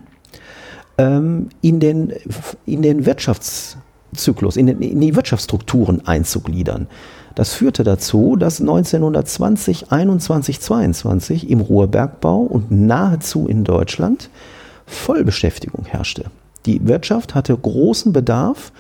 ähm, 0.99 1.49
in 1.63 1.81
den, 1.81 2.13
in 2.67 2.83
den 2.83 3.07
Wirtschaftszyklus, 3.07 4.57
in, 4.57 4.67
den, 4.67 4.83
in 4.83 5.01
die 5.01 5.17
Wirtschaftsstrukturen 5.17 6.07
einzugliedern. 6.07 6.89
Das 7.35 7.55
führte 7.55 7.85
dazu, 7.85 8.37
dass 8.37 8.61
1920, 8.61 9.93
21, 9.93 10.61
22 10.61 11.49
im 11.49 11.61
Ruhrbergbau 11.61 12.41
und 12.41 12.71
nahezu 12.71 13.47
in 13.47 13.65
Deutschland 13.65 14.29
Vollbeschäftigung 14.85 15.87
herrschte. 15.87 16.25
Die 16.67 16.87
Wirtschaft 16.87 17.35
hatte 17.35 17.57
großen 17.57 18.13
Bedarf, 18.13 18.73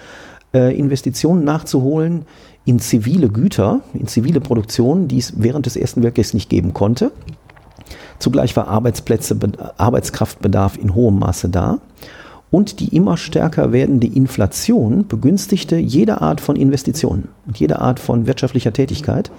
äh, 0.55 0.77
Investitionen 0.77 1.45
nachzuholen 1.45 2.27
in 2.65 2.79
zivile 2.79 3.29
Güter, 3.29 3.81
in 3.95 4.07
zivile 4.07 4.41
Produktion, 4.41 5.09
die 5.09 5.19
es 5.19 5.35
während 5.37 5.67
des 5.67 5.77
Ersten 5.77 6.03
Weltkriegs 6.03 6.35
nicht 6.35 6.51
geben 6.51 6.75
konnte. 6.75 7.13
Zugleich 8.19 8.55
war 8.57 8.69
Arbeitsplätze, 8.69 9.37
Arbeitskraftbedarf 9.79 10.77
in 10.77 10.95
hohem 10.95 11.19
Maße 11.19 11.49
da. 11.49 11.79
Und 12.51 12.81
die 12.81 12.97
immer 12.97 13.17
stärker 13.17 13.73
werdende 13.73 14.09
Inflation 14.09 15.07
begünstigte 15.07 15.77
jede 15.77 16.21
Art 16.21 16.41
von 16.41 16.57
Investitionen 16.57 17.29
und 17.47 17.59
jede 17.61 17.79
Art 17.79 18.01
von 18.01 18.27
wirtschaftlicher 18.27 18.73
Tätigkeit 18.73 19.31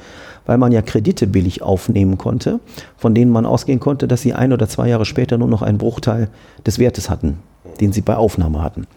weil 0.45 0.57
man 0.57 0.71
ja 0.71 0.81
Kredite 0.81 1.27
billig 1.27 1.61
aufnehmen 1.61 2.17
konnte, 2.17 2.59
von 2.97 3.13
denen 3.13 3.31
man 3.31 3.45
ausgehen 3.45 3.79
konnte, 3.79 4.07
dass 4.07 4.21
sie 4.21 4.33
ein 4.33 4.53
oder 4.53 4.67
zwei 4.67 4.87
Jahre 4.89 5.05
später 5.05 5.37
nur 5.37 5.47
noch 5.47 5.61
einen 5.61 5.77
Bruchteil 5.77 6.29
des 6.65 6.79
Wertes 6.79 7.09
hatten, 7.09 7.39
den 7.79 7.93
sie 7.93 8.01
bei 8.01 8.15
Aufnahme 8.15 8.63
hatten. 8.63 8.87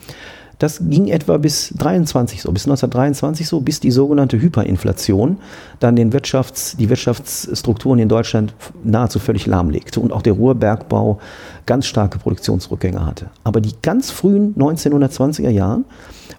Das 0.65 0.81
ging 0.81 1.09
etwa 1.09 1.37
bis 1.37 1.75
23 1.77 2.41
so, 2.41 2.51
bis 2.51 2.65
1923 2.65 3.47
so, 3.47 3.61
bis 3.61 3.81
die 3.81 3.91
sogenannte 3.91 4.41
Hyperinflation 4.41 5.37
dann 5.79 5.95
den 5.95 6.11
Wirtschafts-, 6.11 6.79
die 6.79 6.89
Wirtschaftsstrukturen 6.89 7.99
in 7.99 8.09
Deutschland 8.09 8.55
nahezu 8.83 9.19
völlig 9.19 9.45
lahmlegte 9.45 10.01
und 10.01 10.11
auch 10.11 10.23
der 10.23 10.33
Ruhrbergbau 10.33 11.19
ganz 11.67 11.85
starke 11.85 12.19
Produktionsrückgänge 12.19 13.05
hatte. 13.05 13.27
Aber 13.45 13.61
die 13.61 13.75
ganz 13.83 14.11
frühen 14.11 14.55
1920er 14.55 15.51
Jahren 15.51 15.85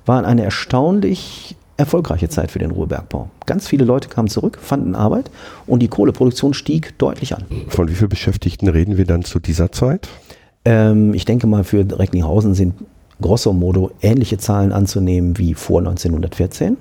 waren 0.08 0.26
eine 0.26 0.44
erstaunlich 0.44 1.56
erfolgreiche 1.78 2.28
Zeit 2.28 2.50
für 2.50 2.58
den 2.58 2.72
Ruhrbergbau. 2.72 3.30
Ganz 3.46 3.68
viele 3.68 3.86
Leute 3.86 4.10
kamen 4.10 4.30
zurück, 4.30 4.58
fanden 4.60 4.96
Arbeit 4.96 5.30
und 5.68 5.84
die 5.84 5.88
Kohleproduktion 5.88 6.56
stieg 6.56 6.98
deutlich 6.98 7.36
an. 7.36 7.44
Von 7.68 7.90
wie 7.90 7.94
vielen 7.94 8.10
Beschäftigten 8.10 8.70
reden 8.70 8.98
wir 8.98 9.06
dann 9.06 9.24
zu 9.24 9.40
dieser 9.40 9.72
Zeit? 9.72 10.10
Ähm, 10.68 11.14
ich 11.14 11.26
denke 11.26 11.46
mal, 11.46 11.64
für 11.64 11.86
Recklinghausen 11.88 12.56
sind 12.56 12.74
grosso 13.22 13.54
modo 13.54 13.92
ähnliche 14.02 14.38
Zahlen 14.38 14.72
anzunehmen 14.72 15.38
wie 15.38 15.54
vor 15.54 15.80
1914. 15.80 16.78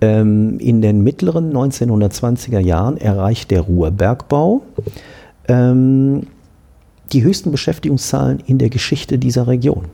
Ähm, 0.00 0.58
in 0.58 0.82
den 0.82 1.02
mittleren 1.02 1.52
1920er 1.52 2.58
Jahren 2.58 2.96
erreicht 2.96 3.50
der 3.50 3.60
Ruhrbergbau 3.62 4.62
ähm, 5.48 6.26
die 7.12 7.22
höchsten 7.22 7.50
Beschäftigungszahlen 7.50 8.40
in 8.46 8.58
der 8.58 8.70
Geschichte 8.70 9.18
dieser 9.18 9.46
Region. 9.46 9.86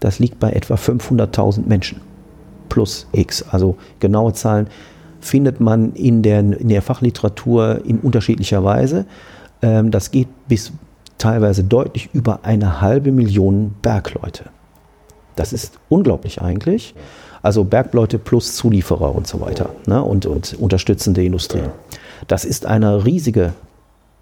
Das 0.00 0.18
liegt 0.18 0.38
bei 0.38 0.52
etwa 0.52 0.74
500.000 0.74 1.66
Menschen 1.66 2.00
plus 2.68 3.06
X. 3.12 3.44
Also 3.50 3.76
genaue 4.00 4.32
Zahlen 4.32 4.66
findet 5.20 5.60
man 5.60 5.92
in 5.92 6.22
der, 6.22 6.40
in 6.40 6.68
der 6.68 6.82
Fachliteratur 6.82 7.80
in 7.84 7.98
unterschiedlicher 7.98 8.64
Weise. 8.64 9.06
Ähm, 9.62 9.90
das 9.90 10.10
geht 10.10 10.28
bis 10.48 10.72
teilweise 11.18 11.64
deutlich 11.64 12.10
über 12.12 12.40
eine 12.42 12.80
halbe 12.80 13.12
Million 13.12 13.74
Bergleute. 13.82 14.44
Das 15.36 15.52
ist 15.52 15.78
unglaublich 15.88 16.40
eigentlich. 16.42 16.94
Also 17.42 17.64
Bergleute 17.64 18.18
plus 18.18 18.54
Zulieferer 18.54 19.14
und 19.14 19.26
so 19.26 19.40
weiter 19.40 19.70
ne? 19.86 20.02
und, 20.02 20.26
und 20.26 20.54
unterstützende 20.60 21.24
Industrien. 21.24 21.70
Das 22.28 22.44
ist 22.44 22.66
eine 22.66 23.04
riesige 23.04 23.52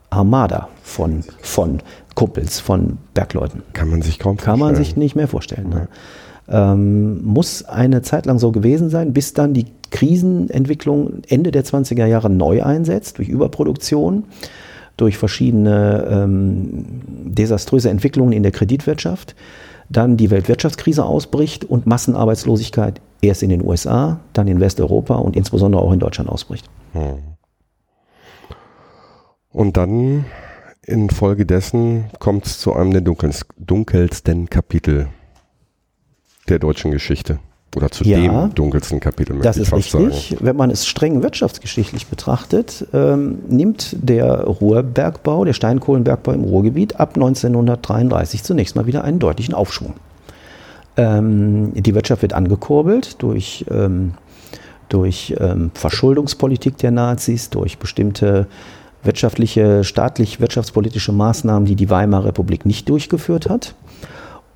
Armada 0.08 0.68
von, 0.82 1.22
von 1.42 1.80
Kumpels, 2.14 2.60
von 2.60 2.98
Bergleuten. 3.14 3.62
Kann 3.74 3.90
man 3.90 4.02
sich 4.02 4.18
kaum 4.18 4.38
vorstellen. 4.38 4.58
Kann 4.58 4.66
man 4.66 4.74
sich 4.74 4.96
nicht 4.96 5.16
mehr 5.16 5.28
vorstellen. 5.28 5.68
Ne? 5.68 5.88
ähm, 6.50 7.22
muss 7.24 7.64
eine 7.64 8.02
Zeit 8.02 8.26
lang 8.26 8.38
so 8.38 8.50
gewesen 8.52 8.90
sein, 8.90 9.12
bis 9.12 9.32
dann 9.32 9.54
die 9.54 9.66
Krisenentwicklung 9.90 11.22
Ende 11.28 11.52
der 11.52 11.64
20er 11.64 12.06
Jahre 12.06 12.28
neu 12.28 12.62
einsetzt, 12.62 13.18
durch 13.18 13.28
Überproduktion, 13.28 14.24
durch 14.96 15.16
verschiedene 15.16 16.06
ähm, 16.10 16.84
desaströse 17.24 17.88
Entwicklungen 17.88 18.32
in 18.32 18.42
der 18.42 18.52
Kreditwirtschaft, 18.52 19.34
dann 19.90 20.16
die 20.16 20.30
Weltwirtschaftskrise 20.30 21.04
ausbricht 21.04 21.64
und 21.64 21.86
Massenarbeitslosigkeit 21.86 23.00
erst 23.20 23.42
in 23.42 23.50
den 23.50 23.62
USA, 23.62 24.20
dann 24.32 24.48
in 24.48 24.60
Westeuropa 24.60 25.16
und 25.16 25.36
insbesondere 25.36 25.82
auch 25.82 25.92
in 25.92 25.98
Deutschland 25.98 26.30
ausbricht. 26.30 26.70
Hm. 26.92 27.18
Und 29.52 29.76
dann 29.76 30.24
infolgedessen 30.82 32.04
kommt 32.20 32.46
es 32.46 32.60
zu 32.60 32.72
einem 32.72 32.92
der 32.92 33.02
dunkelsten 33.02 34.48
Kapitel 34.48 35.08
der 36.48 36.60
deutschen 36.60 36.92
Geschichte. 36.92 37.40
Oder 37.76 37.90
zu 37.90 38.02
ja, 38.02 38.18
dem 38.18 38.54
dunkelsten 38.54 38.98
Kapitel, 38.98 39.34
möchte 39.34 39.48
das 39.48 39.56
ich 39.56 39.62
ist 39.62 39.68
fast 39.68 39.94
richtig. 39.94 40.30
sagen. 40.30 40.44
Wenn 40.44 40.56
man 40.56 40.70
es 40.70 40.86
streng 40.86 41.22
wirtschaftsgeschichtlich 41.22 42.08
betrachtet, 42.08 42.86
ähm, 42.92 43.38
nimmt 43.48 43.96
der 44.00 44.42
Ruhrbergbau, 44.42 45.44
der 45.44 45.52
Steinkohlenbergbau 45.52 46.32
im 46.32 46.42
Ruhrgebiet 46.42 46.98
ab 46.98 47.10
1933 47.14 48.42
zunächst 48.42 48.74
mal 48.74 48.86
wieder 48.86 49.04
einen 49.04 49.20
deutlichen 49.20 49.54
Aufschwung. 49.54 49.94
Ähm, 50.96 51.72
die 51.74 51.94
Wirtschaft 51.94 52.22
wird 52.22 52.32
angekurbelt 52.32 53.22
durch, 53.22 53.64
ähm, 53.70 54.14
durch 54.88 55.34
ähm, 55.38 55.70
Verschuldungspolitik 55.74 56.76
der 56.78 56.90
Nazis, 56.90 57.50
durch 57.50 57.78
bestimmte 57.78 58.48
wirtschaftliche, 59.04 59.84
staatlich 59.84 60.40
wirtschaftspolitische 60.40 61.12
Maßnahmen, 61.12 61.66
die 61.66 61.76
die 61.76 61.88
Weimarer 61.88 62.26
Republik 62.26 62.66
nicht 62.66 62.88
durchgeführt 62.88 63.48
hat. 63.48 63.74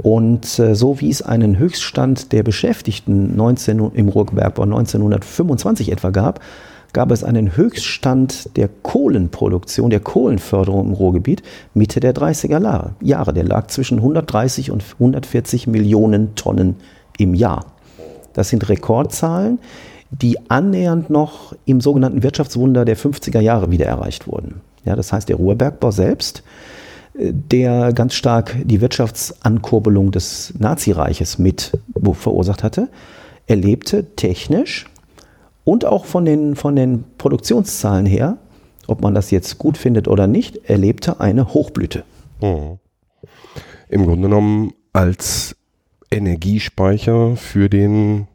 Und 0.05 0.59
äh, 0.59 0.75
so 0.75 1.01
wie 1.01 1.09
es 1.09 1.23
einen 1.23 1.59
Höchststand 1.59 2.33
der 2.33 2.43
Beschäftigten 2.43 3.35
19, 3.37 3.91
im 3.95 4.09
Ruhrbergbau 4.11 4.65
1925 4.65 5.91
etwa 5.91 6.11
gab, 6.11 6.41
gab 6.93 7.11
es 7.11 7.25
einen 7.25 7.57
Höchststand 7.57 8.55
der 8.59 8.69
Kohlenproduktion, 8.69 9.89
der 9.89 10.01
Kohlenförderung 10.01 10.89
im 10.89 10.93
Ruhrgebiet 10.93 11.43
Mitte 11.73 12.01
der 12.01 12.15
30er 12.15 12.93
Jahre. 13.01 13.33
Der 13.33 13.45
lag 13.45 13.69
zwischen 13.69 13.97
130 13.97 14.71
und 14.71 14.85
140 14.93 15.69
Millionen 15.69 16.35
Tonnen 16.35 16.77
im 17.17 17.33
Jahr. 17.33 17.65
Das 18.35 18.51
sind 18.51 18.69
Rekordzahlen, 18.69 19.59
die 20.11 20.51
annähernd 20.51 21.09
noch 21.09 21.57
im 21.65 21.81
sogenannten 21.81 22.23
Wirtschaftswunder 22.23 22.85
der 22.85 22.99
50er 22.99 23.41
Jahre 23.41 23.71
wieder 23.71 23.87
erreicht 23.87 24.27
wurden. 24.27 24.61
Ja, 24.85 24.97
das 24.97 25.15
heißt, 25.15 25.31
der 25.31 25.37
Ruhrbergbau 25.37 25.91
selbst 25.91 26.43
der 27.15 27.93
ganz 27.93 28.15
stark 28.15 28.57
die 28.65 28.81
Wirtschaftsankurbelung 28.81 30.11
des 30.11 30.55
Nazireiches 30.59 31.39
mit 31.39 31.79
verursacht 32.12 32.62
hatte, 32.62 32.89
erlebte 33.47 34.17
technisch 34.17 34.87
und 35.65 35.85
auch 35.85 36.05
von 36.05 36.25
den, 36.25 36.57
von 36.57 36.77
den 36.77 37.05
Produktionszahlen 37.19 38.07
her, 38.07 38.39
ob 38.87 39.01
man 39.01 39.15
das 39.15 39.31
jetzt 39.31 39.59
gut 39.59 39.79
findet 39.79 40.09
oder 40.09 40.27
nicht, 40.27 40.69
erlebte 40.69 41.21
eine 41.21 41.55
Hochblüte. 41.55 42.05
Mhm. 42.41 42.79
Im 43.89 44.07
Grunde 44.07 44.29
genommen 44.29 44.73
als 44.93 45.57
Energiespeicher 46.11 47.37
für 47.37 47.69
den 47.69 48.27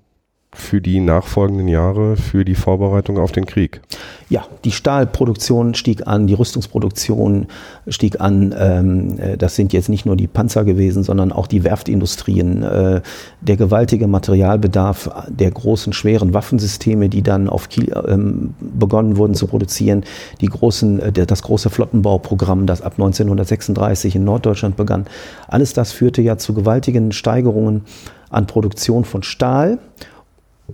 für 0.52 0.82
die 0.82 1.00
nachfolgenden 1.00 1.68
Jahre, 1.68 2.18
für 2.18 2.44
die 2.44 2.56
Vorbereitung 2.56 3.20
auf 3.20 3.32
den 3.32 3.46
Krieg? 3.46 3.82
Ja, 4.30 4.46
die 4.64 4.72
Stahlproduktion 4.72 5.76
stieg 5.76 6.08
an, 6.08 6.26
die 6.26 6.34
Rüstungsproduktion 6.34 7.48
stieg 7.88 8.20
an. 8.20 8.56
Ähm, 8.58 9.20
äh, 9.20 9.38
das 9.38 9.56
sind 9.56 9.74
jetzt 9.74 9.90
nicht 9.90 10.08
nur 10.08 10.16
die 10.16 10.26
Panzer 10.28 10.64
gewesen, 10.64 11.04
sondern 11.04 11.32
auch 11.32 11.46
die 11.46 11.64
Werftindustrien. 11.64 12.64
Äh, 12.64 13.02
der 13.42 13.58
gewaltige 13.58 14.08
Materialbedarf 14.08 15.28
der 15.28 15.52
großen, 15.52 15.94
schweren 15.94 16.34
Waffensysteme, 16.34 17.10
die 17.10 17.22
dann 17.22 17.48
auf 17.48 17.70
Kiel 17.70 17.94
ähm, 18.08 18.56
begonnen 18.60 19.18
wurden 19.18 19.36
zu 19.36 19.46
produzieren. 19.46 20.04
Die 20.42 20.48
großen, 20.48 21.00
äh, 21.00 21.12
das 21.12 21.44
große 21.44 21.70
Flottenbauprogramm, 21.70 22.66
das 22.66 22.82
ab 22.82 22.94
1936 22.94 24.16
in 24.16 24.24
Norddeutschland 24.24 24.78
begann. 24.78 25.06
Alles 25.48 25.74
das 25.74 25.92
führte 25.92 26.24
ja 26.24 26.38
zu 26.38 26.56
gewaltigen 26.56 27.12
Steigerungen 27.12 27.84
an 28.32 28.48
Produktion 28.48 29.06
von 29.06 29.24
Stahl 29.24 29.80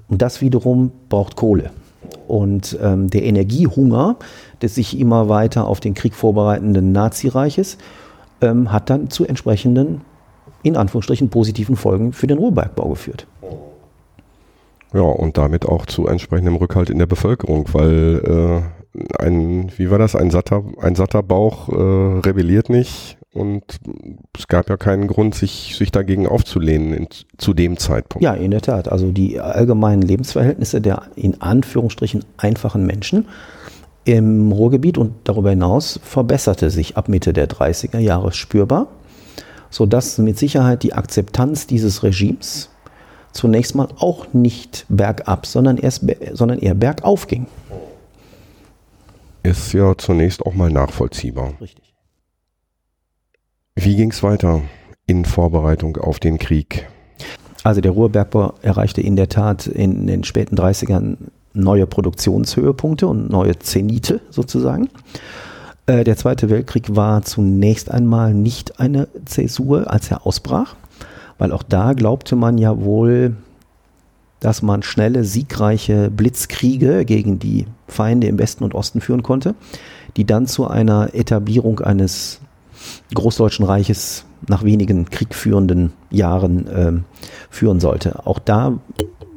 und 0.08 0.22
das 0.22 0.42
wiederum 0.42 0.92
braucht 1.10 1.36
Kohle. 1.36 1.72
Und 2.28 2.78
ähm, 2.82 3.10
der 3.10 3.24
Energiehunger 3.24 4.18
des 4.62 4.76
sich 4.76 5.00
immer 5.00 5.30
weiter 5.30 5.68
auf 5.68 5.80
den 5.80 5.94
Krieg 5.94 6.14
vorbereitenden 6.14 6.92
Nazireiches 6.92 7.78
ähm, 8.42 8.72
hat 8.72 8.90
dann 8.90 9.10
zu 9.10 9.26
entsprechenden, 9.26 10.02
in 10.64 10.76
Anführungsstrichen, 10.76 11.30
positiven 11.30 11.76
Folgen 11.76 12.14
für 12.14 12.28
den 12.28 12.38
Ruhrbergbau 12.38 12.90
geführt. 12.90 13.28
Ja, 14.94 15.02
und 15.02 15.38
damit 15.38 15.66
auch 15.66 15.86
zu 15.86 16.08
entsprechendem 16.08 16.56
Rückhalt 16.56 16.90
in 16.90 17.00
der 17.00 17.06
Bevölkerung, 17.06 17.68
weil 17.74 18.64
äh, 18.96 19.22
ein, 19.22 19.72
wie 19.78 19.92
war 19.92 19.98
das, 19.98 20.16
ein 20.16 20.32
satter, 20.32 20.64
ein 20.80 20.96
satter 20.96 21.22
Bauch 21.22 21.70
äh, 21.70 22.20
rebelliert 22.26 22.70
nicht 22.70 23.18
und 23.36 23.64
es 24.38 24.48
gab 24.48 24.70
ja 24.70 24.78
keinen 24.78 25.08
Grund, 25.08 25.36
sich, 25.36 25.76
sich 25.78 25.92
dagegen 25.92 26.26
aufzulehnen 26.26 26.94
in, 26.94 27.08
zu 27.38 27.54
dem 27.54 27.78
Zeitpunkt. 27.78 28.24
Ja, 28.24 28.34
in 28.34 28.52
der 28.52 28.62
Tat. 28.62 28.90
Also 28.90 29.12
die 29.12 29.40
allgemeinen 29.42 30.02
Lebensverhältnisse 30.02 30.80
der 30.80 31.04
in 31.16 31.42
Anführungsstrichen 31.42 32.24
einfachen 32.38 32.86
Menschen 32.86 33.28
im 34.06 34.52
Ruhrgebiet 34.52 34.98
und 34.98 35.14
darüber 35.26 35.50
hinaus 35.50 36.00
verbesserte 36.02 36.70
sich 36.70 36.96
ab 36.96 37.10
Mitte 37.10 37.34
der 37.34 37.50
30er 37.50 38.00
Jahre 38.00 38.32
spürbar, 38.32 38.88
sodass 39.70 40.18
mit 40.18 40.38
Sicherheit 40.38 40.84
die 40.84 40.94
Akzeptanz 40.94 41.68
dieses 41.68 42.04
Regimes 42.04 42.70
zunächst 43.34 43.76
mal 43.76 43.90
auch 43.98 44.28
nicht 44.32 44.86
bergab, 44.88 45.46
sondern, 45.46 45.78
erst, 45.78 46.06
sondern 46.32 46.60
eher 46.60 46.76
bergauf 46.76 47.28
ging. 47.28 47.48
Ist 49.44 49.74
ja 49.74 49.98
zunächst 49.98 50.46
auch 50.46 50.54
mal 50.54 50.72
nachvollziehbar. 50.72 51.54
Richtig. 51.60 51.85
Wie 53.78 53.98
ging 53.98 54.12
es 54.12 54.24
weiter 54.24 54.62
in 55.06 55.26
Vorbereitung 55.26 55.98
auf 55.98 56.20
den 56.20 56.38
Krieg? 56.38 56.88
Also 57.64 57.82
der 57.82 57.92
Ruhrbergbau 57.92 58.54
erreichte 58.62 59.02
in 59.02 59.18
der 59.18 59.28
Tat 59.28 59.68
in 59.68 60.08
den 60.08 60.24
späten 60.24 60.56
30ern 60.56 61.18
neue 61.54 61.86
Produktionshöhepunkte 61.86 63.06
und 63.06 63.30
neue 63.30 63.60
Zenite 63.60 64.22
sozusagen. 64.30 64.90
Äh, 65.88 66.06
der 66.06 66.16
Zweite 66.16 66.50
Weltkrieg 66.50 66.96
war 66.96 67.24
zunächst 67.24 67.92
einmal 67.92 68.34
nicht 68.34 68.80
eine 68.80 69.10
Zäsur, 69.26 69.92
als 69.92 70.10
er 70.10 70.26
ausbrach, 70.26 70.76
weil 71.38 71.52
auch 71.52 71.64
da 71.64 71.92
glaubte 71.94 72.38
man 72.38 72.58
ja 72.58 72.82
wohl, 72.82 73.36
dass 74.40 74.62
man 74.62 74.84
schnelle, 74.84 75.26
siegreiche 75.26 76.10
Blitzkriege 76.10 77.04
gegen 77.04 77.40
die 77.40 77.66
Feinde 77.90 78.28
im 78.28 78.40
Westen 78.40 78.64
und 78.64 78.74
Osten 78.74 79.02
führen 79.02 79.24
konnte, 79.24 79.54
die 80.16 80.26
dann 80.26 80.48
zu 80.48 80.66
einer 80.66 81.14
Etablierung 81.14 81.82
eines 81.82 82.40
Großdeutschen 83.14 83.66
Reiches 83.66 84.26
nach 84.48 84.64
wenigen 84.64 85.10
kriegführenden 85.10 85.94
Jahren 86.12 86.68
äh, 86.68 86.92
führen 87.50 87.80
sollte. 87.80 88.26
Auch 88.26 88.40
da 88.40 88.80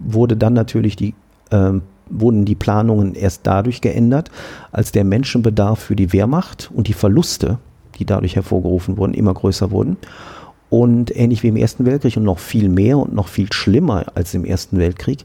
wurde 0.00 0.36
dann 0.36 0.52
natürlich 0.52 0.96
die, 0.96 1.14
äh, 1.50 1.72
wurden 2.10 2.44
die 2.44 2.54
Planungen 2.54 3.14
erst 3.14 3.46
dadurch 3.46 3.80
geändert, 3.80 4.30
als 4.72 4.92
der 4.92 5.04
Menschenbedarf 5.04 5.78
für 5.78 5.96
die 5.96 6.12
Wehrmacht 6.12 6.70
und 6.74 6.88
die 6.88 6.92
Verluste, 6.92 7.58
die 7.98 8.04
dadurch 8.04 8.36
hervorgerufen 8.36 8.96
wurden, 8.96 9.14
immer 9.14 9.34
größer 9.34 9.70
wurden. 9.70 9.96
Und 10.70 11.14
ähnlich 11.16 11.42
wie 11.42 11.48
im 11.48 11.56
Ersten 11.56 11.86
Weltkrieg 11.86 12.16
und 12.16 12.24
noch 12.24 12.38
viel 12.38 12.68
mehr 12.68 12.98
und 12.98 13.14
noch 13.14 13.28
viel 13.28 13.52
schlimmer 13.52 14.06
als 14.14 14.34
im 14.34 14.44
Ersten 14.44 14.78
Weltkrieg, 14.78 15.24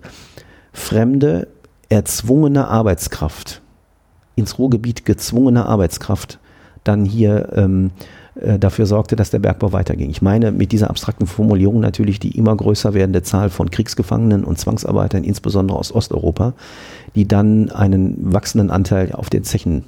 fremde, 0.71 1.49
erzwungene 1.89 2.67
Arbeitskraft, 2.69 3.61
ins 4.35 4.57
Ruhrgebiet 4.57 5.05
gezwungene 5.05 5.65
Arbeitskraft 5.65 6.39
dann 6.83 7.05
hier 7.05 7.49
ähm, 7.55 7.91
äh, 8.35 8.57
dafür 8.57 8.85
sorgte, 8.85 9.15
dass 9.15 9.29
der 9.29 9.39
Bergbau 9.39 9.73
weiterging. 9.73 10.09
Ich 10.09 10.21
meine 10.21 10.51
mit 10.51 10.71
dieser 10.71 10.89
abstrakten 10.89 11.27
Formulierung 11.27 11.79
natürlich 11.79 12.19
die 12.19 12.37
immer 12.37 12.55
größer 12.55 12.93
werdende 12.93 13.21
Zahl 13.21 13.49
von 13.49 13.69
Kriegsgefangenen 13.69 14.43
und 14.43 14.57
Zwangsarbeitern, 14.57 15.23
insbesondere 15.23 15.77
aus 15.77 15.93
Osteuropa, 15.93 16.53
die 17.15 17.27
dann 17.27 17.69
einen 17.69 18.33
wachsenden 18.33 18.71
Anteil 18.71 19.11
auf 19.11 19.29
den 19.29 19.43
Zechen, 19.43 19.83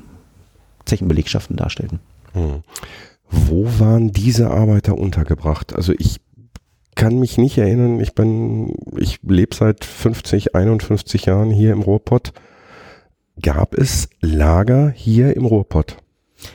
Zechenbelegschaften 0.86 1.56
darstellten. 1.56 2.00
Hm. 2.34 2.62
Wo 3.30 3.66
waren 3.80 4.12
diese 4.12 4.52
Arbeiter 4.52 4.96
untergebracht? 4.98 5.76
Also 5.76 5.94
ich 5.98 6.18
kann 6.94 7.20
mich 7.20 7.38
nicht 7.38 7.58
erinnern, 7.58 8.00
ich 8.00 8.14
bin, 8.14 8.76
ich 8.96 9.20
lebe 9.24 9.56
seit 9.56 9.84
50, 9.84 10.56
51 10.56 11.26
Jahren 11.26 11.50
hier 11.50 11.74
im 11.74 11.82
Ruhrpott. 11.82 12.32
Gab 13.42 13.74
es 13.74 14.08
Lager 14.22 14.94
hier 14.96 15.36
im 15.36 15.46
Ruhrpott? 15.46 15.98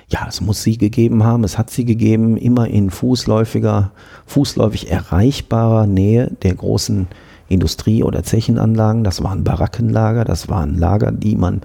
Ja, 0.09 0.27
es 0.29 0.41
muss 0.41 0.63
sie 0.63 0.77
gegeben 0.79 1.25
haben, 1.25 1.45
es 1.45 1.59
hat 1.59 1.71
sie 1.71 1.85
gegeben, 1.85 2.37
immer 2.37 2.69
in 2.69 2.91
fußläufiger, 2.91 3.93
fußläufig 4.27 4.91
erreichbarer 4.91 5.87
Nähe 5.87 6.31
der 6.43 6.55
großen 6.55 7.09
Industrie- 7.49 8.05
oder 8.05 8.23
Zechenanlagen. 8.23 9.05
Das 9.05 9.23
waren 9.23 9.45
Barackenlager, 9.45 10.25
das 10.25 10.49
waren 10.49 10.79
Lager, 10.79 11.13
die 11.13 11.37
man 11.37 11.63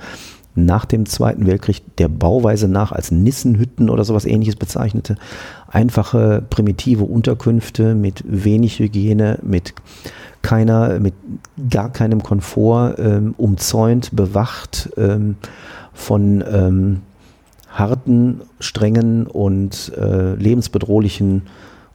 nach 0.55 0.86
dem 0.86 1.05
Zweiten 1.05 1.45
Weltkrieg 1.45 1.84
der 1.97 2.07
Bauweise 2.07 2.68
nach 2.68 2.91
als 2.91 3.11
Nissenhütten 3.11 3.89
oder 3.89 4.05
sowas 4.05 4.26
ähnliches 4.26 4.55
bezeichnete. 4.55 5.18
Einfache, 5.68 6.43
primitive 6.49 7.03
Unterkünfte 7.03 7.93
mit 7.93 8.24
wenig 8.26 8.80
Hygiene, 8.80 9.39
mit 9.43 9.74
keiner, 10.41 10.99
mit 10.99 11.13
gar 11.70 11.91
keinem 11.91 12.24
Komfort, 12.24 12.95
ähm, 12.99 13.34
umzäunt, 13.38 14.16
bewacht 14.16 14.89
ähm, 14.95 15.36
von 15.93 16.43
ähm, 16.49 17.01
harten, 17.76 18.42
strengen 18.60 19.28
und 19.28 19.92
äh, 19.98 20.34
lebensbedrohlichen 20.36 21.44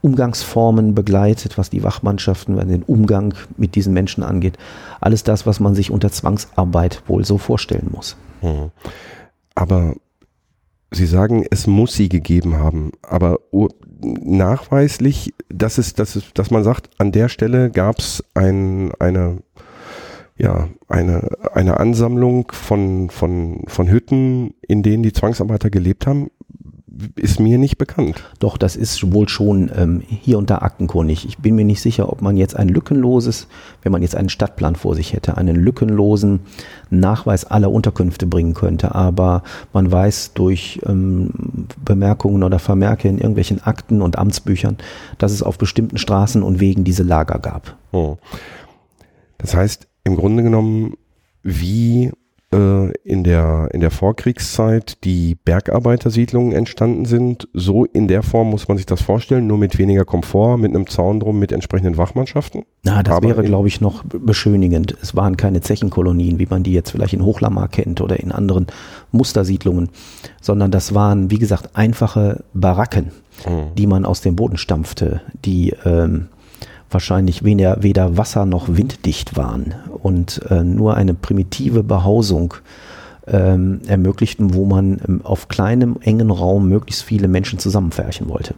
Umgangsformen 0.02 0.94
begleitet, 0.94 1.58
was 1.58 1.68
die 1.68 1.82
Wachmannschaften, 1.82 2.56
den 2.68 2.82
Umgang 2.84 3.34
mit 3.56 3.74
diesen 3.74 3.92
Menschen 3.92 4.22
angeht. 4.22 4.56
Alles 5.00 5.24
das, 5.24 5.46
was 5.46 5.60
man 5.60 5.74
sich 5.74 5.90
unter 5.90 6.10
Zwangsarbeit 6.10 7.02
wohl 7.06 7.24
so 7.24 7.36
vorstellen 7.36 7.88
muss. 7.92 8.16
Mhm. 8.40 8.70
Aber 9.54 9.94
Sie 10.92 11.06
sagen, 11.06 11.46
es 11.50 11.66
muss 11.68 11.94
sie 11.94 12.08
gegeben 12.08 12.58
haben, 12.58 12.90
aber 13.02 13.38
nachweislich, 14.02 15.34
dass 15.48 15.78
es, 15.78 15.94
dass 15.94 16.16
es, 16.16 16.32
dass 16.34 16.50
man 16.50 16.64
sagt, 16.64 16.90
an 16.98 17.12
der 17.12 17.28
Stelle 17.28 17.70
gab 17.70 18.00
es 18.00 18.24
ein, 18.34 18.90
eine, 18.98 19.38
ja, 20.40 20.68
eine, 20.88 21.28
eine 21.52 21.78
Ansammlung 21.78 22.50
von, 22.52 23.10
von, 23.10 23.62
von 23.66 23.90
Hütten, 23.90 24.54
in 24.66 24.82
denen 24.82 25.02
die 25.02 25.12
Zwangsarbeiter 25.12 25.68
gelebt 25.68 26.06
haben, 26.06 26.30
ist 27.14 27.40
mir 27.40 27.58
nicht 27.58 27.76
bekannt. 27.76 28.24
Doch, 28.38 28.56
das 28.56 28.74
ist 28.74 29.12
wohl 29.12 29.28
schon 29.28 29.70
ähm, 29.74 30.02
hier 30.06 30.38
und 30.38 30.50
da 30.50 30.58
aktenkundig. 30.58 31.26
Ich 31.26 31.38
bin 31.38 31.56
mir 31.56 31.64
nicht 31.64 31.82
sicher, 31.82 32.10
ob 32.10 32.22
man 32.22 32.38
jetzt 32.38 32.56
ein 32.56 32.68
lückenloses, 32.68 33.48
wenn 33.82 33.92
man 33.92 34.02
jetzt 34.02 34.16
einen 34.16 34.30
Stadtplan 34.30 34.76
vor 34.76 34.94
sich 34.94 35.12
hätte, 35.12 35.36
einen 35.36 35.56
lückenlosen 35.56 36.40
Nachweis 36.88 37.44
aller 37.44 37.70
Unterkünfte 37.70 38.26
bringen 38.26 38.54
könnte. 38.54 38.94
Aber 38.94 39.42
man 39.74 39.92
weiß 39.92 40.32
durch 40.34 40.80
ähm, 40.86 41.66
Bemerkungen 41.84 42.42
oder 42.42 42.58
Vermerke 42.58 43.08
in 43.08 43.18
irgendwelchen 43.18 43.62
Akten 43.62 44.00
und 44.00 44.18
Amtsbüchern, 44.18 44.78
dass 45.18 45.32
es 45.32 45.42
auf 45.42 45.58
bestimmten 45.58 45.98
Straßen 45.98 46.42
und 46.42 46.60
Wegen 46.60 46.84
diese 46.84 47.02
Lager 47.02 47.38
gab. 47.38 47.76
Oh. 47.92 48.16
Das 49.38 49.54
heißt, 49.54 49.89
im 50.04 50.16
Grunde 50.16 50.42
genommen, 50.42 50.94
wie 51.42 52.10
äh, 52.52 52.90
in 53.04 53.22
der, 53.22 53.68
in 53.72 53.80
der 53.80 53.90
Vorkriegszeit 53.92 55.04
die 55.04 55.36
Bergarbeitersiedlungen 55.36 56.52
entstanden 56.52 57.04
sind. 57.04 57.48
So 57.54 57.84
in 57.84 58.08
der 58.08 58.22
Form 58.24 58.50
muss 58.50 58.66
man 58.66 58.76
sich 58.76 58.86
das 58.86 59.00
vorstellen, 59.00 59.46
nur 59.46 59.58
mit 59.58 59.78
weniger 59.78 60.04
Komfort, 60.04 60.58
mit 60.58 60.74
einem 60.74 60.88
Zaun 60.88 61.20
drum, 61.20 61.38
mit 61.38 61.52
entsprechenden 61.52 61.96
Wachmannschaften. 61.96 62.64
Na, 62.82 63.02
das 63.02 63.14
Aber 63.14 63.28
wäre, 63.28 63.44
glaube 63.44 63.68
ich, 63.68 63.80
noch 63.80 64.02
beschönigend. 64.04 64.96
Es 65.00 65.14
waren 65.14 65.36
keine 65.36 65.60
Zechenkolonien, 65.60 66.40
wie 66.40 66.48
man 66.50 66.64
die 66.64 66.72
jetzt 66.72 66.90
vielleicht 66.90 67.14
in 67.14 67.24
Hochlamar 67.24 67.68
kennt 67.68 68.00
oder 68.00 68.18
in 68.18 68.32
anderen 68.32 68.66
Mustersiedlungen, 69.12 69.90
sondern 70.40 70.72
das 70.72 70.92
waren, 70.92 71.30
wie 71.30 71.38
gesagt, 71.38 71.76
einfache 71.76 72.42
Baracken, 72.52 73.12
mhm. 73.46 73.74
die 73.76 73.86
man 73.86 74.04
aus 74.04 74.22
dem 74.22 74.34
Boden 74.34 74.56
stampfte, 74.56 75.20
die 75.44 75.72
ähm, 75.84 76.26
wahrscheinlich 76.90 77.44
weder, 77.44 77.82
weder 77.82 78.16
wasser- 78.16 78.46
noch 78.46 78.68
winddicht 78.68 79.36
waren 79.36 79.74
und 80.02 80.40
äh, 80.50 80.62
nur 80.62 80.96
eine 80.96 81.14
primitive 81.14 81.82
Behausung 81.82 82.54
ähm, 83.26 83.80
ermöglichten, 83.86 84.54
wo 84.54 84.64
man 84.64 85.00
ähm, 85.06 85.20
auf 85.24 85.48
kleinem, 85.48 85.96
engen 86.02 86.30
Raum 86.30 86.68
möglichst 86.68 87.02
viele 87.02 87.28
Menschen 87.28 87.58
zusammenfärchen 87.58 88.28
wollte. 88.28 88.54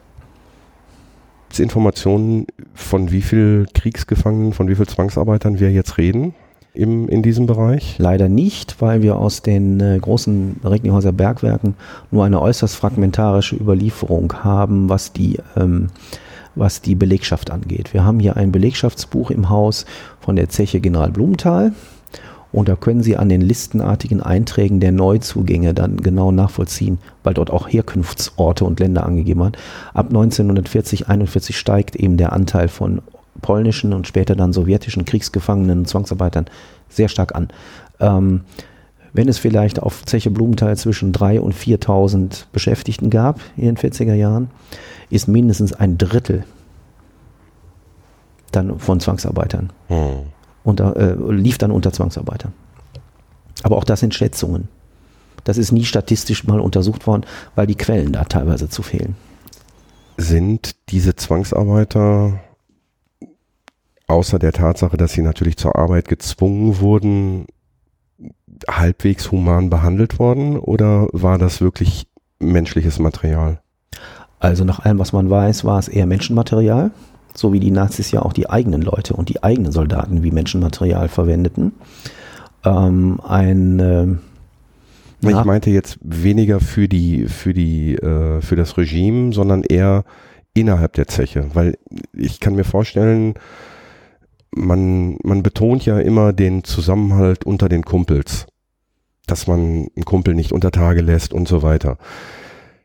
Informationen, 1.59 2.47
von 2.72 3.11
wie 3.11 3.20
viel 3.20 3.66
Kriegsgefangenen, 3.74 4.55
von 4.55 4.68
wie 4.68 4.74
viel 4.74 4.87
Zwangsarbeitern 4.87 5.61
wir 5.61 5.70
jetzt 5.70 5.99
reden? 5.99 6.35
Im, 6.74 7.07
in 7.09 7.22
diesem 7.22 7.45
Bereich? 7.45 7.97
Leider 7.99 8.30
nicht, 8.30 8.80
weil 8.80 9.03
wir 9.03 9.16
aus 9.16 9.43
den 9.43 9.78
äh, 9.80 9.99
großen 10.01 10.61
Recklinghäuser 10.64 11.12
Bergwerken 11.12 11.74
nur 12.11 12.24
eine 12.24 12.41
äußerst 12.41 12.74
fragmentarische 12.76 13.57
Überlieferung 13.57 14.33
haben, 14.43 14.89
was 14.89 15.12
die 15.12 15.39
ähm, 15.55 15.89
was 16.55 16.80
die 16.80 16.94
Belegschaft 16.94 17.50
angeht. 17.50 17.92
Wir 17.92 18.05
haben 18.05 18.20
hier 18.20 18.36
ein 18.36 18.53
Belegschaftsbuch 18.53 19.30
im 19.30 19.48
Haus 19.48 19.86
von 20.20 20.36
der 20.36 20.48
Zeche 20.48 20.80
General 20.80 21.11
Blumenthal. 21.11 21.72
Und 22.53 22.68
da 22.68 22.76
können 22.76 23.03
Sie 23.03 23.16
an 23.16 23.30
den 23.30 23.40
listenartigen 23.40 24.20
Einträgen 24.20 24.78
der 24.78 24.92
Neuzugänge 24.92 25.72
dann 25.72 25.96
genau 25.96 26.32
nachvollziehen, 26.32 26.98
weil 27.22 27.32
dort 27.32 27.50
auch 27.50 27.66
Herkunftsorte 27.66 28.66
und 28.66 28.78
Länder 28.78 29.07
angegeben 29.07 29.40
waren. 29.40 29.57
Ab 29.94 30.09
1940, 30.09 31.09
41 31.09 31.57
steigt 31.57 31.96
eben 31.96 32.18
der 32.18 32.34
Anteil 32.34 32.68
von 32.68 33.00
polnischen 33.40 33.94
und 33.94 34.07
später 34.07 34.36
dann 34.36 34.53
sowjetischen 34.53 35.07
Kriegsgefangenen 35.07 35.80
und 35.80 35.88
Zwangsarbeitern 35.88 36.46
sehr 36.90 37.09
stark 37.09 37.34
an. 37.34 37.48
Ähm, 38.00 38.42
wenn 39.14 39.28
es 39.28 39.38
vielleicht 39.38 39.80
auf 39.80 40.05
Zeche 40.05 40.30
Blumenthal 40.30 40.76
zwischen 40.76 41.12
3.000 41.12 41.38
und 41.40 41.55
4.000 41.55 42.44
Beschäftigten 42.53 43.11
gab 43.11 43.40
in 43.57 43.64
den 43.64 43.76
40er 43.76 44.14
Jahren, 44.14 44.50
ist 45.12 45.28
mindestens 45.28 45.72
ein 45.72 45.98
Drittel 45.98 46.44
dann 48.50 48.78
von 48.78 49.00
Zwangsarbeitern. 49.00 49.70
Hm. 49.88 50.24
Und 50.64 50.80
äh, 50.80 51.14
lief 51.14 51.58
dann 51.58 51.70
unter 51.70 51.92
Zwangsarbeitern. 51.92 52.52
Aber 53.62 53.76
auch 53.76 53.84
das 53.84 54.00
sind 54.00 54.14
Schätzungen. 54.14 54.68
Das 55.44 55.58
ist 55.58 55.72
nie 55.72 55.84
statistisch 55.84 56.44
mal 56.44 56.60
untersucht 56.60 57.06
worden, 57.06 57.24
weil 57.54 57.66
die 57.66 57.74
Quellen 57.74 58.12
da 58.12 58.24
teilweise 58.24 58.68
zu 58.68 58.82
fehlen. 58.82 59.16
Sind 60.16 60.76
diese 60.90 61.16
Zwangsarbeiter 61.16 62.40
außer 64.06 64.38
der 64.38 64.52
Tatsache, 64.52 64.96
dass 64.96 65.12
sie 65.12 65.22
natürlich 65.22 65.56
zur 65.56 65.76
Arbeit 65.76 66.06
gezwungen 66.06 66.80
wurden, 66.80 67.46
halbwegs 68.68 69.32
human 69.32 69.70
behandelt 69.70 70.18
worden 70.18 70.58
oder 70.58 71.08
war 71.12 71.38
das 71.38 71.60
wirklich 71.60 72.06
menschliches 72.38 72.98
Material? 72.98 73.61
Also 74.43 74.64
nach 74.64 74.80
allem, 74.80 74.99
was 74.99 75.12
man 75.12 75.30
weiß, 75.30 75.64
war 75.64 75.78
es 75.78 75.86
eher 75.86 76.05
Menschenmaterial, 76.05 76.90
so 77.32 77.53
wie 77.53 77.61
die 77.61 77.70
Nazis 77.70 78.11
ja 78.11 78.22
auch 78.22 78.32
die 78.32 78.51
eigenen 78.51 78.82
Leute 78.82 79.14
und 79.14 79.28
die 79.28 79.40
eigenen 79.45 79.70
Soldaten 79.70 80.24
wie 80.24 80.32
Menschenmaterial 80.32 81.09
verwendeten. 81.09 81.72
Ähm, 82.64 83.20
ein 83.22 83.78
äh, 83.78 84.07
ich 85.24 85.45
meinte 85.45 85.70
jetzt 85.70 85.99
weniger 86.03 86.59
für 86.59 86.88
die 86.88 87.26
für 87.28 87.55
die 87.55 87.95
äh, 87.95 88.40
für 88.40 88.57
das 88.57 88.76
Regime, 88.76 89.32
sondern 89.32 89.62
eher 89.62 90.03
innerhalb 90.55 90.95
der 90.95 91.07
Zeche, 91.07 91.47
weil 91.55 91.78
ich 92.12 92.40
kann 92.40 92.57
mir 92.57 92.64
vorstellen, 92.64 93.34
man 94.51 95.18
man 95.22 95.45
betont 95.45 95.86
ja 95.86 96.01
immer 96.01 96.32
den 96.32 96.64
Zusammenhalt 96.64 97.45
unter 97.45 97.68
den 97.68 97.84
Kumpels, 97.84 98.47
dass 99.28 99.47
man 99.47 99.86
einen 99.95 100.05
Kumpel 100.05 100.34
nicht 100.34 100.51
unter 100.51 100.72
Tage 100.72 101.01
lässt 101.01 101.32
und 101.32 101.47
so 101.47 101.62
weiter. 101.62 101.97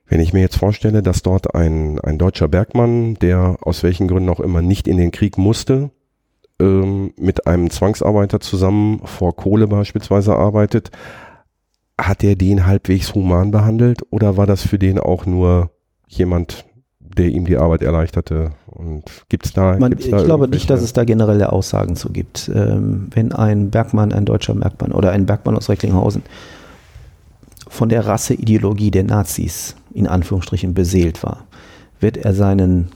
Wenn 0.08 0.22
ich 0.22 0.34
mir 0.34 0.40
jetzt 0.40 0.58
vorstelle, 0.58 1.04
dass 1.04 1.22
dort 1.22 1.54
ein, 1.54 2.00
ein 2.00 2.18
deutscher 2.18 2.48
Bergmann, 2.48 3.16
der 3.16 3.58
aus 3.62 3.84
welchen 3.84 4.08
Gründen 4.08 4.30
auch 4.30 4.40
immer 4.40 4.62
nicht 4.62 4.88
in 4.88 4.98
den 4.98 5.12
Krieg 5.12 5.38
musste, 5.38 5.92
ähm, 6.60 7.14
mit 7.18 7.46
einem 7.46 7.70
Zwangsarbeiter 7.70 8.40
zusammen 8.40 9.02
vor 9.04 9.36
Kohle 9.36 9.68
beispielsweise 9.68 10.36
arbeitet, 10.36 10.92
hat 12.00 12.24
er 12.24 12.36
den 12.36 12.66
halbwegs 12.66 13.14
human 13.16 13.52
behandelt 13.52 14.02
oder 14.12 14.38
war 14.38 14.46
das 14.46 14.62
für 14.62 14.80
den 14.80 15.00
auch 15.00 15.26
nur 15.26 15.72
jemand, 16.08 16.66
der 17.00 17.28
ihm 17.28 17.46
die 17.46 17.58
Arbeit 17.58 17.82
erleichterte? 17.82 18.52
Und 18.68 19.04
gibt's 19.30 19.52
da? 19.52 19.78
Man, 19.78 19.90
gibt's 19.90 20.10
da 20.10 20.20
ich 20.20 20.26
glaube 20.26 20.48
nicht, 20.48 20.70
dass 20.70 20.82
es 20.82 20.94
da 20.94 21.04
generelle 21.04 21.52
Aussagen 21.52 21.96
zu 21.96 22.12
gibt. 22.12 22.50
Ähm, 22.54 23.08
wenn 23.14 23.34
ein 23.34 23.72
Bergmann, 23.72 24.14
ein 24.14 24.26
deutscher 24.26 24.54
Bergmann 24.54 24.92
oder 24.92 25.12
ein 25.12 25.26
Bergmann 25.26 25.58
aus 25.58 25.70
Recklinghausen 25.70 26.22
von 27.68 27.90
der 27.90 28.06
Rasseideologie 28.06 28.92
der 28.92 29.04
Nazis 29.04 29.76
in 29.98 30.08
Anführungsstrichen 30.08 30.74
beseelt 30.74 31.24
war, 31.24 31.46
wird 32.00 32.18
er 32.18 32.34
seinen 32.34 32.90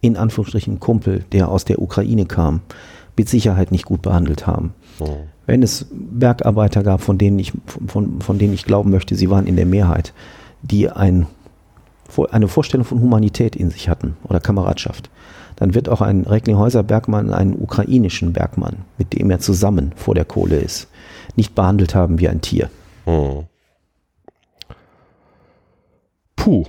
in 0.00 0.16
Anführungsstrichen 0.16 0.78
Kumpel, 0.78 1.24
der 1.32 1.48
aus 1.48 1.64
der 1.64 1.82
Ukraine 1.82 2.26
kam, 2.26 2.60
mit 3.16 3.28
Sicherheit 3.28 3.72
nicht 3.72 3.86
gut 3.86 4.02
behandelt 4.02 4.46
haben. 4.46 4.74
Oh. 5.00 5.16
Wenn 5.46 5.62
es 5.62 5.86
Bergarbeiter 5.90 6.82
gab, 6.82 7.00
von 7.00 7.18
denen, 7.18 7.38
ich, 7.38 7.52
von, 7.86 8.20
von 8.20 8.38
denen 8.38 8.52
ich 8.52 8.64
glauben 8.64 8.90
möchte, 8.90 9.16
sie 9.16 9.30
waren 9.30 9.46
in 9.46 9.56
der 9.56 9.66
Mehrheit, 9.66 10.12
die 10.62 10.90
ein, 10.90 11.26
eine 12.30 12.48
Vorstellung 12.48 12.84
von 12.84 13.00
Humanität 13.00 13.56
in 13.56 13.70
sich 13.70 13.88
hatten 13.88 14.16
oder 14.24 14.38
Kameradschaft, 14.38 15.10
dann 15.56 15.74
wird 15.74 15.88
auch 15.88 16.02
ein 16.02 16.22
Recklinghäuser 16.22 16.82
Bergmann 16.82 17.32
einen 17.32 17.54
ukrainischen 17.54 18.32
Bergmann, 18.32 18.76
mit 18.98 19.14
dem 19.14 19.30
er 19.30 19.40
zusammen 19.40 19.92
vor 19.96 20.14
der 20.14 20.26
Kohle 20.26 20.58
ist, 20.58 20.88
nicht 21.34 21.54
behandelt 21.54 21.94
haben 21.94 22.20
wie 22.20 22.28
ein 22.28 22.42
Tier. 22.42 22.68
Oh. 23.06 23.44
Puh. 26.46 26.64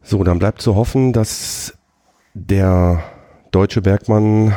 So, 0.00 0.22
dann 0.22 0.38
bleibt 0.38 0.62
zu 0.62 0.76
hoffen, 0.76 1.12
dass 1.12 1.76
der 2.34 3.02
deutsche 3.50 3.82
Bergmann 3.82 4.54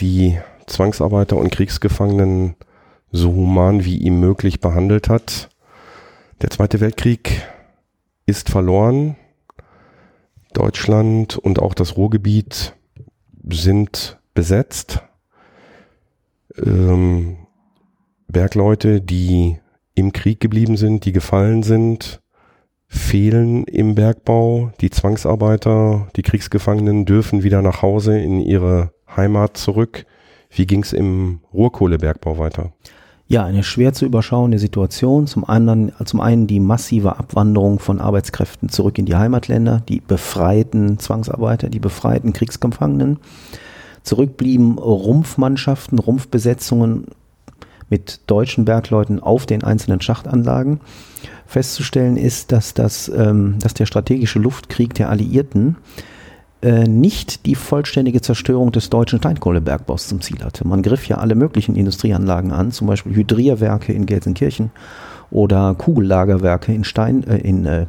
die 0.00 0.38
Zwangsarbeiter 0.66 1.38
und 1.38 1.50
Kriegsgefangenen 1.50 2.56
so 3.10 3.32
human 3.32 3.86
wie 3.86 3.96
ihm 3.96 4.20
möglich 4.20 4.60
behandelt 4.60 5.08
hat. 5.08 5.48
Der 6.42 6.50
Zweite 6.50 6.80
Weltkrieg 6.80 7.48
ist 8.26 8.50
verloren. 8.50 9.16
Deutschland 10.52 11.38
und 11.38 11.58
auch 11.58 11.72
das 11.72 11.96
Ruhrgebiet 11.96 12.74
sind 13.48 14.18
besetzt. 14.34 15.00
Ähm, 16.62 17.38
Bergleute, 18.28 19.00
die 19.00 19.58
im 19.94 20.12
Krieg 20.12 20.38
geblieben 20.38 20.76
sind, 20.76 21.06
die 21.06 21.12
gefallen 21.12 21.62
sind, 21.62 22.20
fehlen 22.88 23.64
im 23.64 23.94
Bergbau. 23.94 24.72
Die 24.80 24.90
Zwangsarbeiter, 24.90 26.08
die 26.16 26.22
Kriegsgefangenen 26.22 27.04
dürfen 27.04 27.42
wieder 27.42 27.62
nach 27.62 27.82
Hause 27.82 28.18
in 28.18 28.40
ihre 28.40 28.92
Heimat 29.16 29.56
zurück. 29.56 30.06
Wie 30.50 30.66
ging 30.66 30.82
es 30.82 30.92
im 30.92 31.40
Ruhrkohlebergbau 31.52 32.38
weiter? 32.38 32.72
Ja, 33.28 33.44
eine 33.44 33.64
schwer 33.64 33.92
zu 33.92 34.06
überschauende 34.06 34.58
Situation. 34.60 35.26
Zum 35.26 35.44
anderen, 35.44 35.92
zum 36.04 36.20
einen 36.20 36.46
die 36.46 36.60
massive 36.60 37.18
Abwanderung 37.18 37.80
von 37.80 38.00
Arbeitskräften 38.00 38.68
zurück 38.68 38.98
in 38.98 39.06
die 39.06 39.16
Heimatländer, 39.16 39.82
die 39.88 40.00
befreiten 40.00 41.00
Zwangsarbeiter, 41.00 41.68
die 41.68 41.80
befreiten 41.80 42.32
Kriegsgefangenen. 42.32 43.18
Zurück 44.04 44.36
blieben 44.36 44.78
Rumpfmannschaften, 44.78 45.98
Rumpfbesetzungen 45.98 47.06
mit 47.90 48.20
deutschen 48.28 48.64
Bergleuten 48.64 49.20
auf 49.20 49.46
den 49.46 49.64
einzelnen 49.64 50.00
Schachtanlagen 50.00 50.80
festzustellen 51.46 52.16
ist, 52.16 52.52
dass, 52.52 52.74
das, 52.74 53.08
ähm, 53.08 53.56
dass 53.60 53.74
der 53.74 53.86
strategische 53.86 54.38
Luftkrieg 54.38 54.94
der 54.94 55.10
Alliierten 55.10 55.76
äh, 56.62 56.84
nicht 56.84 57.46
die 57.46 57.54
vollständige 57.54 58.20
Zerstörung 58.20 58.72
des 58.72 58.90
deutschen 58.90 59.18
Steinkohlebergbaus 59.18 60.08
zum 60.08 60.20
Ziel 60.20 60.42
hatte. 60.42 60.66
Man 60.66 60.82
griff 60.82 61.06
ja 61.06 61.18
alle 61.18 61.34
möglichen 61.34 61.76
Industrieanlagen 61.76 62.50
an, 62.50 62.72
zum 62.72 62.86
Beispiel 62.86 63.14
Hydrierwerke 63.14 63.92
in 63.92 64.06
Gelsenkirchen 64.06 64.70
oder 65.30 65.74
Kugellagerwerke 65.74 66.72
in, 66.72 66.84
Stein, 66.84 67.24
äh, 67.24 67.38
in 67.38 67.66
äh, 67.66 67.86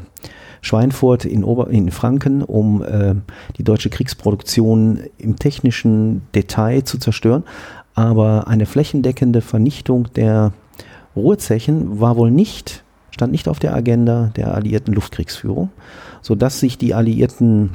Schweinfurt 0.62 1.26
in, 1.26 1.44
Ober 1.44 1.70
in 1.70 1.92
Franken, 1.92 2.44
um 2.44 2.84
äh, 2.84 3.16
die 3.58 3.64
deutsche 3.64 3.90
Kriegsproduktion 3.90 5.00
im 5.18 5.38
technischen 5.38 6.24
Detail 6.36 6.84
zu 6.84 6.98
zerstören. 6.98 7.44
Aber 7.96 8.48
eine 8.48 8.66
flächendeckende 8.66 9.42
Vernichtung 9.42 10.08
der 10.16 10.52
Ruhrzechen 11.16 12.00
war 12.00 12.18
wohl 12.18 12.32
nicht, 12.32 12.84
stand 13.18 13.32
nicht 13.32 13.48
auf 13.48 13.58
der 13.58 13.74
Agenda 13.74 14.32
der 14.36 14.54
alliierten 14.54 14.94
Luftkriegsführung, 14.94 15.72
sodass 16.22 16.60
sich 16.60 16.78
die 16.78 16.94
alliierten 16.94 17.72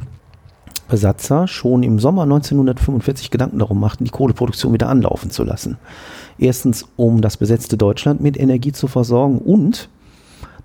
Besatzer 0.89 1.49
schon 1.49 1.83
im 1.83 1.99
Sommer 1.99 2.23
1945 2.23 3.31
Gedanken 3.31 3.59
darum 3.59 3.81
machten, 3.81 4.05
die 4.05 4.11
Kohleproduktion 4.11 4.73
wieder 4.73 4.89
anlaufen 4.89 5.31
zu 5.31 5.43
lassen. 5.43 5.79
Erstens, 6.39 6.87
um 6.97 7.23
das 7.23 7.39
besetzte 7.39 7.77
Deutschland 7.77 8.21
mit 8.21 8.39
Energie 8.39 8.71
zu 8.73 8.87
versorgen 8.87 9.39
und 9.39 9.89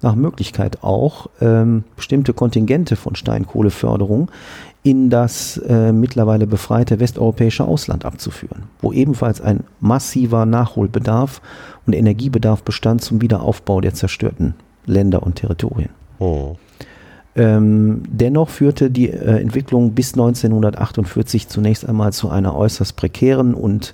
nach 0.03 0.13
Möglichkeit 0.13 0.83
auch 0.83 1.27
ähm, 1.41 1.85
bestimmte 1.95 2.33
Kontingente 2.33 2.95
von 2.95 3.15
Steinkohleförderung 3.15 4.29
in 4.83 5.09
das 5.09 5.57
äh, 5.57 5.91
mittlerweile 5.91 6.45
befreite 6.45 6.99
westeuropäische 6.99 7.65
Ausland 7.65 8.05
abzuführen, 8.05 8.63
wo 8.79 8.93
ebenfalls 8.93 9.41
ein 9.41 9.63
massiver 9.79 10.45
Nachholbedarf 10.45 11.41
und 11.87 11.93
Energiebedarf 11.93 12.61
bestand 12.61 13.01
zum 13.01 13.21
Wiederaufbau 13.21 13.81
der 13.81 13.95
zerstörten 13.95 14.53
Länder 14.87 15.23
und 15.23 15.35
Territorien. 15.35 15.89
Oh. 16.19 16.55
Ähm, 17.35 18.01
dennoch 18.09 18.49
führte 18.49 18.89
die 18.89 19.09
äh, 19.09 19.39
Entwicklung 19.39 19.93
bis 19.93 20.13
1948 20.13 21.47
zunächst 21.47 21.87
einmal 21.87 22.11
zu 22.11 22.29
einer 22.29 22.55
äußerst 22.55 22.95
prekären 22.95 23.53
und 23.53 23.93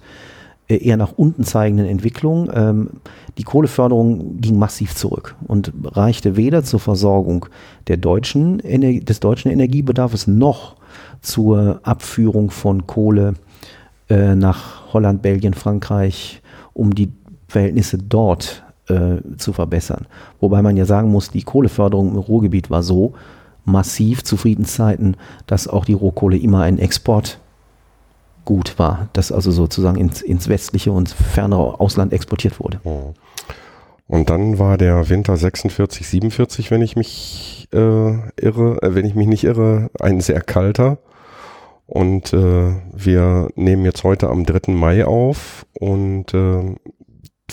äh, 0.70 0.78
eher 0.78 0.96
nach 0.96 1.12
unten 1.18 1.44
zeigenden 1.44 1.86
Entwicklung. 1.86 2.50
Ähm, 2.54 2.90
die 3.38 3.44
Kohleförderung 3.44 4.40
ging 4.40 4.58
massiv 4.58 4.96
zurück 4.96 5.36
und 5.46 5.74
reichte 5.84 6.38
weder 6.38 6.64
zur 6.64 6.80
Versorgung 6.80 7.48
der 7.88 7.98
deutschen, 7.98 8.60
des 8.60 9.20
deutschen 9.20 9.52
Energiebedarfs 9.52 10.28
noch 10.28 10.78
zur 11.22 11.82
Abführung 11.84 12.50
von 12.50 12.88
Kohle 12.88 13.34
äh, 14.10 14.36
nach 14.36 14.94
Holland, 14.94 15.22
Belgien, 15.22 15.54
Frankreich, 15.54 16.42
um 16.74 16.96
die 16.96 17.12
Verhältnisse 17.50 17.98
dort 17.98 18.64
äh, 18.94 19.38
zu 19.38 19.54
verbessern. 19.54 20.06
Wobei 20.40 20.62
man 20.62 20.78
ja 20.78 20.86
sagen 20.86 21.12
muss, 21.12 21.32
die 21.32 21.44
Kohleförderung 21.44 22.12
im 22.12 22.18
Ruhrgebiet 22.18 22.70
war 22.70 22.84
so 22.84 23.14
massiv 23.66 24.24
zu 24.24 24.38
Friedenszeiten, 24.38 25.18
dass 25.48 25.68
auch 25.68 25.86
die 25.86 25.94
Rohkohle 25.94 26.38
immer 26.38 26.62
ein 26.62 26.80
Exportgut 26.80 27.38
war, 28.78 29.10
das 29.14 29.32
also 29.32 29.52
sozusagen 29.52 29.98
ins, 29.98 30.22
ins 30.22 30.50
westliche 30.50 30.92
und 30.92 31.10
fernere 31.10 31.80
Ausland 31.80 32.14
exportiert 32.14 32.60
wurde. 32.60 32.80
Oh. 32.84 33.14
Und 34.08 34.30
dann 34.30 34.60
war 34.60 34.78
der 34.78 35.10
Winter 35.10 35.38
46, 35.38 36.08
47, 36.08 36.72
wenn 36.72 36.82
ich 36.82 36.96
mich 36.96 37.68
äh, 37.74 37.78
irre, 37.78 38.82
äh, 38.82 38.96
wenn 38.96 39.06
ich 39.06 39.16
mich 39.16 39.28
nicht 39.28 39.44
irre, 39.44 39.90
ein 40.00 40.22
sehr 40.22 40.42
kalter. 40.42 40.98
Und 41.86 42.34
äh, 42.34 42.74
wir 42.94 43.50
nehmen 43.56 43.86
jetzt 43.86 44.04
heute 44.04 44.30
am 44.30 44.46
3. 44.46 44.72
Mai 44.74 45.06
auf 45.06 45.66
und 45.80 46.34
äh, 46.34 46.76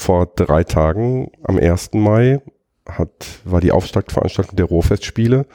vor 0.01 0.26
drei 0.34 0.64
Tagen, 0.64 1.30
am 1.42 1.59
1. 1.59 1.90
Mai, 1.94 2.40
hat, 2.88 3.11
war 3.44 3.61
die 3.61 3.72
Auftaktveranstaltung 3.72 4.57
der 4.57 4.66
Ruhrfestspiele. 4.66 5.46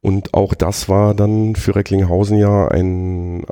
Und 0.00 0.34
auch 0.34 0.54
das 0.54 0.88
war 0.88 1.14
dann 1.14 1.54
für 1.56 1.74
Recklinghausen 1.74 2.36
ja 2.36 2.68
ein, 2.68 3.44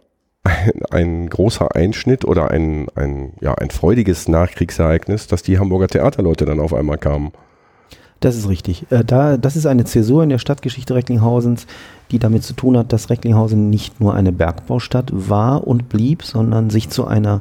ein, 0.45 0.83
ein 0.91 1.29
großer 1.29 1.75
Einschnitt 1.75 2.25
oder 2.25 2.51
ein, 2.51 2.89
ein, 2.95 3.33
ja, 3.41 3.55
ein 3.55 3.71
freudiges 3.71 4.29
Nachkriegsereignis, 4.29 5.27
dass 5.27 5.43
die 5.43 5.59
Hamburger 5.59 5.89
Theaterleute 5.89 6.45
dann 6.45 6.61
auf 6.61 6.75
einmal 6.75 6.99
kamen. 6.99 7.33
Das 8.21 8.37
ist 8.37 8.49
richtig. 8.49 8.91
Äh, 8.91 9.05
da, 9.05 9.39
das 9.39 9.57
ist 9.57 9.67
eine 9.67 9.85
Zäsur 9.85 10.23
in 10.23 10.29
der 10.29 10.39
Stadtgeschichte 10.39 10.95
Recklinghausen, 10.95 11.57
die 12.11 12.19
damit 12.19 12.43
zu 12.43 12.53
tun 12.53 12.77
hat, 12.77 12.93
dass 12.93 13.09
Recklinghausen 13.09 13.71
nicht 13.71 14.01
nur 14.01 14.15
eine 14.15 14.33
Bergbaustadt 14.33 15.11
war 15.13 15.67
und 15.67 15.89
blieb, 15.89 16.23
sondern 16.23 16.69
sich 16.69 16.91
zu 16.91 17.07
einer 17.07 17.41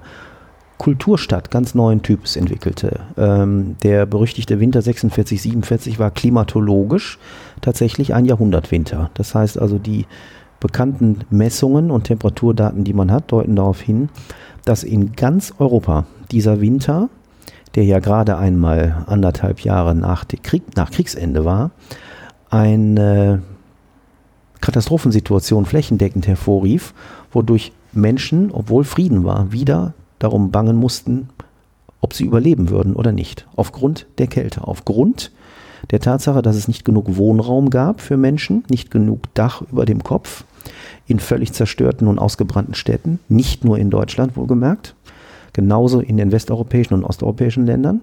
Kulturstadt 0.80 1.52
ganz 1.52 1.76
neuen 1.76 2.02
Typs 2.02 2.36
entwickelte. 2.36 3.02
Ähm, 3.18 3.76
der 3.84 4.08
berüchtigte 4.08 4.60
Winter 4.60 4.82
46, 4.82 5.42
47 5.44 6.00
war 6.00 6.10
klimatologisch 6.10 7.20
tatsächlich 7.62 8.16
ein 8.16 8.26
Jahrhundertwinter. 8.26 9.12
Das 9.14 9.36
heißt 9.36 9.60
also, 9.60 9.78
die 9.78 10.08
bekannten 10.60 11.20
Messungen 11.30 11.92
und 11.92 12.06
Temperaturdaten, 12.06 12.84
die 12.84 12.94
man 12.94 13.12
hat, 13.12 13.32
deuten 13.32 13.56
darauf 13.56 13.80
hin, 13.80 14.10
dass 14.66 14.84
in 14.84 15.14
ganz 15.14 15.54
Europa 15.60 16.08
dieser 16.32 16.60
Winter 16.60 17.10
der 17.76 17.84
ja 17.86 18.00
gerade 18.00 18.38
einmal 18.38 19.04
anderthalb 19.08 19.62
Jahre 19.62 19.96
nach, 19.96 20.26
Krieg, 20.44 20.76
nach 20.76 20.92
Kriegsende 20.92 21.46
war, 21.46 21.72
eine 22.50 23.42
Katastrophensituation 24.62 25.66
flächendeckend 25.66 26.28
hervorrief, 26.28 26.94
wodurch 27.32 27.72
Menschen, 27.94 28.52
obwohl 28.52 28.84
Frieden 28.84 29.24
war, 29.24 29.52
wieder 29.52 29.94
darum 30.20 30.52
bangen 30.52 30.76
mussten, 30.76 31.30
ob 32.02 32.14
sie 32.14 32.26
überleben 32.26 32.70
würden 32.70 32.96
oder 32.96 33.12
nicht. 33.12 33.48
Aufgrund 33.56 34.06
der 34.18 34.28
Kälte, 34.28 34.68
aufgrund 34.68 35.32
der 35.92 36.00
Tatsache, 36.00 36.42
dass 36.42 36.56
es 36.56 36.68
nicht 36.68 36.86
genug 36.86 37.18
Wohnraum 37.18 37.70
gab 37.70 38.02
für 38.02 38.18
Menschen, 38.18 38.64
nicht 38.70 38.92
genug 38.92 39.34
Dach 39.34 39.62
über 39.72 39.86
dem 39.86 40.04
Kopf 40.04 40.44
in 41.08 41.20
völlig 41.20 41.54
zerstörten 41.54 42.08
und 42.08 42.20
ausgebrannten 42.20 42.76
Städten, 42.76 43.20
nicht 43.28 43.66
nur 43.66 43.78
in 43.78 43.90
Deutschland 43.90 44.38
wohlgemerkt, 44.38 44.96
genauso 45.54 46.00
in 46.02 46.18
den 46.18 46.32
westeuropäischen 46.32 46.94
und 46.94 47.04
osteuropäischen 47.04 47.66
Ländern. 47.66 48.02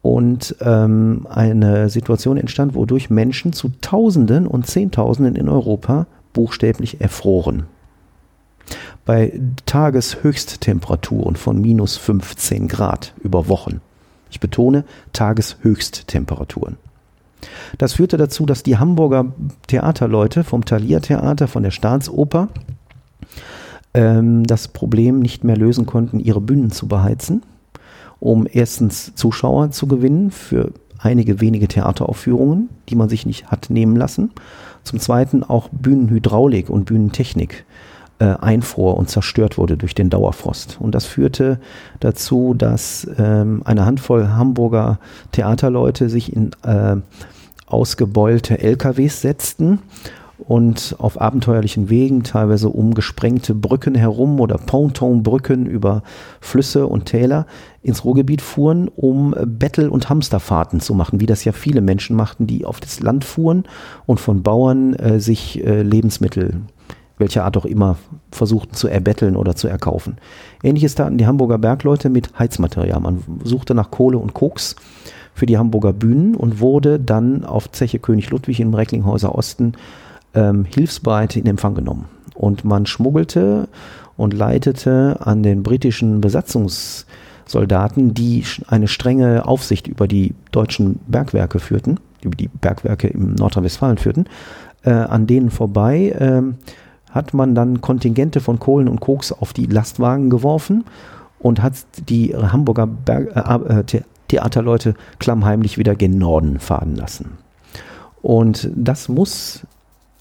Und 0.00 0.54
ähm, 0.60 1.26
eine 1.30 1.88
Situation 1.88 2.36
entstand, 2.36 2.74
wodurch 2.74 3.08
Menschen 3.08 3.52
zu 3.52 3.70
Tausenden 3.80 4.46
und 4.46 4.66
Zehntausenden 4.66 5.34
in 5.34 5.48
Europa 5.48 6.06
buchstäblich 6.34 7.00
erfroren. 7.00 7.64
Bei 9.04 9.38
Tageshöchsttemperaturen 9.66 11.36
von 11.36 11.60
minus 11.60 11.96
15 11.96 12.68
Grad 12.68 13.12
über 13.22 13.48
Wochen. 13.48 13.80
Ich 14.30 14.40
betone 14.40 14.84
Tageshöchsttemperaturen. 15.12 16.76
Das 17.78 17.94
führte 17.94 18.16
dazu, 18.16 18.46
dass 18.46 18.62
die 18.62 18.78
Hamburger 18.78 19.32
Theaterleute 19.66 20.44
vom 20.44 20.64
Thalia 20.64 21.00
Theater, 21.00 21.48
von 21.48 21.62
der 21.62 21.70
Staatsoper, 21.70 22.48
ähm, 23.92 24.44
das 24.44 24.68
Problem 24.68 25.20
nicht 25.20 25.44
mehr 25.44 25.56
lösen 25.56 25.86
konnten, 25.86 26.20
ihre 26.20 26.40
Bühnen 26.40 26.70
zu 26.70 26.88
beheizen, 26.88 27.42
um 28.20 28.46
erstens 28.50 29.14
Zuschauer 29.14 29.70
zu 29.70 29.86
gewinnen 29.86 30.30
für 30.30 30.72
einige 30.98 31.40
wenige 31.40 31.68
Theateraufführungen, 31.68 32.70
die 32.88 32.96
man 32.96 33.08
sich 33.08 33.26
nicht 33.26 33.48
hat 33.48 33.70
nehmen 33.70 33.96
lassen. 33.96 34.30
Zum 34.82 34.98
Zweiten 35.00 35.42
auch 35.42 35.68
Bühnenhydraulik 35.70 36.70
und 36.70 36.86
Bühnentechnik 36.86 37.64
äh, 38.18 38.24
einfror 38.24 38.96
und 38.96 39.08
zerstört 39.08 39.58
wurde 39.58 39.76
durch 39.76 39.94
den 39.94 40.10
Dauerfrost. 40.10 40.78
Und 40.80 40.94
das 40.94 41.04
führte 41.04 41.58
dazu, 42.00 42.54
dass 42.54 43.08
ähm, 43.18 43.62
eine 43.64 43.86
Handvoll 43.86 44.28
Hamburger 44.28 44.98
Theaterleute 45.32 46.08
sich 46.08 46.32
in 46.32 46.50
äh, 46.62 46.96
ausgebeulte 47.66 48.60
LKWs 48.60 49.20
setzten 49.20 49.80
und 50.38 50.96
auf 50.98 51.20
abenteuerlichen 51.20 51.88
Wegen, 51.88 52.22
teilweise 52.22 52.68
um 52.68 52.94
gesprengte 52.94 53.54
Brücken 53.54 53.94
herum 53.94 54.40
oder 54.40 54.58
Pontonbrücken 54.58 55.66
über 55.66 56.02
Flüsse 56.40 56.86
und 56.86 57.06
Täler 57.06 57.46
ins 57.82 58.04
Ruhrgebiet 58.04 58.42
fuhren, 58.42 58.88
um 58.94 59.34
Bettel- 59.46 59.88
und 59.88 60.08
Hamsterfahrten 60.08 60.80
zu 60.80 60.94
machen, 60.94 61.20
wie 61.20 61.26
das 61.26 61.44
ja 61.44 61.52
viele 61.52 61.80
Menschen 61.80 62.16
machten, 62.16 62.46
die 62.46 62.64
auf 62.64 62.80
das 62.80 63.00
Land 63.00 63.24
fuhren 63.24 63.64
und 64.06 64.20
von 64.20 64.42
Bauern 64.42 64.94
äh, 64.94 65.20
sich 65.20 65.64
äh, 65.64 65.82
Lebensmittel 65.82 66.62
welcher 67.18 67.44
Art 67.44 67.56
auch 67.56 67.64
immer 67.64 67.96
versuchten 68.30 68.74
zu 68.74 68.88
erbetteln 68.88 69.36
oder 69.36 69.54
zu 69.54 69.68
erkaufen. 69.68 70.16
Ähnliches 70.62 70.94
taten 70.94 71.18
die 71.18 71.26
Hamburger 71.26 71.58
Bergleute 71.58 72.10
mit 72.10 72.36
Heizmaterial. 72.38 73.00
Man 73.00 73.22
suchte 73.44 73.74
nach 73.74 73.90
Kohle 73.90 74.18
und 74.18 74.34
Koks 74.34 74.76
für 75.34 75.46
die 75.46 75.58
Hamburger 75.58 75.92
Bühnen 75.92 76.34
und 76.34 76.60
wurde 76.60 76.98
dann 76.98 77.44
auf 77.44 77.70
Zeche 77.70 77.98
König 77.98 78.30
Ludwig 78.30 78.60
im 78.60 78.74
Recklinghäuser 78.74 79.34
Osten 79.34 79.72
ähm, 80.34 80.64
hilfsbereit 80.64 81.36
in 81.36 81.46
Empfang 81.46 81.74
genommen. 81.74 82.06
Und 82.34 82.64
man 82.64 82.86
schmuggelte 82.86 83.68
und 84.16 84.34
leitete 84.34 85.18
an 85.20 85.42
den 85.42 85.62
britischen 85.62 86.20
Besatzungssoldaten, 86.20 88.14
die 88.14 88.44
eine 88.66 88.88
strenge 88.88 89.46
Aufsicht 89.46 89.86
über 89.86 90.08
die 90.08 90.34
deutschen 90.52 91.00
Bergwerke 91.06 91.58
führten, 91.58 91.98
über 92.22 92.36
die 92.36 92.48
Bergwerke 92.48 93.08
im 93.08 93.34
Nordrhein-Westfalen 93.34 93.98
führten, 93.98 94.26
äh, 94.82 94.90
an 94.90 95.26
denen 95.26 95.50
vorbei 95.50 96.10
äh, 96.10 96.42
hat 97.14 97.32
man 97.32 97.54
dann 97.54 97.80
Kontingente 97.80 98.40
von 98.40 98.58
Kohlen 98.58 98.88
und 98.88 99.00
Koks 99.00 99.30
auf 99.30 99.52
die 99.52 99.66
Lastwagen 99.66 100.30
geworfen 100.30 100.84
und 101.38 101.62
hat 101.62 101.74
die 102.08 102.34
Hamburger 102.34 102.86
Berg, 102.86 103.34
äh, 103.34 103.80
äh 103.80 104.02
Theaterleute 104.26 104.94
klammheimlich 105.18 105.78
wieder 105.78 105.94
gen 105.94 106.18
Norden 106.18 106.58
fahren 106.58 106.96
lassen. 106.96 107.38
Und 108.22 108.70
das 108.74 109.08
muss 109.08 109.66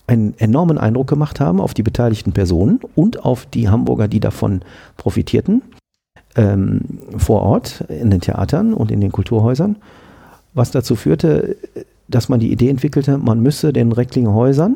einen 0.07 0.37
enormen 0.37 0.77
Eindruck 0.77 1.07
gemacht 1.07 1.39
haben 1.39 1.61
auf 1.61 1.73
die 1.73 1.83
beteiligten 1.83 2.33
Personen 2.33 2.81
und 2.95 3.23
auf 3.23 3.45
die 3.45 3.69
Hamburger, 3.69 4.09
die 4.09 4.19
davon 4.19 4.61
profitierten, 4.97 5.61
ähm, 6.35 6.81
vor 7.17 7.41
Ort 7.41 7.85
in 7.87 8.11
den 8.11 8.19
Theatern 8.19 8.73
und 8.73 8.91
in 8.91 8.99
den 8.99 9.13
Kulturhäusern, 9.13 9.77
was 10.53 10.71
dazu 10.71 10.95
führte, 10.95 11.55
dass 12.09 12.27
man 12.27 12.41
die 12.41 12.51
Idee 12.51 12.69
entwickelte, 12.69 13.17
man 13.17 13.39
müsse 13.39 13.71
den 13.71 13.93
Recklinger 13.93 14.33
Häusern, 14.33 14.75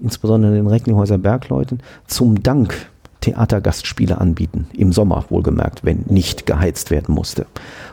insbesondere 0.00 0.54
den 0.54 0.66
Recklinger 0.66 0.98
Häuser 0.98 1.18
Bergleuten, 1.18 1.80
zum 2.06 2.42
Dank 2.42 2.88
Theatergastspiele 3.20 4.18
anbieten, 4.20 4.68
im 4.72 4.92
Sommer 4.92 5.24
wohlgemerkt, 5.30 5.84
wenn 5.84 6.04
nicht 6.08 6.46
geheizt 6.46 6.90
werden 6.92 7.14
musste, 7.14 7.46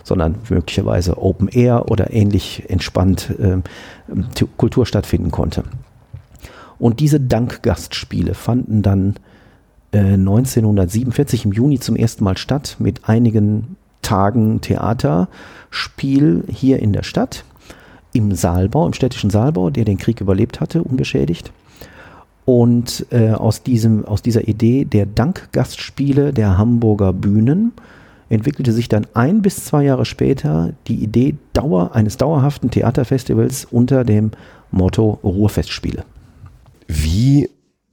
sondern 0.04 0.36
möglicherweise 0.49 1.18
Open 1.18 1.47
Air 1.47 1.89
oder 1.89 2.14
ähnlich 2.14 2.70
entspannt 2.70 3.34
äh, 3.39 3.58
Kultur 4.58 4.86
stattfinden 4.86 5.32
konnte. 5.32 5.64
Und 6.78 6.99
diese 6.99 7.20
Dankgastspiele 7.20 8.36
fanden 8.36 8.84
dann 8.84 9.16
äh, 9.91 10.14
1947 10.14 11.45
im 11.45 11.54
Juni 11.54 11.80
zum 11.80 11.95
ersten 11.95 12.24
Mal 12.24 12.38
statt 12.38 12.76
mit 12.80 13.10
einigen 13.10 13.78
Tagen 14.04 14.62
Theaterspiel 14.62 16.43
hier 16.47 16.80
in 16.80 16.93
der 16.93 17.04
Stadt 17.04 17.43
im 18.12 18.36
Saalbau, 18.36 18.86
im 18.86 18.93
städtischen 18.93 19.32
Saalbau, 19.32 19.72
der 19.72 19.86
den 19.86 19.97
Krieg 19.97 20.22
überlebt 20.22 20.60
hatte, 20.60 20.84
unbeschädigt. 20.84 21.51
Und 22.46 23.06
äh, 23.12 23.32
aus, 23.32 23.64
diesem, 23.64 24.06
aus 24.06 24.22
dieser 24.22 24.48
Idee 24.48 24.86
der 24.86 25.06
Dankgastspiele 25.06 26.34
der 26.34 26.58
Hamburger 26.58 27.14
Bühnen 27.14 27.72
entwickelte 28.30 28.74
sich 28.74 28.89
dann 28.89 29.08
ein 29.14 29.41
bis 29.41 29.64
zwei 29.66 29.84
Jahre 29.84 30.06
später 30.06 30.74
die 30.88 30.96
Idee 30.96 31.36
Dauer, 31.54 31.96
eines 31.96 32.18
dauerhaften 32.18 32.72
Theaterfestivals 32.72 33.66
unter 33.66 34.04
dem 34.04 34.32
Motto 34.72 35.20
Ruhrfestspiele. 35.24 36.04
Wie 36.88 37.50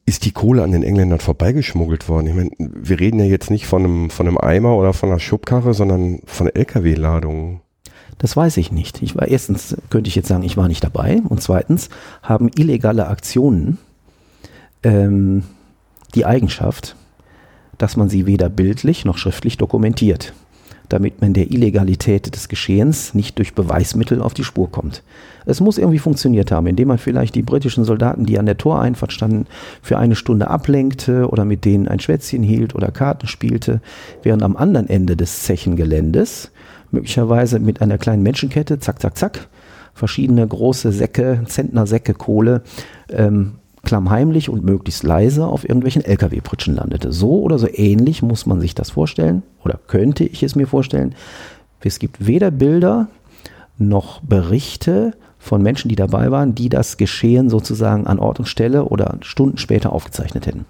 ist 0.07 0.25
die 0.25 0.33
Kohle 0.33 0.65
an 0.65 0.73
den 0.73 0.83
Engländern 0.83 1.21
vorbeigeschmuggelt 1.21 2.09
worden? 2.09 2.27
Ich 2.27 2.35
meine, 2.35 2.51
wir 2.59 2.99
reden 2.99 3.21
ja 3.21 3.27
jetzt 3.27 3.51
nicht 3.51 3.67
von 3.67 3.85
einem, 3.85 4.11
von 4.11 4.27
einem 4.27 4.39
Eimer 4.39 4.77
oder 4.77 4.93
von 4.93 5.11
einer 5.11 5.21
Schubkarre, 5.21 5.75
sondern 5.75 6.21
von 6.25 6.49
LKW-Ladungen. 6.49 7.61
Das 8.19 8.37
weiß 8.37 8.57
ich 8.57 8.73
nicht. 8.73 9.03
Ich 9.03 9.15
war 9.15 9.29
erstens 9.29 9.77
könnte 9.89 10.09
ich 10.09 10.17
jetzt 10.17 10.29
sagen, 10.29 10.43
ich 10.43 10.57
war 10.57 10.69
nicht 10.69 10.83
dabei 10.83 11.21
und 11.29 11.41
zweitens 11.41 11.89
haben 12.23 12.51
illegale 12.55 13.07
Aktionen 13.07 13.79
ähm, 14.83 15.45
die 16.15 16.27
Eigenschaft, 16.27 16.97
dass 17.79 17.97
man 17.97 18.09
sie 18.09 18.27
weder 18.27 18.49
bildlich 18.49 19.05
noch 19.05 19.19
schriftlich 19.19 19.57
dokumentiert 19.57 20.33
damit 20.91 21.21
man 21.21 21.33
der 21.33 21.51
Illegalität 21.51 22.35
des 22.35 22.49
Geschehens 22.49 23.15
nicht 23.15 23.39
durch 23.39 23.55
Beweismittel 23.55 24.21
auf 24.21 24.35
die 24.35 24.45
Spur 24.45 24.71
kommt. 24.71 25.03
Es 25.47 25.61
muss 25.61 25.79
irgendwie 25.79 26.01
funktioniert 26.01 26.51
haben, 26.51 26.67
indem 26.67 26.89
man 26.89 26.99
vielleicht 26.99 27.35
die 27.37 27.43
britischen 27.43 27.85
Soldaten, 27.85 28.27
die 28.27 28.39
an 28.39 28.47
der 28.47 28.59
Toreinfahrt 28.59 29.13
standen, 29.13 29.47
für 29.81 29.99
eine 29.99 30.17
Stunde 30.17 30.49
ablenkte 30.49 31.29
oder 31.29 31.45
mit 31.45 31.65
denen 31.65 31.89
ein 31.89 32.01
Schwätzchen 32.01 32.43
hielt 32.43 32.75
oder 32.75 32.91
Karten 32.91 33.29
spielte, 33.29 33.81
während 34.23 34.43
am 34.43 34.57
anderen 34.57 34.89
Ende 34.89 35.17
des 35.17 35.45
Zechengeländes 35.45 36.51
möglicherweise 36.91 37.61
mit 37.61 37.81
einer 37.81 37.99
kleinen 37.99 38.25
Menschenkette, 38.25 38.81
zack, 38.81 39.01
zack, 39.01 39.17
zack, 39.17 39.49
verschiedene 39.95 40.47
große 40.47 40.91
Säcke, 40.91 41.43
Zentnersäcke 41.47 42.15
Kohle 42.15 42.63
ähm, 43.11 43.60
klammheimlich 43.83 44.49
und 44.49 44.65
möglichst 44.65 45.03
leise 45.03 45.47
auf 45.47 45.65
irgendwelchen 45.65 46.05
LKW-Pritschen 46.05 46.77
landete. 46.77 47.13
So 47.13 47.41
oder 47.41 47.59
so 47.59 47.69
ähnlich 47.71 48.23
muss 48.23 48.47
man 48.47 48.61
sich 48.61 48.75
das 48.75 48.91
vorstellen 48.91 49.43
oder 49.65 49.79
könnte 49.87 50.25
ich 50.25 50.43
es 50.43 50.55
mir 50.55 50.67
vorstellen. 50.67 51.15
Es 51.83 51.99
gibt 51.99 52.27
weder 52.27 52.51
Bilder 52.51 53.09
noch 53.79 54.21
Berichte 54.21 55.13
von 55.39 55.63
Menschen, 55.63 55.89
die 55.89 55.97
dabei 55.97 56.31
waren, 56.31 56.55
die 56.55 56.69
das 56.69 56.99
Geschehen 56.99 57.49
sozusagen 57.49 58.07
an 58.07 58.19
Ort 58.19 58.39
und 58.39 58.47
Stelle 58.47 58.85
oder 58.85 59.17
Stunden 59.23 59.57
später 59.57 59.93
aufgezeichnet 59.93 60.47
hätten. 60.47 60.67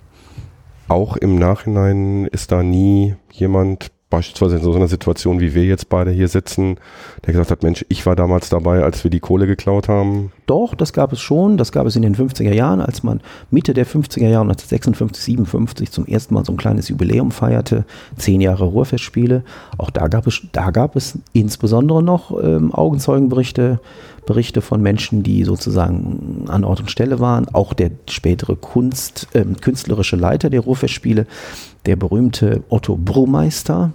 Auch 0.87 1.17
im 1.17 1.37
Nachhinein 1.37 2.27
ist 2.27 2.53
da 2.53 2.63
nie 2.63 3.17
jemand 3.31 3.91
beispielsweise 4.11 4.57
in 4.57 4.63
so 4.63 4.75
einer 4.75 4.89
Situation, 4.89 5.41
wie 5.41 5.55
wir 5.55 5.65
jetzt 5.65 5.89
beide 5.89 6.11
hier 6.11 6.29
sitzen, 6.29 6.77
der 7.25 7.33
gesagt 7.33 7.53
hat, 7.53 7.63
Mensch, 7.63 7.85
ich 7.89 8.05
war 8.05 8.17
damals 8.17 8.49
dabei, 8.49 8.83
als 8.83 9.05
wir 9.05 9.11
die 9.11 9.21
Kohle 9.21 9.47
geklaut 9.47 9.89
haben? 9.89 10.33
Doch, 10.47 10.75
das 10.75 10.93
gab 10.93 11.13
es 11.13 11.21
schon. 11.21 11.57
Das 11.57 11.71
gab 11.71 11.87
es 11.87 11.95
in 11.95 12.03
den 12.03 12.17
50er 12.17 12.53
Jahren, 12.53 12.81
als 12.81 13.05
man 13.05 13.21
Mitte 13.51 13.73
der 13.73 13.87
50er 13.87 14.29
Jahre, 14.29 14.43
1956, 14.43 15.25
57 15.25 15.93
zum 15.93 16.07
ersten 16.07 16.35
Mal 16.35 16.45
so 16.45 16.53
ein 16.53 16.57
kleines 16.57 16.89
Jubiläum 16.89 17.31
feierte, 17.31 17.85
zehn 18.17 18.41
Jahre 18.41 18.65
Ruhrfestspiele. 18.65 19.45
Auch 19.79 19.91
da 19.91 20.09
gab 20.09 20.27
es, 20.27 20.43
da 20.51 20.73
gab 20.73 20.97
es 20.97 21.19
insbesondere 21.33 22.03
noch 22.03 22.37
ähm, 22.43 22.75
Augenzeugenberichte, 22.75 23.79
Berichte 24.27 24.61
von 24.61 24.83
Menschen, 24.83 25.23
die 25.23 25.45
sozusagen 25.45 26.45
an 26.49 26.65
Ort 26.65 26.81
und 26.81 26.91
Stelle 26.91 27.21
waren. 27.21 27.49
Auch 27.53 27.75
der 27.75 27.91
spätere 28.09 28.57
Kunst, 28.57 29.29
äh, 29.33 29.45
künstlerische 29.45 30.17
Leiter 30.17 30.51
der 30.51 30.61
Ruhrfestspiele, 30.61 31.27
der 31.87 31.97
berühmte 31.97 32.63
Otto 32.69 32.97
Brummeister, 32.97 33.93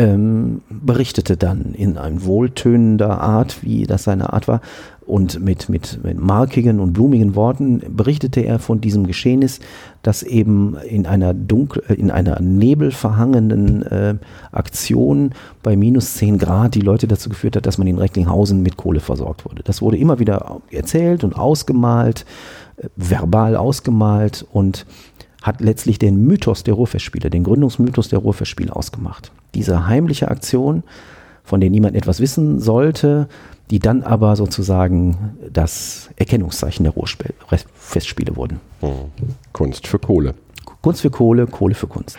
ähm, 0.00 0.62
berichtete 0.70 1.36
dann 1.36 1.74
in 1.74 1.98
einem 1.98 2.24
wohltönender 2.24 3.20
Art, 3.20 3.62
wie 3.62 3.84
das 3.84 4.04
seine 4.04 4.32
Art 4.32 4.48
war, 4.48 4.62
und 5.04 5.44
mit, 5.44 5.68
mit, 5.68 6.02
mit 6.02 6.18
markigen 6.18 6.80
und 6.80 6.94
blumigen 6.94 7.34
Worten 7.34 7.82
berichtete 7.88 8.40
er 8.40 8.60
von 8.60 8.80
diesem 8.80 9.06
Geschehnis, 9.06 9.60
das 10.02 10.22
eben 10.22 10.76
in 10.88 11.04
einer 11.04 11.34
dunkel, 11.34 11.82
äh, 11.88 11.94
in 11.94 12.10
einer 12.10 12.40
nebelverhangenen 12.40 13.82
äh, 13.82 14.14
Aktion 14.52 15.32
bei 15.62 15.76
minus 15.76 16.14
10 16.14 16.38
Grad 16.38 16.76
die 16.76 16.80
Leute 16.80 17.06
dazu 17.06 17.28
geführt 17.28 17.56
hat, 17.56 17.66
dass 17.66 17.76
man 17.76 17.86
in 17.86 17.98
Recklinghausen 17.98 18.62
mit 18.62 18.78
Kohle 18.78 19.00
versorgt 19.00 19.44
wurde. 19.44 19.62
Das 19.64 19.82
wurde 19.82 19.98
immer 19.98 20.18
wieder 20.18 20.62
erzählt 20.70 21.24
und 21.24 21.36
ausgemalt, 21.36 22.24
äh, 22.78 22.88
verbal 22.96 23.54
ausgemalt 23.54 24.46
und 24.50 24.86
hat 25.42 25.60
letztlich 25.60 25.98
den 25.98 26.24
Mythos 26.24 26.64
der 26.64 26.74
Ruhrfestspiele, 26.74 27.30
den 27.30 27.44
Gründungsmythos 27.44 28.08
der 28.08 28.18
Ruhrfestspiele 28.18 28.74
ausgemacht. 28.74 29.32
Diese 29.54 29.86
heimliche 29.86 30.28
Aktion, 30.28 30.82
von 31.44 31.60
der 31.60 31.70
niemand 31.70 31.96
etwas 31.96 32.20
wissen 32.20 32.60
sollte, 32.60 33.28
die 33.70 33.78
dann 33.78 34.02
aber 34.02 34.36
sozusagen 34.36 35.36
das 35.52 36.10
Erkennungszeichen 36.16 36.84
der 36.84 36.92
Ruhrfestspiele 36.92 38.36
wurden. 38.36 38.60
Hm. 38.80 38.90
Kunst 39.52 39.86
für 39.86 39.98
Kohle. 39.98 40.34
Kunst 40.82 41.02
für 41.02 41.10
Kohle, 41.10 41.46
Kohle 41.46 41.74
für 41.74 41.86
Kunst. 41.86 42.18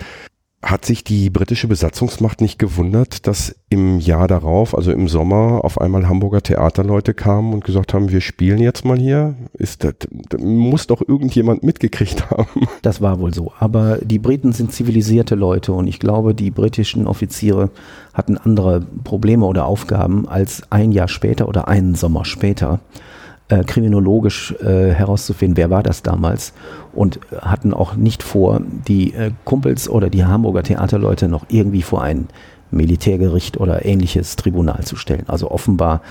Hat 0.62 0.86
sich 0.86 1.04
die 1.04 1.32
britische 1.32 1.68
Besatzungsmacht 1.68 2.40
nicht 2.40 2.60
gewundert, 2.60 3.26
dass 3.26 3.56
im 3.70 4.00
Jahr 4.00 4.28
darauf, 4.28 4.78
also 4.78 4.92
im 4.92 5.08
Sommer, 5.08 5.62
auf 5.64 5.82
einmal 5.82 6.08
Hamburger 6.08 6.44
Theaterleute 6.44 7.16
kamen 7.16 7.54
und 7.54 7.64
gesagt 7.64 7.96
haben, 7.96 8.12
wir 8.12 8.22
spielen 8.22 8.60
jetzt 8.60 8.86
mal 8.86 9.00
hier? 9.00 9.36
Ist 9.54 9.84
das, 9.84 9.96
das 10.30 10.40
muss 10.40 10.86
doch 10.86 11.02
irgendjemand 11.08 11.64
mitgekriegt 11.64 12.30
haben. 12.30 12.68
Das 12.84 13.02
war 13.02 13.20
wohl 13.20 13.34
so. 13.34 13.52
Aber 13.60 13.98
die 14.04 14.20
Briten 14.20 14.54
sind 14.54 14.72
zivilisierte 14.72 15.34
Leute 15.34 15.74
und 15.74 15.88
ich 15.88 16.00
glaube, 16.00 16.36
die 16.36 16.52
britischen 16.52 17.08
Offiziere 17.08 17.72
hatten 18.14 18.38
andere 18.38 18.82
Probleme 19.04 19.46
oder 19.48 19.66
Aufgaben 19.66 20.28
als 20.28 20.62
ein 20.70 20.92
Jahr 20.92 21.08
später 21.08 21.48
oder 21.48 21.70
einen 21.70 21.96
Sommer 21.96 22.24
später 22.24 22.82
äh, 23.52 23.64
kriminologisch 23.66 24.56
äh, 24.62 24.92
herauszufinden, 24.92 25.58
wer 25.58 25.70
war 25.70 25.84
das 25.84 26.04
damals 26.04 26.54
und 26.94 27.20
hatten 27.42 27.74
auch 27.74 27.96
nicht 27.96 28.24
vor, 28.24 28.62
die 28.88 29.14
äh, 29.14 29.32
Kumpels 29.44 29.90
oder 29.90 30.10
die 30.10 30.24
Hamburger 30.24 30.64
Theaterleute 30.64 31.28
noch 31.28 31.46
irgendwie 31.50 31.82
vor 31.82 32.02
ein 32.02 32.28
Militärgericht 32.72 33.60
oder 33.60 33.86
ähnliches 33.86 34.38
Tribunal 34.38 34.86
zu 34.86 34.96
stellen. 34.96 35.26
Also 35.28 35.52
offenbar 35.52 36.02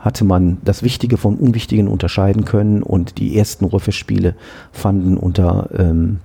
hatte 0.00 0.24
man 0.24 0.58
das 0.64 0.82
Wichtige 0.82 1.16
vom 1.16 1.36
Unwichtigen 1.36 1.86
unterscheiden 1.86 2.44
können 2.44 2.82
und 2.82 3.18
die 3.18 3.38
ersten 3.38 3.64
Ruhrfestspiele 3.64 4.34
fanden 4.72 5.16
unter, 5.16 5.68
ähm, 5.78 6.18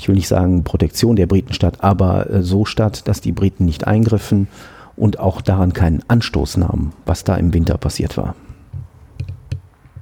ich 0.00 0.08
will 0.08 0.16
nicht 0.16 0.26
sagen 0.26 0.64
Protektion 0.64 1.14
der 1.14 1.28
Briten 1.28 1.52
statt, 1.52 1.84
aber 1.84 2.28
äh, 2.28 2.42
so 2.42 2.64
statt, 2.64 3.06
dass 3.06 3.20
die 3.20 3.30
Briten 3.30 3.64
nicht 3.64 3.86
eingriffen 3.86 4.48
und 4.96 5.20
auch 5.20 5.40
daran 5.40 5.72
keinen 5.72 6.02
Anstoß 6.08 6.56
nahmen, 6.56 6.92
was 7.06 7.22
da 7.22 7.36
im 7.36 7.54
Winter 7.54 7.78
passiert 7.78 8.16
war. 8.16 8.34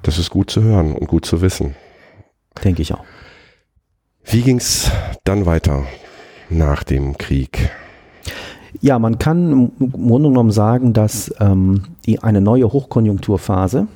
Das 0.08 0.16
ist 0.16 0.30
gut 0.30 0.50
zu 0.50 0.62
hören 0.62 0.94
und 0.94 1.06
gut 1.06 1.26
zu 1.26 1.42
wissen. 1.42 1.74
Denke 2.64 2.80
ich 2.80 2.94
auch. 2.94 3.04
Wie 4.24 4.40
ging 4.40 4.56
es 4.56 4.90
dann 5.24 5.44
weiter 5.44 5.84
nach 6.48 6.82
dem 6.82 7.18
Krieg? 7.18 7.70
Ja, 8.80 8.98
man 8.98 9.18
kann 9.18 9.70
im 9.78 9.92
Grunde 9.92 10.30
genommen 10.30 10.50
sagen, 10.50 10.94
dass 10.94 11.30
ähm, 11.40 11.82
die, 12.06 12.20
eine 12.20 12.40
neue 12.40 12.72
Hochkonjunkturphase 12.72 13.86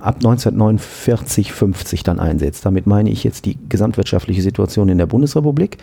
ab 0.00 0.16
1949, 0.16 1.50
50 1.50 2.02
dann 2.02 2.20
einsetzt. 2.20 2.66
Damit 2.66 2.86
meine 2.86 3.08
ich 3.08 3.24
jetzt 3.24 3.46
die 3.46 3.56
gesamtwirtschaftliche 3.70 4.42
Situation 4.42 4.90
in 4.90 4.98
der 4.98 5.06
Bundesrepublik, 5.06 5.78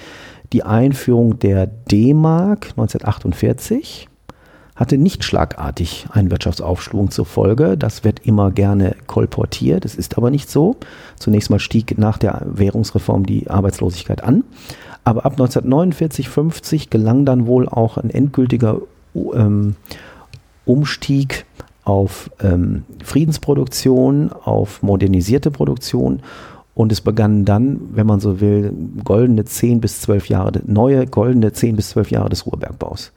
die 0.51 0.61
Einführung 0.61 1.39
der 1.39 1.65
D-Mark 1.65 2.65
1948 2.77 4.09
hatte 4.75 4.97
nicht 4.97 5.23
schlagartig 5.23 6.07
einen 6.11 6.31
Wirtschaftsaufschwung 6.31 7.11
zur 7.11 7.25
Folge. 7.25 7.77
Das 7.77 8.03
wird 8.03 8.25
immer 8.25 8.51
gerne 8.51 8.95
kolportiert, 9.07 9.85
es 9.85 9.95
ist 9.95 10.17
aber 10.17 10.31
nicht 10.31 10.49
so. 10.49 10.77
Zunächst 11.17 11.49
mal 11.49 11.59
stieg 11.59 11.97
nach 11.97 12.17
der 12.17 12.41
Währungsreform 12.45 13.25
die 13.25 13.49
Arbeitslosigkeit 13.49 14.23
an. 14.23 14.43
Aber 15.03 15.25
ab 15.25 15.33
1949, 15.33 16.29
50 16.29 16.89
gelang 16.89 17.25
dann 17.25 17.45
wohl 17.45 17.67
auch 17.67 17.97
ein 17.97 18.09
endgültiger 18.09 18.81
ähm, 19.15 19.75
Umstieg 20.65 21.45
auf 21.83 22.31
ähm, 22.41 22.83
Friedensproduktion, 23.03 24.31
auf 24.31 24.81
modernisierte 24.81 25.51
Produktion 25.51 26.21
und 26.75 26.91
es 26.91 27.01
begannen 27.01 27.45
dann, 27.45 27.79
wenn 27.93 28.07
man 28.07 28.19
so 28.19 28.39
will, 28.39 28.73
goldene 29.03 29.45
10 29.45 29.81
bis 29.81 30.01
12 30.01 30.29
Jahre, 30.29 30.61
neue 30.65 31.05
goldene 31.05 31.51
10 31.51 31.75
bis 31.75 31.89
12 31.89 32.11
Jahre 32.11 32.29
des 32.29 32.45
Ruhrbergbaus. 32.45 33.11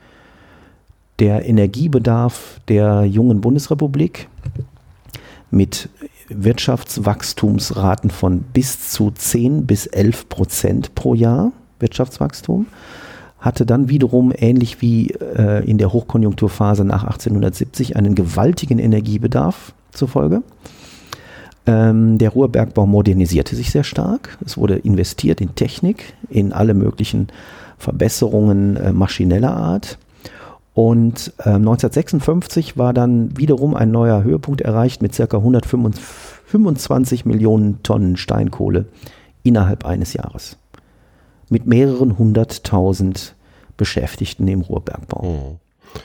Der 1.19 1.47
Energiebedarf 1.47 2.61
der 2.69 3.05
jungen 3.05 3.41
Bundesrepublik 3.41 4.29
mit 5.51 5.89
Wirtschaftswachstumsraten 6.29 8.11
von 8.11 8.41
bis 8.41 8.91
zu 8.91 9.11
10 9.11 9.67
bis 9.67 9.87
11 9.87 10.29
Prozent 10.29 10.95
pro 10.95 11.15
Jahr 11.15 11.53
Wirtschaftswachstum 11.79 12.67
hatte 13.39 13.67
dann 13.67 13.89
wiederum 13.89 14.33
ähnlich 14.37 14.81
wie 14.81 15.11
äh, 15.11 15.65
in 15.65 15.79
der 15.79 15.93
Hochkonjunkturphase 15.93 16.85
nach 16.85 17.05
1870 17.05 17.97
einen 17.97 18.15
gewaltigen 18.15 18.79
Energiebedarf 18.79 19.73
zur 19.93 20.09
Folge. 20.09 20.43
Ähm, 21.67 22.19
der 22.19 22.31
Ruhrbergbau 22.31 22.87
modernisierte 22.87 23.55
sich 23.55 23.71
sehr 23.71 23.85
stark. 23.85 24.39
Es 24.45 24.57
wurde 24.57 24.77
investiert 24.77 25.41
in 25.41 25.55
Technik, 25.55 26.15
in 26.29 26.53
alle 26.53 26.75
möglichen 26.75 27.29
Verbesserungen 27.79 28.77
äh, 28.77 28.93
maschineller 28.93 29.55
Art. 29.55 29.99
Und 30.77 31.33
äh, 31.39 31.55
1956 31.55 32.77
war 32.77 32.93
dann 32.93 33.35
wiederum 33.39 33.75
ein 33.75 33.91
neuer 33.91 34.23
Höhepunkt 34.23 34.61
erreicht 34.61 35.01
mit 35.01 35.17
ca. 35.17 35.23
125 35.39 37.25
Millionen 37.25 37.83
Tonnen 37.83 38.19
Steinkohle 38.19 38.85
innerhalb 39.43 39.87
eines 39.87 40.13
Jahres. 40.13 40.59
Mit 41.49 41.67
mehreren 41.67 42.19
hunderttausend 42.19 43.35
Beschäftigten 43.79 44.47
im 44.49 44.61
Ruhrbergbau. 44.61 45.23
Mhm. 45.23 46.01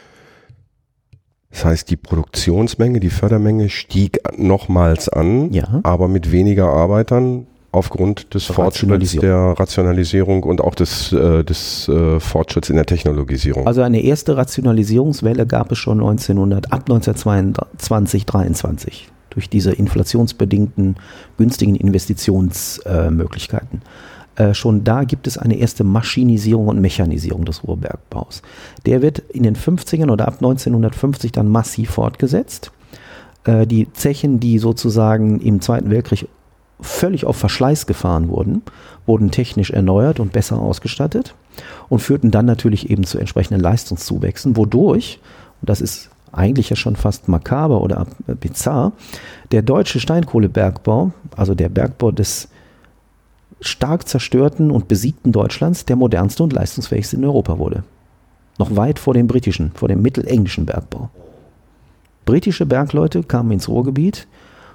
Das 1.49 1.65
heißt, 1.65 1.89
die 1.89 1.97
Produktionsmenge, 1.97 3.01
die 3.01 3.09
Fördermenge 3.09 3.67
stieg 3.67 4.21
nochmals 4.37 5.09
an, 5.09 5.51
ja. 5.51 5.81
aber 5.83 6.07
mit 6.07 6.31
weniger 6.31 6.69
Arbeitern 6.69 7.45
aufgrund 7.71 8.33
des 8.33 8.45
Fortschritts 8.45 9.13
der 9.13 9.55
Rationalisierung 9.57 10.43
und 10.43 10.61
auch 10.61 10.75
des, 10.75 11.13
äh, 11.13 11.43
des 11.43 11.87
äh, 11.87 12.19
Fortschritts 12.19 12.69
in 12.69 12.75
der 12.75 12.85
Technologisierung. 12.85 13.65
Also 13.65 13.81
eine 13.81 14.01
erste 14.01 14.35
Rationalisierungswelle 14.35 15.45
gab 15.45 15.71
es 15.71 15.77
schon 15.77 15.99
1900, 15.99 16.73
ab 16.73 16.81
1922, 16.81 18.25
23 18.25 19.09
durch 19.29 19.49
diese 19.49 19.71
inflationsbedingten 19.71 20.95
günstigen 21.37 21.75
Investitionsmöglichkeiten. 21.75 23.81
Äh, 24.35 24.53
schon 24.53 24.83
da 24.83 25.03
gibt 25.03 25.27
es 25.27 25.37
eine 25.37 25.55
erste 25.55 25.83
Maschinisierung 25.83 26.67
und 26.67 26.81
Mechanisierung 26.81 27.45
des 27.45 27.63
Ruhrbergbaus. 27.63 28.41
Der 28.85 29.01
wird 29.01 29.19
in 29.19 29.43
den 29.43 29.55
50ern 29.55 30.11
oder 30.11 30.27
ab 30.27 30.35
1950 30.35 31.31
dann 31.31 31.47
massiv 31.47 31.91
fortgesetzt. 31.91 32.71
Äh, 33.45 33.65
die 33.65 33.91
Zechen, 33.93 34.39
die 34.39 34.59
sozusagen 34.59 35.39
im 35.39 35.61
Zweiten 35.61 35.89
Weltkrieg 35.89 36.27
völlig 36.81 37.25
auf 37.25 37.37
Verschleiß 37.37 37.85
gefahren 37.85 38.29
wurden, 38.29 38.63
wurden 39.05 39.31
technisch 39.31 39.71
erneuert 39.71 40.19
und 40.19 40.33
besser 40.33 40.59
ausgestattet 40.59 41.35
und 41.89 41.99
führten 41.99 42.31
dann 42.31 42.45
natürlich 42.45 42.89
eben 42.89 43.03
zu 43.03 43.17
entsprechenden 43.17 43.61
Leistungszuwächsen, 43.61 44.57
wodurch, 44.57 45.19
und 45.61 45.69
das 45.69 45.81
ist 45.81 46.09
eigentlich 46.31 46.69
ja 46.69 46.75
schon 46.75 46.95
fast 46.95 47.27
makaber 47.27 47.81
oder 47.81 48.07
bizarr, 48.39 48.93
der 49.51 49.61
deutsche 49.61 49.99
Steinkohlebergbau, 49.99 51.11
also 51.35 51.55
der 51.55 51.69
Bergbau 51.69 52.11
des 52.11 52.47
stark 53.59 54.07
zerstörten 54.07 54.71
und 54.71 54.87
besiegten 54.87 55.31
Deutschlands 55.31 55.85
der 55.85 55.95
modernste 55.95 56.43
und 56.43 56.53
leistungsfähigste 56.53 57.17
in 57.17 57.25
Europa 57.25 57.59
wurde. 57.59 57.83
Noch 58.57 58.75
weit 58.75 58.99
vor 58.99 59.13
dem 59.13 59.27
britischen, 59.27 59.71
vor 59.73 59.87
dem 59.87 60.01
mittelenglischen 60.01 60.65
Bergbau. 60.65 61.09
Britische 62.25 62.65
Bergleute 62.65 63.23
kamen 63.23 63.51
ins 63.51 63.67
Ruhrgebiet, 63.67 64.27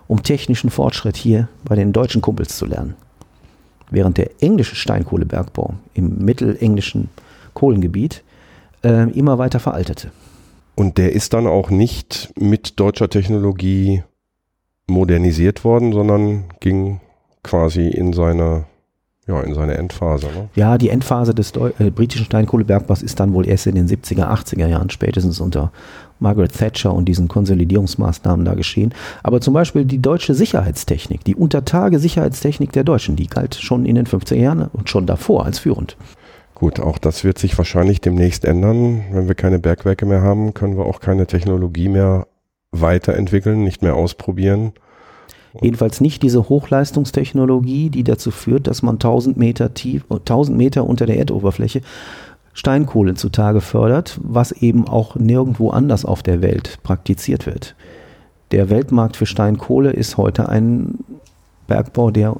um 0.08 0.22
technischen 0.22 0.70
Fortschritt 0.70 1.16
hier 1.16 1.48
bei 1.64 1.74
den 1.74 1.92
deutschen 1.92 2.22
Kumpels 2.22 2.56
zu 2.56 2.66
lernen. 2.66 2.94
Während 3.90 4.18
der 4.18 4.30
englische 4.40 4.74
Steinkohlebergbau 4.74 5.74
im 5.94 6.18
mittelenglischen 6.24 7.08
Kohlengebiet 7.54 8.22
äh, 8.82 9.10
immer 9.12 9.38
weiter 9.38 9.60
veraltete. 9.60 10.10
Und 10.74 10.98
der 10.98 11.12
ist 11.12 11.32
dann 11.32 11.46
auch 11.46 11.70
nicht 11.70 12.32
mit 12.38 12.78
deutscher 12.78 13.08
Technologie 13.08 14.02
modernisiert 14.86 15.64
worden, 15.64 15.92
sondern 15.92 16.44
ging 16.60 17.00
quasi 17.42 17.88
in 17.88 18.12
seine 18.12 18.66
ja, 19.28 19.40
in 19.40 19.54
seine 19.54 19.76
Endphase. 19.76 20.26
Ne? 20.26 20.48
Ja, 20.54 20.78
die 20.78 20.88
Endphase 20.88 21.34
des 21.34 21.50
Deu 21.50 21.72
äh, 21.78 21.90
britischen 21.90 22.26
Steinkohlebergbaus 22.26 23.02
ist 23.02 23.18
dann 23.18 23.34
wohl 23.34 23.46
erst 23.46 23.66
in 23.66 23.74
den 23.74 23.88
70er, 23.88 24.28
80er 24.28 24.68
Jahren, 24.68 24.88
spätestens 24.88 25.40
unter 25.40 25.72
Margaret 26.18 26.52
Thatcher 26.56 26.92
und 26.94 27.06
diesen 27.06 27.28
Konsolidierungsmaßnahmen 27.28 28.44
da 28.44 28.54
geschehen. 28.54 28.94
Aber 29.22 29.40
zum 29.40 29.54
Beispiel 29.54 29.84
die 29.84 30.00
deutsche 30.00 30.34
Sicherheitstechnik, 30.34 31.24
die 31.24 31.34
Untertage-Sicherheitstechnik 31.34 32.72
der 32.72 32.84
Deutschen, 32.84 33.16
die 33.16 33.26
galt 33.26 33.54
schon 33.54 33.86
in 33.86 33.96
den 33.96 34.06
50er 34.06 34.36
Jahren 34.36 34.68
und 34.72 34.88
schon 34.88 35.06
davor 35.06 35.44
als 35.44 35.58
führend. 35.58 35.96
Gut, 36.54 36.80
auch 36.80 36.96
das 36.96 37.22
wird 37.22 37.38
sich 37.38 37.58
wahrscheinlich 37.58 38.00
demnächst 38.00 38.46
ändern. 38.46 39.04
Wenn 39.12 39.28
wir 39.28 39.34
keine 39.34 39.58
Bergwerke 39.58 40.06
mehr 40.06 40.22
haben, 40.22 40.54
können 40.54 40.78
wir 40.78 40.86
auch 40.86 41.00
keine 41.00 41.26
Technologie 41.26 41.88
mehr 41.88 42.26
weiterentwickeln, 42.72 43.62
nicht 43.62 43.82
mehr 43.82 43.94
ausprobieren. 43.94 44.72
Jedenfalls 45.60 46.00
nicht 46.00 46.22
diese 46.22 46.48
Hochleistungstechnologie, 46.48 47.90
die 47.90 48.04
dazu 48.04 48.30
führt, 48.30 48.66
dass 48.66 48.82
man 48.82 48.96
1000 48.96 49.36
Meter 49.36 49.74
tief, 49.74 50.04
1000 50.10 50.56
Meter 50.56 50.86
unter 50.86 51.06
der 51.06 51.18
Erdoberfläche 51.18 51.80
Steinkohle 52.56 53.14
zutage 53.14 53.60
fördert, 53.60 54.18
was 54.22 54.50
eben 54.50 54.88
auch 54.88 55.14
nirgendwo 55.14 55.70
anders 55.70 56.06
auf 56.06 56.22
der 56.22 56.40
Welt 56.40 56.78
praktiziert 56.82 57.44
wird. 57.44 57.74
Der 58.50 58.70
Weltmarkt 58.70 59.16
für 59.16 59.26
Steinkohle 59.26 59.90
ist 59.90 60.16
heute 60.16 60.48
ein 60.48 60.98
Bergbau, 61.66 62.10
der 62.10 62.34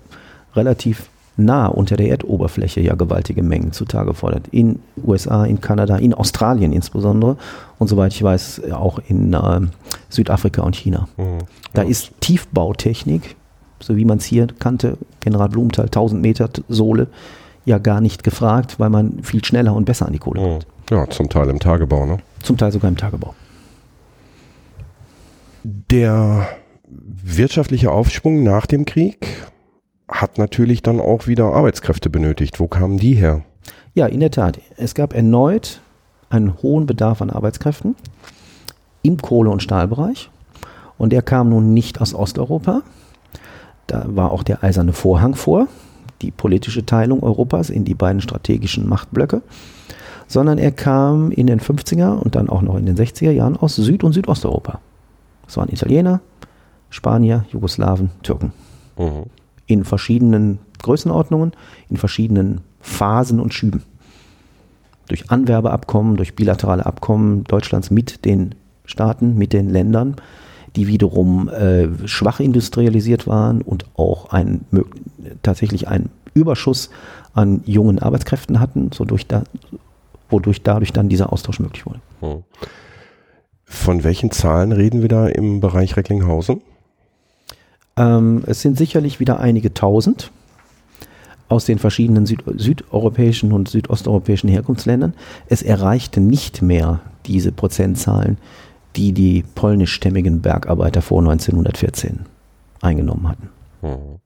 relativ 0.55 1.11
nah 1.37 1.67
unter 1.67 1.99
der 1.99 2.09
Erdoberfläche 2.09 2.81
ja 2.81 2.95
gewaltige 2.95 3.43
Mengen 3.43 3.73
zutage 3.73 4.14
fordert. 4.14 4.49
In 4.49 4.79
USA, 5.05 5.45
in 5.45 5.61
Kanada, 5.61 5.97
in 5.97 6.14
Australien 6.14 6.73
insbesondere 6.73 7.37
und 7.79 7.89
soweit 7.89 8.14
ich 8.14 8.23
weiß 8.23 8.62
auch 8.73 8.99
in 9.07 9.35
äh, 9.35 9.61
Südafrika 10.09 10.62
und 10.62 10.77
China. 10.77 11.09
Mhm. 11.19 11.41
Da 11.75 11.83
ja. 11.83 11.91
ist 11.91 12.12
Tiefbautechnik, 12.21 13.37
so 13.81 13.97
wie 13.97 14.07
man 14.07 14.17
es 14.17 14.25
hier 14.25 14.47
kannte, 14.59 14.97
General 15.21 15.51
Blumenthal 15.51 15.87
1000 15.87 16.23
Meter 16.23 16.49
Sohle, 16.71 17.09
ja 17.67 17.79
gar 17.79 18.01
nicht 18.01 18.23
gefragt, 18.23 18.81
weil 18.81 18.89
man 18.89 19.23
viel 19.23 19.45
schneller 19.45 19.75
und 19.75 19.85
besser 19.85 20.07
an 20.07 20.12
die 20.12 20.19
Kohle 20.19 20.41
kommt. 20.41 20.67
Mhm. 20.91 20.97
Ja, 20.97 21.11
zum 21.11 21.29
Teil 21.29 21.51
im 21.51 21.59
Tagebau, 21.59 22.07
ne? 22.07 22.19
Zum 22.43 22.57
Teil 22.57 22.73
sogar 22.73 22.89
im 22.89 22.97
Tagebau. 22.97 23.35
Der 25.64 26.49
wirtschaftliche 26.89 27.91
Aufschwung 27.91 28.45
nach 28.45 28.67
dem 28.67 28.85
Krieg 28.85 29.49
hat 30.09 30.39
natürlich 30.39 30.83
dann 30.83 31.01
auch 31.01 31.27
wieder 31.27 31.47
Arbeitskräfte 31.47 32.09
benötigt. 32.09 32.61
Wo 32.61 32.69
kamen 32.69 32.99
die 32.99 33.14
her? 33.14 33.43
Ja, 33.95 34.07
in 34.07 34.21
der 34.21 34.31
Tat. 34.31 34.61
Es 34.77 34.95
gab 34.95 35.12
erneut 35.12 35.81
einen 36.31 36.62
hohen 36.62 36.87
Bedarf 36.87 37.21
an 37.21 37.31
Arbeitskräften 37.31 37.97
im 39.03 39.21
Kohle- 39.21 39.51
und 39.51 39.62
Stahlbereich. 39.62 40.31
Und 40.99 41.12
der 41.12 41.23
kam 41.23 41.49
nun 41.49 41.75
nicht 41.75 42.01
aus 42.01 42.14
Osteuropa. 42.14 42.83
Da 43.89 44.05
war 44.07 44.31
auch 44.31 44.45
der 44.45 44.62
eiserne 44.62 44.93
Vorhang 44.93 45.35
vor, 45.35 45.67
die 46.23 46.31
politische 46.31 46.87
Teilung 46.87 47.23
Europas 47.23 47.71
in 47.71 47.85
die 47.85 47.95
beiden 47.95 48.21
strategischen 48.21 48.89
Machtblöcke, 48.89 49.43
sondern 50.27 50.59
er 50.59 50.73
kam 50.73 51.31
in 51.31 51.47
den 51.47 51.61
50er 51.61 52.19
und 52.19 52.35
dann 52.35 52.49
auch 52.49 52.62
noch 52.62 52.77
in 52.77 52.87
den 52.87 52.97
60er 52.97 53.31
Jahren 53.31 53.57
aus 53.57 53.77
Süd- 53.77 54.05
und 54.05 54.12
Südosteuropa. 54.12 54.81
Das 55.45 55.57
waren 55.57 55.69
Italiener, 55.69 56.21
Spanier, 56.91 57.45
Jugoslawen, 57.51 58.11
Türken. 58.23 58.53
Mhm 58.99 59.25
in 59.67 59.85
verschiedenen 59.85 60.59
Größenordnungen, 60.79 61.53
in 61.89 61.97
verschiedenen 61.97 62.61
Phasen 62.81 63.41
und 63.41 63.53
Schüben. 63.53 63.83
Durch 65.09 65.31
Anwerbeabkommen, 65.31 66.17
durch 66.17 66.35
bilaterale 66.35 66.87
Abkommen 66.87 67.45
Deutschlands 67.45 67.91
mit 67.91 68.25
den 68.25 68.55
Staaten, 68.85 69.37
mit 69.37 69.53
den 69.53 69.69
Ländern, 69.71 70.17
die 70.77 70.87
wiederum 70.87 71.49
äh, 71.49 71.89
schwach 72.07 72.41
industrialisiert 72.41 73.27
waren 73.27 73.62
und 73.62 73.87
auch 73.97 74.31
ein, 74.31 74.61
tatsächlich 75.43 75.89
einen 75.89 76.11
Überschuss 76.35 76.91
an 77.35 77.62
jungen 77.64 77.99
Arbeitskräften 77.99 78.61
hatten, 78.61 78.91
da, 79.29 79.45
wodurch 80.29 80.62
dadurch 80.62 80.93
dann 80.93 81.09
dieser 81.09 81.33
Austausch 81.33 81.59
möglich 81.61 81.87
wurde. 81.87 82.01
Hm. 82.20 82.45
Von 83.64 84.05
welchen 84.05 84.31
Zahlen 84.31 84.72
reden 84.72 85.03
wir 85.03 85.09
da 85.09 85.27
im 85.27 85.61
Bereich 85.61 85.97
Recklinghausen? 85.97 86.61
Ähm, 87.97 88.43
es 88.47 88.61
sind 88.61 88.79
sicherlich 88.79 89.18
wieder 89.18 89.41
einige 89.41 89.74
tausend 89.74 90.31
aus 91.49 91.64
den 91.64 91.79
verschiedenen 91.79 92.27
Süd 92.27 92.43
südeuropäischen 92.57 93.53
und 93.53 93.68
südosteuropäischen 93.68 94.49
Herkunftsländern. 94.49 95.14
Es 95.49 95.62
erreichte 95.62 96.20
nicht 96.20 96.62
mehr 96.62 97.01
diese 97.27 97.53
Prozentzahlen, 97.53 98.39
die 98.97 99.13
die 99.13 99.45
polnischstämmigen 99.55 100.41
Bergarbeiter 100.41 101.03
vor 101.03 101.21
1914 101.21 102.21
eingenommen 102.81 103.29
hatten. 103.29 103.51
Hm. 103.83 104.19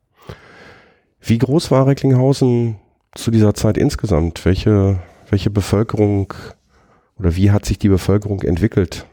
Wie 1.21 1.39
groß 1.39 1.71
war 1.71 1.87
Recklinghausen 1.87 2.77
zu 3.15 3.31
dieser 3.31 3.55
Zeit 3.55 3.77
insgesamt? 3.77 4.45
Welche, 4.45 5.01
welche 5.29 5.51
Bevölkerung 5.51 6.33
oder 7.19 7.37
wie 7.37 7.51
hat 7.51 7.67
sich 7.67 7.79
die 7.79 7.89
Bevölkerung 7.89 8.43
entwickelt? 8.43 9.07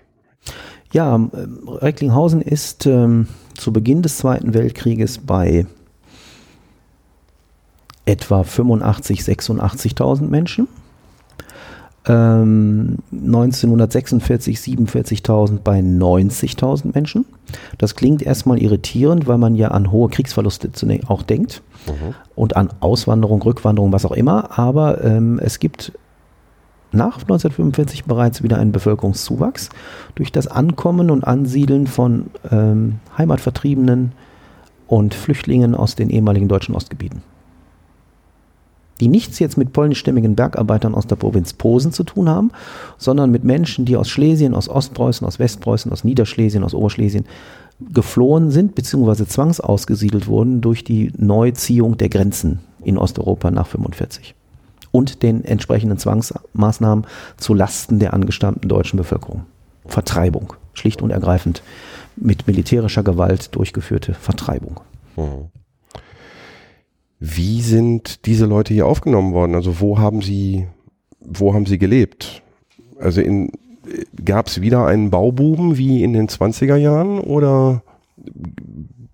Ja, 0.93 1.15
ähm, 1.15 1.31
Recklinghausen 1.67 2.41
ist 2.41 2.85
ähm, 2.85 3.27
zu 3.55 3.73
Beginn 3.73 4.01
des 4.01 4.17
Zweiten 4.17 4.53
Weltkrieges 4.53 5.17
bei 5.17 5.65
etwa 8.05 8.43
85, 8.43 9.21
86.000 9.21 10.21
Menschen. 10.29 10.67
Ähm, 12.07 12.97
1946, 13.11 14.57
47.000 14.57 15.59
bei 15.63 15.79
90.000 15.79 16.93
Menschen. 16.93 17.25
Das 17.77 17.95
klingt 17.95 18.21
erstmal 18.21 18.59
irritierend, 18.59 19.27
weil 19.27 19.37
man 19.37 19.55
ja 19.55 19.69
an 19.69 19.91
hohe 19.91 20.09
Kriegsverluste 20.09 20.69
auch 21.07 21.23
denkt 21.23 21.61
mhm. 21.87 22.15
und 22.35 22.55
an 22.55 22.69
Auswanderung, 22.79 23.41
Rückwanderung, 23.41 23.91
was 23.91 24.05
auch 24.05 24.11
immer. 24.11 24.57
Aber 24.57 25.03
ähm, 25.03 25.39
es 25.43 25.59
gibt 25.59 25.91
nach 26.93 27.15
1945 27.21 28.05
bereits 28.05 28.41
wieder 28.41 28.57
einen 28.57 28.71
Bevölkerungszuwachs 28.71 29.69
durch 30.15 30.31
das 30.31 30.47
Ankommen 30.47 31.11
und 31.11 31.25
Ansiedeln 31.25 31.87
von 31.87 32.27
ähm, 32.49 32.99
Heimatvertriebenen 33.17 34.13
und 34.87 35.13
Flüchtlingen 35.13 35.75
aus 35.75 35.95
den 35.95 36.09
ehemaligen 36.09 36.47
deutschen 36.47 36.73
Ostgebieten 36.73 37.21
die 38.99 39.07
nichts 39.07 39.39
jetzt 39.39 39.57
mit 39.57 39.73
polnischstämmigen 39.73 40.35
Bergarbeitern 40.35 40.95
aus 40.95 41.07
der 41.07 41.15
Provinz 41.15 41.53
Posen 41.53 41.91
zu 41.91 42.03
tun 42.03 42.29
haben, 42.29 42.51
sondern 42.97 43.31
mit 43.31 43.43
Menschen, 43.43 43.85
die 43.85 43.97
aus 43.97 44.09
Schlesien, 44.09 44.53
aus 44.53 44.69
Ostpreußen, 44.69 45.25
aus 45.25 45.39
Westpreußen, 45.39 45.91
aus 45.91 46.03
Niederschlesien, 46.03 46.63
aus 46.63 46.73
Oberschlesien 46.73 47.25
geflohen 47.93 48.49
sind 48.49 48.75
bzw. 48.75 49.25
zwangsausgesiedelt 49.25 50.27
wurden 50.27 50.61
durch 50.61 50.83
die 50.83 51.11
Neuziehung 51.17 51.97
der 51.97 52.09
Grenzen 52.09 52.59
in 52.83 52.97
Osteuropa 52.97 53.51
nach 53.51 53.67
45 53.67 54.33
und 54.91 55.21
den 55.21 55.45
entsprechenden 55.45 55.97
Zwangsmaßnahmen 55.97 57.05
zu 57.37 57.53
Lasten 57.53 57.99
der 57.99 58.13
angestammten 58.13 58.67
deutschen 58.67 58.97
Bevölkerung. 58.97 59.43
Vertreibung, 59.85 60.53
schlicht 60.73 61.01
und 61.01 61.11
ergreifend 61.11 61.61
mit 62.15 62.47
militärischer 62.47 63.03
Gewalt 63.03 63.55
durchgeführte 63.55 64.13
Vertreibung. 64.13 64.79
Mhm. 65.15 65.49
Wie 67.19 67.61
sind 67.61 68.25
diese 68.25 68.45
Leute 68.45 68.73
hier 68.73 68.85
aufgenommen 68.85 69.33
worden? 69.33 69.55
Also 69.55 69.79
wo 69.79 69.97
haben 69.97 70.21
sie, 70.21 70.67
wo 71.19 71.53
haben 71.53 71.65
sie 71.65 71.77
gelebt? 71.77 72.43
Also 72.99 73.21
gab 74.23 74.47
es 74.47 74.61
wieder 74.61 74.85
einen 74.85 75.09
Baububen 75.09 75.77
wie 75.77 76.03
in 76.03 76.13
den 76.13 76.27
20er 76.27 76.75
Jahren 76.75 77.19
oder 77.19 77.81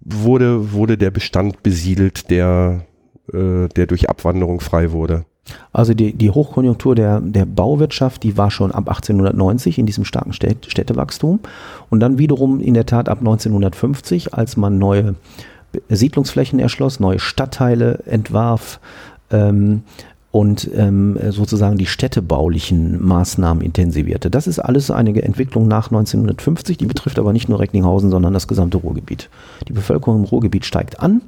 wurde, 0.01 0.73
wurde 0.73 0.97
der 0.97 1.11
Bestand 1.11 1.63
besiedelt, 1.63 2.29
der, 2.29 2.85
äh, 3.31 3.67
der 3.69 3.87
durch 3.87 4.09
Abwanderung 4.09 4.59
frei 4.59 4.91
wurde? 4.91 5.25
Also 5.73 5.93
die, 5.93 6.13
die 6.13 6.29
Hochkonjunktur 6.29 6.95
der, 6.95 7.19
der 7.19 7.45
Bauwirtschaft, 7.45 8.23
die 8.23 8.37
war 8.37 8.49
schon 8.49 8.71
ab 8.71 8.87
1890 8.87 9.77
in 9.77 9.85
diesem 9.85 10.05
starken 10.05 10.31
Städtewachstum 10.33 11.39
und 11.89 11.99
dann 11.99 12.17
wiederum 12.17 12.61
in 12.61 12.73
der 12.73 12.85
Tat 12.85 13.09
ab 13.09 13.19
1950, 13.19 14.33
als 14.33 14.55
man 14.55 14.77
neue 14.77 15.15
Siedlungsflächen 15.89 16.59
erschloss, 16.59 16.99
neue 16.99 17.19
Stadtteile 17.19 18.03
entwarf 18.05 18.79
ähm, 19.31 19.83
und 20.31 20.67
ähm, 20.75 21.19
sozusagen 21.29 21.77
die 21.77 21.85
städtebaulichen 21.85 23.03
Maßnahmen 23.05 23.63
intensivierte. 23.63 24.31
Das 24.31 24.47
ist 24.47 24.57
alles 24.57 24.89
eine 24.89 25.21
Entwicklung 25.21 25.67
nach 25.67 25.91
1950, 25.91 26.77
die 26.77 26.87
betrifft 26.87 27.19
aber 27.19 27.33
nicht 27.33 27.49
nur 27.49 27.59
Recklinghausen, 27.59 28.09
sondern 28.09 28.33
das 28.33 28.47
gesamte 28.47 28.77
Ruhrgebiet. 28.77 29.29
Die 29.67 29.73
Bevölkerung 29.73 30.19
im 30.19 30.23
Ruhrgebiet 30.23 30.65
steigt 30.65 30.99
an 30.99 31.21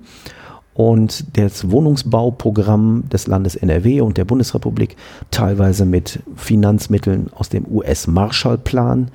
und 0.74 1.38
das 1.38 1.70
Wohnungsbauprogramm 1.70 3.04
des 3.12 3.28
Landes 3.28 3.56
NRW 3.56 4.02
und 4.02 4.18
der 4.18 4.26
Bundesrepublik, 4.26 4.98
teilweise 5.32 5.86
mit 5.86 6.20
Finanzmitteln 6.36 7.30
aus 7.34 7.50
dem 7.50 7.66
US-Marshallplan 7.70 9.10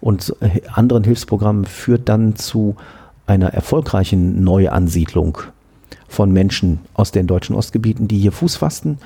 und 0.00 0.34
äh, 0.40 0.62
anderen 0.72 1.04
Hilfsprogrammen, 1.04 1.64
führt 1.64 2.08
dann 2.08 2.36
zu 2.36 2.76
einer 3.26 3.48
erfolgreichen 3.48 4.42
Neuansiedlung 4.42 5.38
von 6.08 6.32
Menschen 6.32 6.80
aus 6.94 7.12
den 7.12 7.26
deutschen 7.26 7.56
Ostgebieten, 7.56 8.08
die 8.08 8.18
hier 8.18 8.32
Fuß 8.32 8.56
fassten 8.56 8.98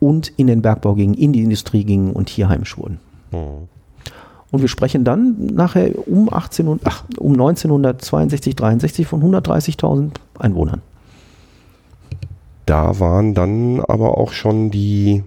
und 0.00 0.32
in 0.36 0.46
den 0.46 0.62
Bergbau 0.62 0.94
gingen, 0.94 1.14
in 1.14 1.32
die 1.32 1.42
Industrie 1.42 1.84
gingen 1.84 2.12
und 2.12 2.28
hier 2.28 2.48
heimisch 2.48 2.76
wurden. 2.76 2.98
Mhm. 3.30 3.68
Und 4.52 4.60
wir 4.60 4.68
sprechen 4.68 5.02
dann 5.02 5.46
nachher 5.46 6.06
um, 6.06 6.32
18 6.32 6.68
und, 6.68 6.82
ach, 6.84 7.04
um 7.16 7.32
1962, 7.32 8.54
63 8.54 9.06
von 9.06 9.22
130.000 9.22 10.10
Einwohnern. 10.38 10.82
Da 12.66 13.00
waren 13.00 13.34
dann 13.34 13.80
aber 13.80 14.18
auch 14.18 14.32
schon 14.32 14.70
die, 14.70 15.24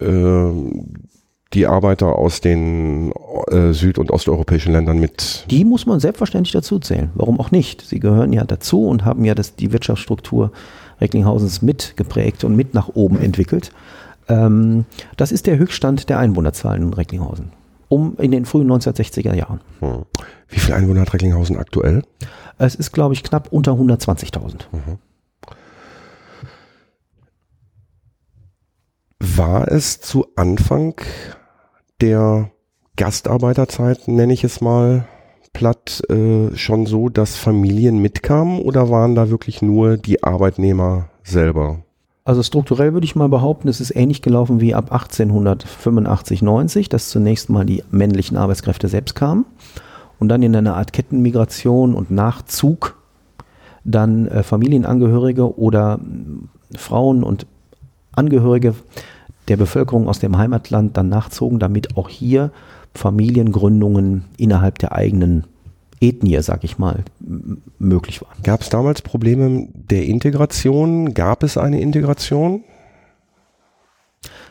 äh, 0.00 0.50
die 1.54 1.66
Arbeiter 1.66 2.18
aus 2.18 2.40
den 2.40 3.12
äh, 3.48 3.72
süd- 3.72 3.98
und 3.98 4.10
osteuropäischen 4.10 4.72
Ländern 4.72 4.98
mit. 4.98 5.46
Die 5.50 5.64
muss 5.64 5.86
man 5.86 6.00
selbstverständlich 6.00 6.52
dazu 6.52 6.78
zählen. 6.78 7.10
Warum 7.14 7.40
auch 7.40 7.50
nicht? 7.50 7.82
Sie 7.82 8.00
gehören 8.00 8.32
ja 8.32 8.44
dazu 8.44 8.86
und 8.86 9.04
haben 9.04 9.24
ja 9.24 9.34
das, 9.34 9.54
die 9.54 9.72
Wirtschaftsstruktur 9.72 10.52
Recklinghauses 11.00 11.62
mitgeprägt 11.62 12.44
und 12.44 12.56
mit 12.56 12.74
nach 12.74 12.88
oben 12.94 13.20
entwickelt. 13.20 13.72
Ähm, 14.28 14.84
das 15.16 15.32
ist 15.32 15.46
der 15.46 15.58
Höchststand 15.58 16.08
der 16.08 16.18
Einwohnerzahlen 16.18 16.82
in 16.82 16.94
Recklinghausen. 16.94 17.52
Um 17.88 18.16
in 18.18 18.30
den 18.30 18.44
frühen 18.44 18.70
1960er 18.70 19.34
Jahren. 19.34 19.60
Hm. 19.80 20.02
Wie 20.48 20.58
viele 20.58 20.76
Einwohner 20.76 21.02
hat 21.02 21.12
Recklinghausen 21.12 21.56
aktuell? 21.56 22.02
Es 22.58 22.74
ist, 22.74 22.92
glaube 22.92 23.14
ich, 23.14 23.22
knapp 23.22 23.48
unter 23.52 23.72
120.000. 23.72 24.54
Mhm. 24.72 24.98
War 29.20 29.68
es 29.68 30.00
zu 30.00 30.26
Anfang 30.36 30.94
der 32.00 32.50
Gastarbeiterzeit, 32.96 34.08
nenne 34.08 34.32
ich 34.32 34.44
es 34.44 34.60
mal 34.60 35.06
platt, 35.52 36.02
äh, 36.10 36.54
schon 36.56 36.86
so, 36.86 37.08
dass 37.08 37.36
Familien 37.36 37.98
mitkamen 37.98 38.60
oder 38.60 38.90
waren 38.90 39.14
da 39.14 39.30
wirklich 39.30 39.62
nur 39.62 39.96
die 39.96 40.22
Arbeitnehmer 40.22 41.08
selber? 41.22 41.84
Also 42.24 42.42
strukturell 42.42 42.92
würde 42.92 43.04
ich 43.04 43.16
mal 43.16 43.28
behaupten, 43.28 43.68
es 43.68 43.80
ist 43.80 43.94
ähnlich 43.94 44.22
gelaufen 44.22 44.60
wie 44.60 44.74
ab 44.74 44.92
1885, 44.92 46.42
90, 46.42 46.88
dass 46.88 47.10
zunächst 47.10 47.50
mal 47.50 47.66
die 47.66 47.84
männlichen 47.90 48.36
Arbeitskräfte 48.36 48.88
selbst 48.88 49.14
kamen 49.14 49.44
und 50.18 50.28
dann 50.28 50.42
in 50.42 50.56
einer 50.56 50.76
Art 50.76 50.92
Kettenmigration 50.92 51.94
und 51.94 52.10
Nachzug 52.10 52.96
dann 53.84 54.26
äh, 54.28 54.42
Familienangehörige 54.42 55.58
oder 55.58 56.00
Frauen 56.74 57.22
und 57.22 57.46
Angehörige 58.12 58.74
der 59.48 59.56
Bevölkerung 59.56 60.08
aus 60.08 60.18
dem 60.18 60.38
Heimatland 60.38 60.96
dann 60.96 61.08
nachzogen, 61.08 61.58
damit 61.58 61.96
auch 61.96 62.08
hier 62.08 62.50
Familiengründungen 62.94 64.24
innerhalb 64.36 64.78
der 64.78 64.92
eigenen 64.92 65.44
Ethnie, 66.00 66.40
sag 66.42 66.64
ich 66.64 66.78
mal, 66.78 67.04
möglich 67.78 68.22
waren. 68.22 68.42
Gab 68.42 68.60
es 68.60 68.68
damals 68.68 69.02
Probleme 69.02 69.68
der 69.72 70.04
Integration? 70.04 71.14
Gab 71.14 71.42
es 71.42 71.56
eine 71.56 71.80
Integration? 71.80 72.62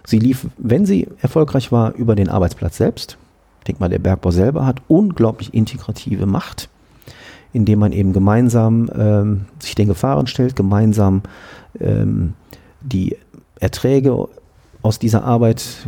Sie 0.06 0.20
lief, 0.20 0.48
wenn 0.58 0.86
sie 0.86 1.08
erfolgreich 1.22 1.72
war, 1.72 1.94
über 1.96 2.16
den 2.16 2.30
Arbeitsplatz 2.30 2.78
selbst. 2.78 3.18
Ich 3.60 3.66
denke 3.66 3.80
mal, 3.80 3.90
der 3.90 4.00
Bergbau 4.00 4.32
selber 4.32 4.66
hat 4.66 4.82
unglaublich 4.90 5.54
integrative 5.54 6.26
Macht, 6.26 6.70
indem 7.54 7.80
man 7.80 7.94
eben 7.94 8.12
gemeinsam 8.12 8.90
ähm, 8.94 9.46
sich 9.60 9.76
den 9.76 9.88
Gefahren 9.88 10.28
stellt, 10.28 10.56
gemeinsam 10.56 11.22
ähm, 11.80 12.34
die 12.82 13.16
Erträge 13.60 14.28
aus 14.84 15.00
dieser 15.00 15.24
Arbeit 15.24 15.88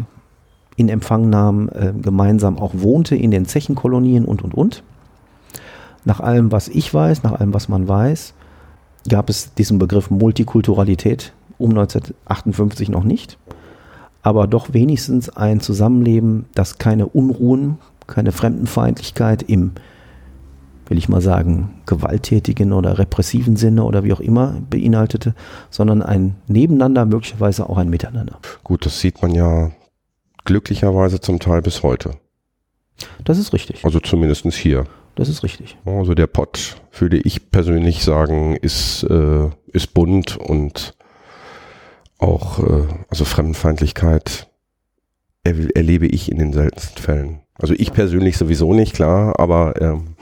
in 0.75 0.89
Empfang 0.89 1.29
nahm, 1.29 1.69
äh, 1.73 1.93
gemeinsam 1.93 2.57
auch 2.57 2.71
wohnte 2.73 3.15
in 3.15 3.31
den 3.31 3.45
Zechenkolonien 3.45 4.25
und, 4.25 4.43
und, 4.43 4.53
und. 4.53 4.83
Nach 6.03 6.19
allem, 6.19 6.51
was 6.51 6.67
ich 6.67 6.93
weiß, 6.93 7.23
nach 7.23 7.33
allem, 7.33 7.53
was 7.53 7.69
man 7.69 7.87
weiß, 7.87 8.33
gab 9.09 9.29
es 9.29 9.53
diesen 9.53 9.77
Begriff 9.77 10.09
Multikulturalität 10.09 11.33
um 11.57 11.71
1958 11.71 12.89
noch 12.89 13.03
nicht, 13.03 13.37
aber 14.21 14.47
doch 14.47 14.73
wenigstens 14.73 15.29
ein 15.29 15.61
Zusammenleben, 15.61 16.45
das 16.53 16.77
keine 16.77 17.07
Unruhen, 17.07 17.77
keine 18.07 18.31
Fremdenfeindlichkeit 18.31 19.43
im, 19.43 19.71
will 20.87 20.97
ich 20.97 21.09
mal 21.09 21.21
sagen, 21.21 21.81
gewalttätigen 21.85 22.73
oder 22.73 22.97
repressiven 22.97 23.55
Sinne 23.55 23.83
oder 23.83 24.03
wie 24.03 24.13
auch 24.13 24.19
immer 24.19 24.61
beinhaltete, 24.69 25.33
sondern 25.69 26.01
ein 26.01 26.35
Nebeneinander, 26.47 27.05
möglicherweise 27.05 27.69
auch 27.69 27.77
ein 27.77 27.89
Miteinander. 27.89 28.39
Gut, 28.63 28.85
das 28.85 28.99
sieht 28.99 29.21
man 29.21 29.31
ja 29.31 29.71
glücklicherweise 30.45 31.19
zum 31.19 31.39
Teil 31.39 31.61
bis 31.61 31.83
heute. 31.83 32.11
Das 33.23 33.37
ist 33.37 33.53
richtig. 33.53 33.83
Also 33.83 33.99
zumindestens 33.99 34.55
hier. 34.55 34.85
Das 35.15 35.29
ist 35.29 35.43
richtig. 35.43 35.77
Also 35.85 36.13
der 36.13 36.27
Pott, 36.27 36.75
würde 36.97 37.17
ich 37.17 37.49
persönlich 37.49 38.03
sagen, 38.03 38.55
ist, 38.55 39.03
äh, 39.03 39.49
ist 39.67 39.93
bunt 39.93 40.37
und 40.37 40.93
auch, 42.19 42.59
äh, 42.59 42.87
also 43.09 43.25
Fremdenfeindlichkeit 43.25 44.47
er, 45.43 45.75
erlebe 45.75 46.07
ich 46.07 46.29
in 46.31 46.39
den 46.39 46.53
seltensten 46.53 47.01
Fällen. 47.01 47.39
Also 47.57 47.73
ich 47.77 47.93
persönlich 47.93 48.37
sowieso 48.37 48.73
nicht, 48.73 48.93
klar, 48.93 49.39
aber 49.39 49.81
ähm, 49.81 50.15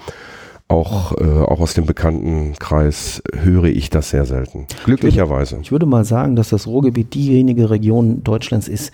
auch, 0.73 1.13
äh, 1.19 1.23
auch 1.23 1.59
aus 1.59 1.73
dem 1.73 1.85
bekannten 1.85 2.53
Kreis 2.59 3.21
höre 3.33 3.65
ich 3.65 3.89
das 3.89 4.09
sehr 4.09 4.25
selten. 4.25 4.65
Glücklicherweise. 4.85 5.55
Ich 5.55 5.57
würde, 5.57 5.65
ich 5.65 5.71
würde 5.71 5.85
mal 5.85 6.03
sagen, 6.03 6.35
dass 6.35 6.49
das 6.49 6.67
Ruhrgebiet 6.67 7.13
diejenige 7.13 7.69
Region 7.69 8.23
Deutschlands 8.23 8.67
ist, 8.67 8.91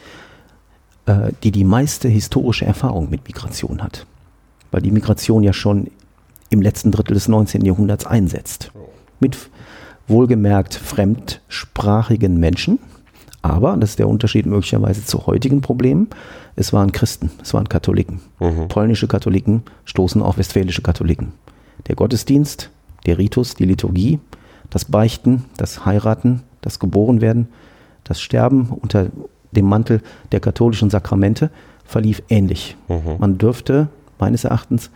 äh, 1.05 1.31
die 1.43 1.51
die 1.51 1.63
meiste 1.63 2.07
historische 2.07 2.65
Erfahrung 2.65 3.09
mit 3.09 3.27
Migration 3.27 3.81
hat. 3.81 4.05
weil 4.71 4.83
die 4.83 4.91
Migration 4.91 5.41
ja 5.41 5.51
schon 5.51 5.87
im 6.51 6.61
letzten 6.61 6.91
Drittel 6.91 7.15
des 7.15 7.27
19. 7.27 7.65
Jahrhunderts 7.65 8.05
einsetzt. 8.05 8.71
Mit 9.19 9.35
wohlgemerkt 10.07 10.75
fremdsprachigen 10.75 12.39
Menschen. 12.39 12.77
Aber, 13.41 13.77
das 13.77 13.91
ist 13.91 13.99
der 13.99 14.07
Unterschied 14.07 14.45
möglicherweise 14.45 15.05
zu 15.05 15.25
heutigen 15.25 15.61
Problemen, 15.61 16.09
es 16.55 16.73
waren 16.73 16.91
Christen, 16.91 17.31
es 17.41 17.53
waren 17.53 17.69
Katholiken. 17.69 18.19
Mhm. 18.39 18.67
Polnische 18.67 19.07
Katholiken 19.07 19.63
stoßen 19.85 20.21
auf 20.21 20.37
westfälische 20.37 20.81
Katholiken. 20.81 21.31
Der 21.87 21.95
Gottesdienst, 21.95 22.69
der 23.05 23.17
Ritus, 23.17 23.55
die 23.55 23.65
Liturgie, 23.65 24.19
das 24.69 24.85
Beichten, 24.85 25.45
das 25.57 25.85
Heiraten, 25.85 26.43
das 26.61 26.79
Geborenwerden, 26.79 27.47
das 28.03 28.21
Sterben 28.21 28.69
unter 28.69 29.07
dem 29.51 29.65
Mantel 29.65 30.01
der 30.31 30.39
katholischen 30.39 30.89
Sakramente 30.89 31.49
verlief 31.85 32.21
ähnlich. 32.29 32.75
Mhm. 32.87 33.17
Man 33.19 33.37
dürfte 33.37 33.87
meines 34.19 34.43
Erachtens 34.43 34.91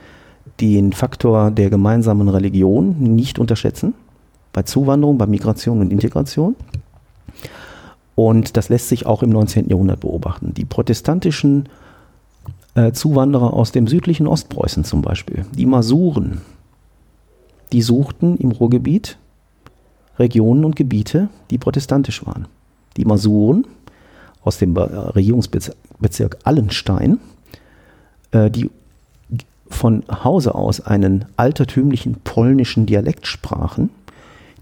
den 0.60 0.94
Faktor 0.94 1.52
der 1.52 1.70
gemeinsamen 1.70 2.30
Religion 2.30 2.96
nicht 3.00 3.40
unterschätzen 3.40 3.94
bei 4.52 4.62
Zuwanderung, 4.64 5.18
bei 5.18 5.26
Migration 5.26 5.82
und 5.82 5.92
Integration. 5.92 6.56
Und 8.16 8.56
das 8.58 8.70
lässt 8.70 8.90
sich 8.90 9.08
auch 9.08 9.24
im 9.24 9.32
19. 9.32 9.70
Jahrhundert 9.70 10.02
beobachten. 10.02 10.54
Die 10.54 10.66
protestantischen 10.66 11.68
äh, 12.76 12.92
Zuwanderer 12.92 13.54
aus 13.54 13.72
dem 13.72 13.88
südlichen 13.88 14.28
Ostpreußen 14.28 14.84
zum 14.84 15.02
Beispiel, 15.02 15.46
die 15.58 15.66
Masuren, 15.66 16.42
die 17.72 17.82
suchten 17.82 18.38
im 18.38 18.52
Ruhrgebiet 18.52 19.18
Regionen 20.20 20.64
und 20.66 20.76
Gebiete, 20.76 21.30
die 21.50 21.58
protestantisch 21.58 22.26
waren. 22.26 22.48
Die 22.98 23.06
Masuren 23.06 23.66
aus 24.44 24.58
dem 24.58 24.76
Regierungsbezirk 24.78 26.38
Allenstein, 26.44 27.20
äh, 28.32 28.52
die 28.52 28.70
von 29.68 30.04
Hause 30.24 30.54
aus 30.54 30.82
einen 30.82 31.26
altertümlichen 31.36 32.18
polnischen 32.24 32.86
Dialekt 32.86 33.26
sprachen, 33.26 33.90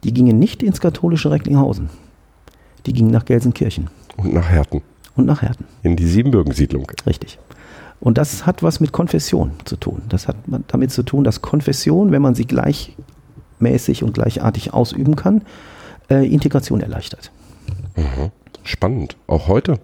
die 0.04 0.14
gingen 0.14 0.40
nicht 0.40 0.64
ins 0.64 0.80
katholische 0.80 1.32
Recklinghausen. 1.32 1.90
Die 2.86 2.94
gingen 2.94 3.12
nach 3.12 3.26
Gelsenkirchen. 3.26 3.90
Und 4.18 4.34
nach 4.34 4.50
Herten. 4.50 4.82
Und 5.16 5.26
nach 5.26 5.42
Herten. 5.42 5.66
In 5.84 5.96
die 5.96 6.08
Siebenbürgen-Siedlung. 6.08 6.90
Richtig. 7.06 7.38
Und 8.02 8.18
das 8.18 8.48
hat 8.48 8.64
was 8.64 8.80
mit 8.80 8.92
Konfession 8.92 9.52
zu 9.64 9.78
tun. 9.78 10.02
Das 10.10 10.28
hat 10.28 10.36
damit 10.68 10.92
zu 10.92 11.04
tun, 11.04 11.24
dass 11.24 11.42
Konfession, 11.42 12.12
wenn 12.12 12.22
man 12.22 12.34
sie 12.34 12.46
gleichmäßig 12.46 14.04
und 14.04 14.14
gleichartig 14.16 14.74
ausüben 14.74 15.16
kann, 15.16 15.44
äh, 16.10 16.28
Integration 16.28 16.82
erleichtert. 16.82 17.32
Mhm. 17.96 18.32
Spannend. 18.64 19.18
Auch 19.28 19.48
heute? 19.48 19.80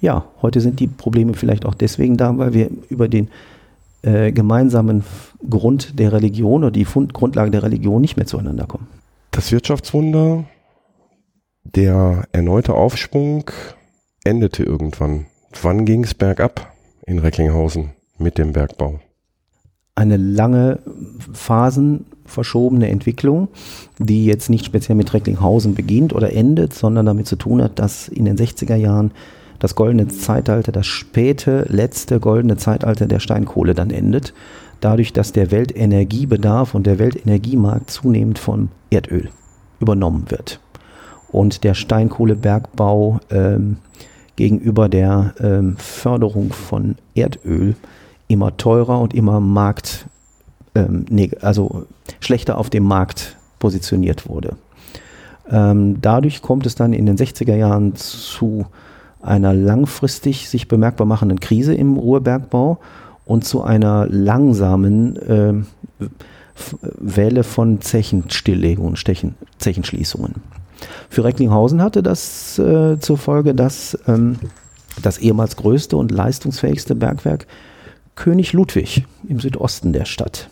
Ja, 0.00 0.24
heute 0.42 0.60
sind 0.60 0.80
die 0.80 0.88
Probleme 0.88 1.34
vielleicht 1.34 1.64
auch 1.64 1.74
deswegen 1.74 2.16
da, 2.16 2.36
weil 2.36 2.52
wir 2.52 2.68
über 2.88 3.08
den 3.08 3.30
äh, 4.02 4.32
gemeinsamen 4.32 5.04
Grund 5.48 5.98
der 6.00 6.12
Religion 6.12 6.64
oder 6.64 6.72
die 6.72 6.84
Fund 6.84 7.14
Grundlage 7.14 7.52
der 7.52 7.62
Religion 7.62 8.00
nicht 8.00 8.16
mehr 8.16 8.26
zueinander 8.26 8.66
kommen. 8.66 8.88
Das 9.30 9.52
Wirtschaftswunder, 9.52 10.44
der 11.62 12.24
erneute 12.32 12.74
Aufschwung 12.74 13.50
endete 14.24 14.64
irgendwann. 14.64 15.26
Wann 15.62 15.84
ging 15.84 16.02
es 16.02 16.14
bergab 16.14 16.75
in 17.06 17.18
Recklinghausen 17.18 17.90
mit 18.18 18.36
dem 18.36 18.52
Bergbau? 18.52 19.00
Eine 19.94 20.18
lange 20.18 20.80
phasenverschobene 21.32 22.90
Entwicklung, 22.90 23.48
die 23.98 24.26
jetzt 24.26 24.50
nicht 24.50 24.66
speziell 24.66 24.96
mit 24.96 25.14
Recklinghausen 25.14 25.74
beginnt 25.74 26.12
oder 26.12 26.32
endet, 26.34 26.74
sondern 26.74 27.06
damit 27.06 27.26
zu 27.26 27.36
tun 27.36 27.62
hat, 27.62 27.78
dass 27.78 28.08
in 28.08 28.26
den 28.26 28.36
60er 28.36 28.76
Jahren 28.76 29.12
das 29.58 29.74
goldene 29.74 30.08
Zeitalter, 30.08 30.70
das 30.70 30.86
späte, 30.86 31.64
letzte 31.70 32.20
goldene 32.20 32.58
Zeitalter 32.58 33.06
der 33.06 33.20
Steinkohle 33.20 33.74
dann 33.74 33.88
endet 33.88 34.34
dadurch, 34.80 35.12
dass 35.12 35.32
der 35.32 35.50
Weltenergiebedarf 35.50 36.74
und 36.74 36.86
der 36.86 36.98
Weltenergiemarkt 36.98 37.90
zunehmend 37.90 38.38
vom 38.38 38.68
Erdöl 38.90 39.30
übernommen 39.80 40.26
wird. 40.28 40.60
Und 41.28 41.64
der 41.64 41.74
Steinkohlebergbau 41.74 43.20
ähm, 43.30 43.78
gegenüber 44.36 44.88
der 44.88 45.34
ähm, 45.40 45.76
Förderung 45.78 46.52
von 46.52 46.96
Erdöl 47.14 47.74
immer 48.28 48.56
teurer 48.56 49.00
und 49.00 49.14
immer 49.14 49.40
Markt, 49.40 50.06
ähm, 50.74 51.06
also 51.40 51.86
schlechter 52.20 52.58
auf 52.58 52.70
dem 52.70 52.84
Markt 52.84 53.36
positioniert 53.58 54.28
wurde. 54.28 54.56
Ähm, 55.50 56.00
dadurch 56.00 56.42
kommt 56.42 56.66
es 56.66 56.74
dann 56.74 56.92
in 56.92 57.06
den 57.06 57.16
60er 57.16 57.54
Jahren 57.54 57.94
zu 57.94 58.66
einer 59.22 59.54
langfristig 59.54 60.48
sich 60.48 60.68
bemerkbar 60.68 61.06
machenden 61.06 61.40
Krise 61.40 61.74
im 61.74 61.96
Ruhrbergbau 61.96 62.78
und 63.24 63.44
zu 63.44 63.62
einer 63.62 64.06
langsamen 64.08 65.16
äh, 65.16 65.54
Welle 66.98 67.42
von 67.42 67.80
Zechenstilllegungen, 67.80 68.96
Zechenschließungen. 69.58 70.34
Für 71.08 71.24
Recklinghausen 71.24 71.82
hatte 71.82 72.02
das 72.02 72.58
äh, 72.58 72.98
zur 72.98 73.18
Folge, 73.18 73.54
dass 73.54 73.98
ähm, 74.06 74.36
das 75.02 75.18
ehemals 75.18 75.56
größte 75.56 75.96
und 75.96 76.10
leistungsfähigste 76.10 76.94
Bergwerk 76.94 77.46
König 78.14 78.52
Ludwig 78.52 79.04
im 79.28 79.40
Südosten 79.40 79.92
der 79.92 80.06
Stadt 80.06 80.50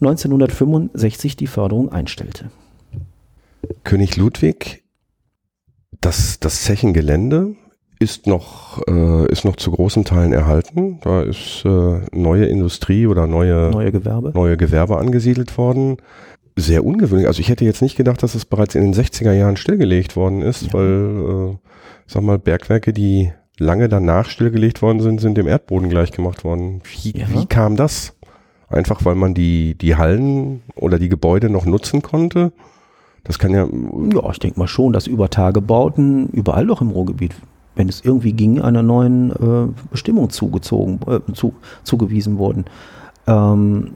1965 0.00 1.36
die 1.36 1.46
Förderung 1.46 1.90
einstellte. 1.90 2.50
König 3.84 4.16
Ludwig, 4.16 4.84
das, 6.00 6.38
das 6.40 6.62
Zechengelände, 6.62 7.56
ist 7.98 8.26
noch, 8.26 8.82
äh, 8.86 9.30
ist 9.30 9.44
noch 9.44 9.56
zu 9.56 9.70
großen 9.70 10.04
Teilen 10.04 10.32
erhalten. 10.32 10.98
Da 11.02 11.22
ist 11.22 11.64
äh, 11.64 12.00
neue 12.12 12.46
Industrie 12.46 13.06
oder 13.06 13.26
neue, 13.26 13.70
neue, 13.70 13.92
Gewerbe. 13.92 14.32
neue 14.34 14.56
Gewerbe 14.56 14.98
angesiedelt 14.98 15.56
worden. 15.56 15.96
Sehr 16.56 16.84
ungewöhnlich. 16.84 17.26
Also 17.26 17.40
ich 17.40 17.48
hätte 17.48 17.64
jetzt 17.64 17.82
nicht 17.82 17.96
gedacht, 17.96 18.22
dass 18.22 18.34
es 18.34 18.44
bereits 18.44 18.74
in 18.74 18.82
den 18.82 18.94
60er 18.94 19.32
Jahren 19.32 19.56
stillgelegt 19.56 20.16
worden 20.16 20.42
ist, 20.42 20.62
ja. 20.62 20.72
weil, 20.74 21.52
äh, 21.52 21.56
sag 22.06 22.22
mal, 22.22 22.38
Bergwerke, 22.38 22.92
die 22.92 23.32
lange 23.58 23.88
danach 23.88 24.28
stillgelegt 24.28 24.80
worden 24.80 25.00
sind, 25.00 25.20
sind 25.20 25.36
dem 25.36 25.48
Erdboden 25.48 25.88
gleichgemacht 25.88 26.44
worden. 26.44 26.82
Wie, 26.84 27.18
ja. 27.18 27.26
wie 27.32 27.46
kam 27.46 27.76
das? 27.76 28.14
Einfach 28.68 29.04
weil 29.04 29.14
man 29.14 29.34
die, 29.34 29.76
die 29.76 29.96
Hallen 29.96 30.62
oder 30.74 30.98
die 30.98 31.08
Gebäude 31.08 31.50
noch 31.50 31.66
nutzen 31.66 32.02
konnte? 32.02 32.52
Das 33.24 33.38
kann 33.38 33.52
ja. 33.52 33.66
Ja, 34.12 34.30
ich 34.30 34.38
denke 34.38 34.58
mal 34.58 34.68
schon, 34.68 34.92
dass 34.92 35.06
über 35.06 35.30
Tagebauten 35.30 36.28
überall 36.28 36.66
doch 36.66 36.80
im 36.80 36.90
Ruhrgebiet 36.90 37.34
wenn 37.76 37.88
es 37.88 38.04
irgendwie 38.04 38.32
ging, 38.32 38.60
einer 38.60 38.82
neuen 38.82 39.30
äh, 39.30 39.72
Bestimmung 39.90 40.30
zugezogen, 40.30 41.00
äh, 41.06 41.32
zu, 41.32 41.54
zugewiesen 41.82 42.38
wurden. 42.38 42.64
Ähm, 43.26 43.90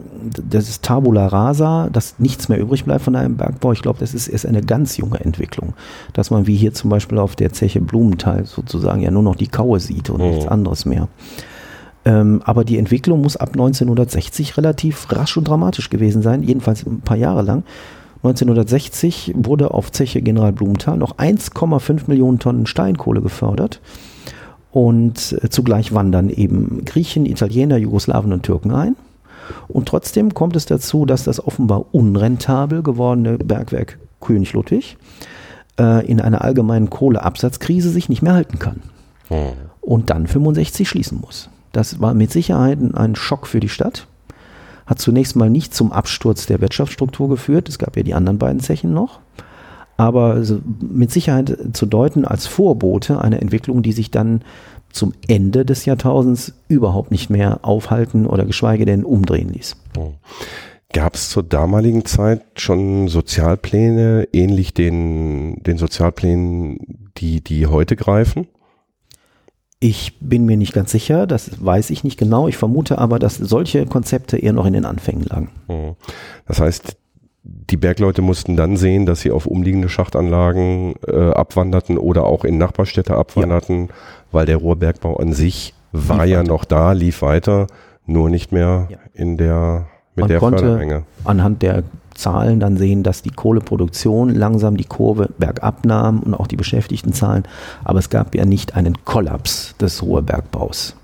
das 0.51 0.69
ist 0.69 0.83
Tabula 0.83 1.27
Rasa, 1.27 1.89
dass 1.93 2.19
nichts 2.19 2.49
mehr 2.49 2.59
übrig 2.59 2.85
bleibt 2.85 3.03
von 3.03 3.17
einem 3.17 3.37
Bergbau. 3.37 3.73
Ich 3.73 3.83
glaube, 3.83 3.99
das 4.01 4.15
ist 4.15 4.29
erst 4.29 4.47
eine 4.47 4.63
ganz 4.63 4.97
junge 4.97 5.21
Entwicklung. 5.21 5.75
Dass 6.13 6.31
man 6.31 6.47
wie 6.47 6.57
hier 6.57 6.73
zum 6.73 6.91
Beispiel 6.91 7.19
auf 7.19 7.37
der 7.37 7.53
Zeche 7.53 7.81
Blumenthal 7.81 8.47
sozusagen 8.47 9.03
ja 9.03 9.11
nur 9.11 9.23
noch 9.23 9.37
die 9.37 9.49
Kaue 9.49 9.81
sieht 9.81 10.11
und 10.11 10.21
oh. 10.21 10.31
nichts 10.31 10.47
anderes 10.47 10.87
mehr. 10.87 11.09
Ähm, 12.05 12.41
aber 12.45 12.65
die 12.65 12.79
Entwicklung 12.79 13.21
muss 13.21 13.37
ab 13.37 13.51
1960 13.53 14.57
relativ 14.57 15.07
rasch 15.11 15.37
und 15.37 15.47
dramatisch 15.47 15.91
gewesen 15.91 16.23
sein, 16.23 16.43
jedenfalls 16.43 16.87
ein 16.87 17.01
paar 17.01 17.17
Jahre 17.17 17.43
lang. 17.43 17.65
1960 18.23 19.35
wurde 19.37 19.73
auf 19.73 19.93
Zeche 19.93 20.23
General 20.23 20.53
Blumenthal 20.53 20.97
noch 20.97 21.19
1,5 21.19 22.03
Millionen 22.09 22.39
Tonnen 22.39 22.67
Steinkohle 22.67 23.21
gefördert. 23.21 23.81
Und 24.71 25.39
äh, 25.41 25.49
zugleich 25.51 25.95
wandern 25.95 26.31
eben 26.31 26.85
Griechen, 26.85 27.27
Italiener, 27.27 27.77
Jugoslawen 27.77 28.33
und 28.33 28.43
Türken 28.43 28.73
ein. 28.73 28.97
Und 29.69 29.89
trotzdem 29.89 30.35
kommt 30.35 30.57
es 30.57 30.67
dazu, 30.67 31.07
dass 31.07 31.25
das 31.25 31.45
offenbar 31.45 31.87
unrentabel 31.93 32.83
gewordene 32.83 33.39
Bergwerk 33.39 33.99
König 34.21 34.53
Ludwig 34.53 34.97
äh, 35.79 36.07
in 36.07 36.21
einer 36.21 36.43
allgemeinen 36.43 36.91
Kohleabsatzkrise 36.91 37.91
sich 37.91 38.09
nicht 38.09 38.23
mehr 38.23 38.35
halten 38.35 38.59
kann. 38.59 38.83
Oh. 39.31 39.53
Und 39.81 40.11
dann 40.11 40.27
65 40.27 40.89
schließen 40.89 41.21
muss. 41.21 41.49
Das 41.73 42.01
war 42.01 42.15
mit 42.15 42.33
Sicherheit 42.33 42.79
ein 42.95 43.15
Schock 43.15 43.47
für 43.47 43.61
die 43.61 43.69
Stadt 43.69 44.07
hat 44.89 44.99
zunächst 44.99 45.37
mal 45.37 45.51
nicht 45.51 45.75
zum 45.75 45.93
Absturz 45.93 46.47
der 46.47 46.63
Wirtschaftsstruktur 46.63 47.29
geführt. 47.29 47.69
Es 47.69 47.79
gab 47.79 47.97
ja 47.97 48.03
die 48.03 48.15
anderen 48.15 48.39
beiden 48.39 48.59
Zechen 48.59 48.95
noch. 48.95 49.21
Aber 49.99 50.43
mit 50.81 51.13
Sicherheit 51.13 51.59
zu 51.75 51.85
deuten 51.85 52.25
als 52.25 52.47
Vorbote 52.47 53.21
einer 53.21 53.43
Entwicklung, 53.43 53.83
die 53.83 53.93
sich 53.93 54.11
dann 54.11 54.41
zum 54.91 55.13
Ende 55.27 55.65
des 55.65 55.85
Jahrtausends 55.85 56.55
überhaupt 56.69 57.11
nicht 57.11 57.31
mehr 57.31 57.61
aufhalten 57.63 58.27
oder 58.27 58.45
geschweige 58.45 58.85
denn 58.85 59.05
umdrehen 59.05 59.51
ließ. 59.51 59.77
Hm. 59.97 60.15
Gab 60.93 61.15
es 61.15 61.29
zur 61.29 61.43
damaligen 61.43 62.07
Zeit 62.07 62.43
schon 62.57 63.09
Sozialpläne, 63.09 64.29
ähnlich 64.33 64.73
den, 64.73 65.63
den 65.63 65.77
Sozialplänen, 65.77 67.11
die, 67.19 67.43
die 67.43 67.67
heute 67.67 67.95
greifen? 67.95 68.49
Ich 69.81 70.19
bin 70.19 70.47
mir 70.47 70.57
nicht 70.57 70.73
ganz 70.73 70.91
sicher, 70.91 71.27
das 71.27 71.65
weiß 71.65 71.91
ich 71.91 72.05
nicht 72.05 72.19
genau. 72.19 72.49
Ich 72.49 72.57
vermute 72.57 72.99
aber, 72.99 73.19
dass 73.19 73.37
solche 73.37 73.87
Konzepte 73.87 74.39
eher 74.39 74.53
noch 74.53 74.67
in 74.67 74.73
den 74.73 74.87
Anfängen 74.87 75.25
lagen. 75.25 75.51
Mhm. 75.69 75.95
Das 76.47 76.59
heißt, 76.59 76.97
die 77.45 77.77
Bergleute 77.77 78.21
mussten 78.23 78.57
dann 78.57 78.77
sehen, 78.77 79.07
dass 79.07 79.21
sie 79.21 79.31
auf 79.31 79.47
umliegende 79.47 79.89
Schachtanlagen 79.89 80.95
äh, 81.07 81.31
abwanderten 81.31 81.97
oder 81.99 82.25
auch 82.25 82.45
in 82.45 82.59
Nachbarstädte 82.59 83.15
abwanderten, 83.17 83.87
ja. 83.87 83.95
weil 84.33 84.47
der 84.47 84.57
Ruhrbergbau 84.59 85.17
an 85.17 85.33
sich 85.33 85.75
war 85.93 86.25
lief 86.25 86.33
ja 86.33 86.41
weiter. 86.41 86.49
noch 86.49 86.65
da, 86.65 86.93
lief 86.93 87.23
weiter. 87.23 87.67
Nur 88.07 88.29
nicht 88.31 88.53
mehr 88.53 88.89
Ja. 88.91 88.99
in 89.15 89.37
der, 89.37 89.87
mit 90.15 90.25
Man 90.25 90.29
der 90.29 90.39
konnte 90.41 90.59
Fördermenge. 90.59 91.05
anhand 91.25 91.63
der 91.63 91.85
Zahlen 92.15 92.59
dann 92.59 92.77
sehen, 92.77 93.03
dass 93.05 93.23
die 93.23 93.31
Kohleproduktion 93.31 94.35
langsam 94.35 94.77
die 94.77 94.85
Kurve 94.85 95.29
bergab 95.39 95.85
nahm 95.87 96.21
und 96.21 96.35
auch 96.35 96.49
die 96.49 96.57
Beschäftigtenzahlen. 96.57 97.45
Aber 97.85 98.01
es 98.01 98.11
gab 98.11 98.35
ja 98.35 98.45
nicht 98.45 98.75
einen 98.75 99.05
Kollaps 99.05 99.77
des 99.79 100.03
Ruhrbergbaus. 100.03 100.97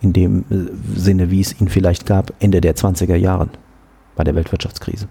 In 0.00 0.12
dem 0.14 0.44
äh, 0.50 0.98
Sinne, 0.98 1.30
wie 1.30 1.40
es 1.42 1.60
ihn 1.60 1.68
vielleicht 1.68 2.06
gab 2.06 2.32
Ende 2.40 2.60
der 2.62 2.74
20er 2.74 3.16
Jahre 3.16 3.48
bei 4.16 4.24
der 4.24 4.34
Weltwirtschaftskrise. 4.34 5.08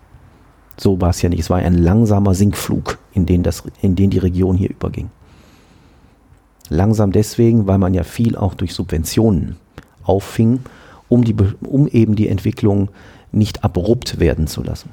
So 0.80 1.01
war 1.01 1.10
es 1.10 1.22
ja 1.22 1.30
nicht. 1.30 1.39
Es 1.39 1.49
war 1.49 1.57
ein 1.57 1.73
langsamer 1.73 2.34
Sinkflug, 2.34 2.99
in 3.14 3.26
den, 3.26 3.43
das, 3.43 3.64
in 3.81 3.95
den 3.95 4.10
die 4.10 4.18
Region 4.18 4.56
hier 4.56 4.69
überging. 4.69 5.10
Langsam 6.69 7.11
deswegen, 7.11 7.68
weil 7.68 7.80
man 7.80 7.93
ja 7.93 8.03
viel 8.03 8.35
auch 8.35 8.53
durch 8.53 8.73
Subventionen 8.73 9.57
auffing, 10.03 10.61
um, 11.10 11.23
die, 11.23 11.35
um 11.61 11.88
eben 11.88 12.15
die 12.15 12.30
Entwicklung 12.30 12.89
nicht 13.31 13.64
abrupt 13.64 14.19
werden 14.19 14.47
zu 14.47 14.64
lassen. 14.64 14.89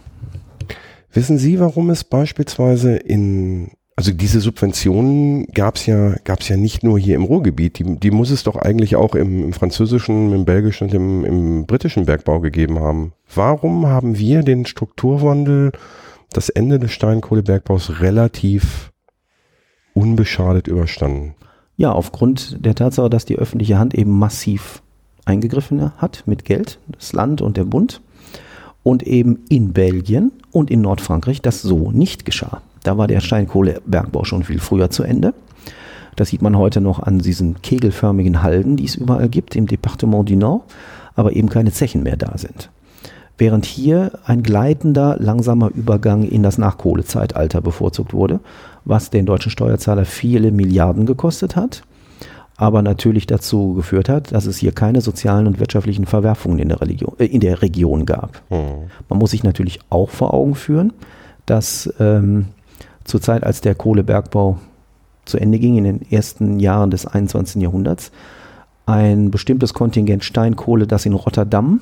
Wissen 1.12 1.38
Sie, 1.38 1.60
warum 1.60 1.90
es 1.90 2.04
beispielsweise 2.04 2.96
in, 2.96 3.70
also 3.96 4.12
diese 4.12 4.40
Subventionen 4.40 5.46
gab 5.46 5.76
es 5.76 5.86
ja, 5.86 6.16
gab's 6.24 6.48
ja 6.50 6.58
nicht 6.58 6.82
nur 6.82 6.98
hier 6.98 7.14
im 7.14 7.24
Ruhrgebiet, 7.24 7.78
die, 7.78 7.98
die 7.98 8.10
muss 8.10 8.30
es 8.30 8.42
doch 8.42 8.56
eigentlich 8.56 8.94
auch 8.94 9.14
im, 9.14 9.42
im 9.44 9.52
französischen, 9.54 10.34
im 10.34 10.44
belgischen 10.44 10.88
und 10.88 10.94
im, 10.94 11.24
im 11.24 11.66
britischen 11.66 12.04
Bergbau 12.04 12.40
gegeben 12.40 12.78
haben. 12.78 13.14
Warum 13.34 13.86
haben 13.86 14.18
wir 14.18 14.42
den 14.42 14.66
Strukturwandel, 14.66 15.72
das 16.30 16.50
Ende 16.50 16.78
des 16.78 16.92
Steinkohlebergbaus 16.92 18.00
relativ 18.00 18.92
unbeschadet 19.94 20.68
überstanden? 20.68 21.34
Ja, 21.78 21.92
aufgrund 21.92 22.64
der 22.64 22.74
Tatsache, 22.74 23.08
dass 23.08 23.24
die 23.24 23.36
öffentliche 23.36 23.78
Hand 23.78 23.94
eben 23.94 24.10
massiv 24.18 24.82
eingegriffen 25.24 25.92
hat 25.96 26.22
mit 26.26 26.44
Geld, 26.44 26.78
das 26.88 27.14
Land 27.14 27.40
und 27.40 27.56
der 27.56 27.64
Bund, 27.64 28.02
und 28.82 29.02
eben 29.02 29.44
in 29.48 29.72
Belgien 29.72 30.32
und 30.52 30.70
in 30.70 30.82
Nordfrankreich 30.82 31.40
das 31.40 31.62
so 31.62 31.90
nicht 31.90 32.26
geschah. 32.26 32.60
Da 32.86 32.96
war 32.96 33.08
der 33.08 33.18
Steinkohlebergbau 33.18 34.22
schon 34.22 34.44
viel 34.44 34.60
früher 34.60 34.90
zu 34.90 35.02
Ende. 35.02 35.34
Das 36.14 36.28
sieht 36.28 36.40
man 36.40 36.56
heute 36.56 36.80
noch 36.80 37.00
an 37.00 37.18
diesen 37.18 37.60
kegelförmigen 37.60 38.44
Halden, 38.44 38.76
die 38.76 38.84
es 38.84 38.94
überall 38.94 39.28
gibt 39.28 39.56
im 39.56 39.66
Departement 39.66 40.30
du 40.30 40.36
Nord, 40.36 40.62
aber 41.16 41.34
eben 41.34 41.48
keine 41.48 41.72
Zechen 41.72 42.04
mehr 42.04 42.16
da 42.16 42.38
sind. 42.38 42.70
Während 43.38 43.66
hier 43.66 44.12
ein 44.24 44.44
gleitender, 44.44 45.16
langsamer 45.18 45.68
Übergang 45.74 46.22
in 46.22 46.44
das 46.44 46.58
Nachkohlezeitalter 46.58 47.60
bevorzugt 47.60 48.14
wurde, 48.14 48.38
was 48.84 49.10
den 49.10 49.26
deutschen 49.26 49.50
Steuerzahler 49.50 50.04
viele 50.04 50.52
Milliarden 50.52 51.06
gekostet 51.06 51.56
hat, 51.56 51.82
aber 52.56 52.82
natürlich 52.82 53.26
dazu 53.26 53.74
geführt 53.74 54.08
hat, 54.08 54.30
dass 54.30 54.46
es 54.46 54.58
hier 54.58 54.70
keine 54.70 55.00
sozialen 55.00 55.48
und 55.48 55.58
wirtschaftlichen 55.58 56.06
Verwerfungen 56.06 56.60
in 56.60 56.68
der, 56.68 56.80
Religion, 56.80 57.14
äh, 57.18 57.26
in 57.26 57.40
der 57.40 57.62
Region 57.62 58.06
gab. 58.06 58.42
Hm. 58.48 58.88
Man 59.08 59.18
muss 59.18 59.32
sich 59.32 59.42
natürlich 59.42 59.80
auch 59.90 60.08
vor 60.08 60.32
Augen 60.32 60.54
führen, 60.54 60.92
dass 61.46 61.92
ähm, 61.98 62.46
zur 63.06 63.20
Zeit, 63.20 63.44
als 63.44 63.60
der 63.60 63.74
Kohlebergbau 63.74 64.58
zu 65.24 65.38
Ende 65.38 65.58
ging, 65.58 65.78
in 65.78 65.84
den 65.84 66.10
ersten 66.10 66.60
Jahren 66.60 66.90
des 66.90 67.06
21. 67.06 67.62
Jahrhunderts, 67.62 68.12
ein 68.86 69.30
bestimmtes 69.30 69.74
Kontingent 69.74 70.24
Steinkohle, 70.24 70.86
das 70.86 71.06
in 71.06 71.12
Rotterdam 71.12 71.80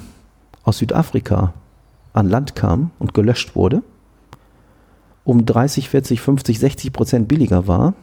aus 0.63 0.79
Südafrika 0.79 1.53
an 2.13 2.29
Land 2.29 2.55
kam 2.55 2.91
und 2.99 3.13
gelöscht 3.13 3.55
wurde, 3.55 3.83
um 5.25 5.45
30, 5.45 5.89
40, 5.89 6.21
50, 6.21 6.59
60 6.59 6.93
Prozent 6.93 7.29
billiger 7.29 7.67
war 7.67 7.95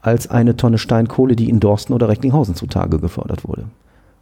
als 0.00 0.30
eine 0.30 0.56
Tonne 0.56 0.78
Steinkohle, 0.78 1.34
die 1.34 1.48
in 1.48 1.58
Dorsten 1.58 1.92
oder 1.92 2.08
Recklinghausen 2.08 2.54
zutage 2.54 2.98
gefördert 3.00 3.46
wurde. 3.46 3.64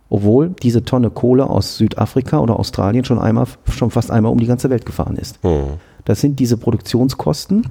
Obwohl 0.08 0.50
diese 0.62 0.84
Tonne 0.84 1.10
Kohle 1.10 1.48
aus 1.48 1.76
Südafrika 1.76 2.38
oder 2.38 2.58
Australien 2.58 3.04
schon 3.04 3.18
einmal, 3.18 3.46
schon 3.70 3.90
fast 3.90 4.10
einmal 4.10 4.32
um 4.32 4.38
die 4.38 4.46
ganze 4.46 4.70
Welt 4.70 4.86
gefahren 4.86 5.16
ist. 5.16 5.42
Hm. 5.42 5.78
Das 6.04 6.20
sind 6.20 6.38
diese 6.40 6.56
Produktionskosten, 6.56 7.66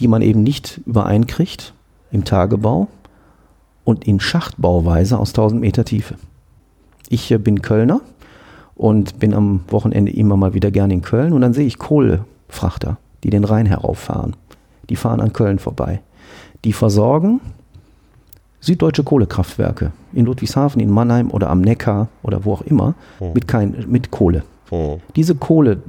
die 0.00 0.08
man 0.08 0.22
eben 0.22 0.42
nicht 0.42 0.80
übereinkriegt 0.86 1.74
im 2.10 2.24
Tagebau 2.24 2.88
und 3.84 4.06
in 4.06 4.20
Schachtbauweise 4.20 5.18
aus 5.18 5.30
1000 5.30 5.60
Meter 5.60 5.84
Tiefe. 5.84 6.14
Ich 7.08 7.30
äh, 7.30 7.38
bin 7.38 7.62
Kölner 7.62 8.00
und 8.74 9.18
bin 9.18 9.34
am 9.34 9.60
Wochenende 9.68 10.12
immer 10.12 10.36
mal 10.36 10.54
wieder 10.54 10.70
gerne 10.70 10.94
in 10.94 11.02
Köln 11.02 11.32
und 11.32 11.40
dann 11.40 11.52
sehe 11.54 11.66
ich 11.66 11.78
Kohlefrachter, 11.78 12.98
die 13.24 13.30
den 13.30 13.44
Rhein 13.44 13.66
herauffahren. 13.66 14.36
Die 14.88 14.96
fahren 14.96 15.20
an 15.20 15.32
Köln 15.32 15.58
vorbei. 15.58 16.00
Die 16.64 16.72
versorgen 16.72 17.40
süddeutsche 18.60 19.02
Kohlekraftwerke 19.02 19.92
in 20.12 20.24
Ludwigshafen, 20.24 20.80
in 20.80 20.90
Mannheim 20.90 21.30
oder 21.30 21.50
am 21.50 21.60
Neckar 21.60 22.08
oder 22.22 22.44
wo 22.44 22.54
auch 22.54 22.62
immer 22.62 22.94
Hm. 23.18 23.32
mit, 23.34 23.48
kein, 23.48 23.84
mit 23.88 24.10
Kohle. 24.10 24.44
Hm. 24.70 25.00
Diese 25.16 25.34
Kohle, 25.34 25.82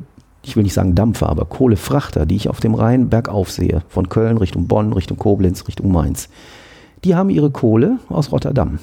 ich 0.44 0.56
will 0.56 0.64
nicht 0.64 0.74
sagen 0.74 0.96
Dampfer, 0.96 1.30
aber 1.30 1.46
Kohlefrachter, 1.46 2.26
die 2.26 2.36
ich 2.36 2.50
auf 2.50 2.60
dem 2.60 2.76
Rhein 2.76 3.10
bergauf 3.10 3.50
sehe, 3.52 3.82
von 3.88 4.10
Köln 4.10 4.38
Richtung 4.38 4.68
Bonn, 4.68 4.94
Richtung 4.94 5.18
Koblenz, 5.18 5.68
Richtung 5.68 5.92
Mainz, 5.92 6.30
die 7.04 7.16
haben 7.16 7.30
ihre 7.30 7.50
Kohle 7.52 8.00
aus 8.10 8.32
Rotterdam 8.32 8.80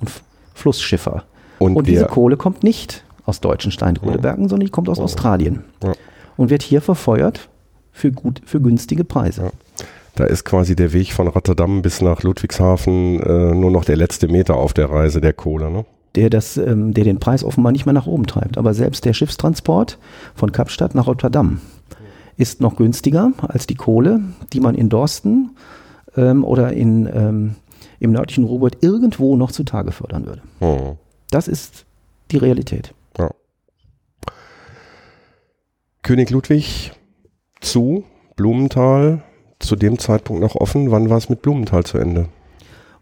und 0.00 0.10
Flussschiffer. 0.54 1.24
Und, 1.58 1.76
Und 1.76 1.86
diese 1.86 2.06
Kohle 2.06 2.36
kommt 2.36 2.62
nicht 2.62 3.04
aus 3.26 3.40
deutschen 3.40 3.70
Steinkohlebergen, 3.72 4.48
sondern 4.48 4.66
die 4.66 4.70
kommt 4.72 4.88
aus 4.88 5.00
Australien 5.00 5.64
Ja. 5.82 5.92
und 6.36 6.50
wird 6.50 6.62
hier 6.62 6.80
verfeuert 6.80 7.48
für, 7.92 8.12
gut, 8.12 8.42
für 8.44 8.60
günstige 8.60 9.04
Preise. 9.04 9.42
Ja. 9.44 9.50
da 10.16 10.24
ist 10.24 10.44
quasi 10.44 10.76
der 10.76 10.92
Weg 10.92 11.12
von 11.12 11.28
Rotterdam 11.28 11.80
bis 11.82 12.00
nach 12.02 12.22
Ludwigshafen 12.22 13.20
äh, 13.20 13.54
nur 13.54 13.70
noch 13.70 13.84
der 13.84 13.96
letzte 13.96 14.28
Meter 14.28 14.56
auf 14.56 14.72
der 14.74 14.90
Reise 14.90 15.20
der 15.20 15.32
Kohle. 15.32 15.70
Ne? 15.70 15.84
Der, 16.14 16.30
das, 16.30 16.56
ähm, 16.56 16.94
der 16.94 17.04
den 17.04 17.18
Preis 17.18 17.44
offenbar 17.44 17.72
nicht 17.72 17.86
mehr 17.86 17.92
nach 17.92 18.06
oben 18.06 18.26
treibt. 18.26 18.58
Aber 18.58 18.74
selbst 18.74 19.04
der 19.04 19.12
Schiffstransport 19.12 19.98
von 20.34 20.52
Kapstadt 20.52 20.94
nach 20.94 21.06
Rotterdam 21.06 21.60
ist 22.36 22.60
noch 22.60 22.76
günstiger 22.76 23.32
als 23.42 23.66
die 23.66 23.74
Kohle, 23.74 24.20
die 24.52 24.60
man 24.60 24.74
in 24.74 24.88
Dorsten 24.88 25.56
ähm, 26.16 26.44
oder 26.44 26.72
in, 26.72 27.06
ähm, 27.06 27.54
im 28.00 28.12
nördlichen 28.12 28.44
Ruhrgebiet 28.44 28.82
irgendwo 28.82 29.36
noch 29.36 29.52
zutage 29.52 29.92
fördern 29.92 30.26
würde. 30.26 30.42
Hm. 30.60 30.96
Das 31.30 31.48
ist 31.48 31.84
die 32.30 32.38
Realität. 32.38 32.94
Ja. 33.18 33.30
König 36.02 36.30
Ludwig 36.30 36.92
zu 37.60 38.04
Blumenthal 38.36 39.22
zu 39.58 39.76
dem 39.76 39.98
Zeitpunkt 39.98 40.42
noch 40.42 40.56
offen. 40.56 40.90
Wann 40.90 41.08
war 41.08 41.16
es 41.16 41.28
mit 41.28 41.42
Blumenthal 41.42 41.84
zu 41.84 41.98
Ende? 41.98 42.28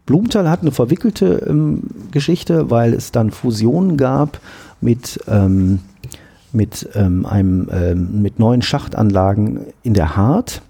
Blumenthal 0.05 0.49
hat 0.49 0.61
eine 0.61 0.71
verwickelte 0.71 1.45
ähm, 1.47 1.83
Geschichte, 2.11 2.69
weil 2.69 2.93
es 2.93 3.11
dann 3.11 3.31
Fusionen 3.31 3.97
gab 3.97 4.39
mit, 4.81 5.19
ähm, 5.27 5.79
mit, 6.51 6.89
ähm, 6.93 7.25
einem, 7.25 7.69
ähm, 7.71 8.21
mit 8.21 8.37
neuen 8.37 8.61
Schachtanlagen 8.61 9.61
in 9.81 9.93
der 9.93 10.15
Hart. 10.17 10.61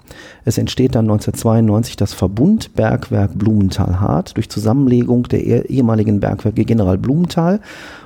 Es 0.45 0.57
entsteht 0.57 0.95
dann 0.95 1.05
1992 1.05 1.95
das 1.95 2.14
Verbundbergwerk 2.14 3.38
Blumenthal-Hart 3.38 4.38
durch 4.38 4.49
Zusammenlegung 4.49 5.23
der 5.23 5.45
eh- 5.45 5.65
ehemaligen 5.68 6.19
Bergwerke 6.19 6.65
General 6.65 6.97
Blumenthal 6.97 7.60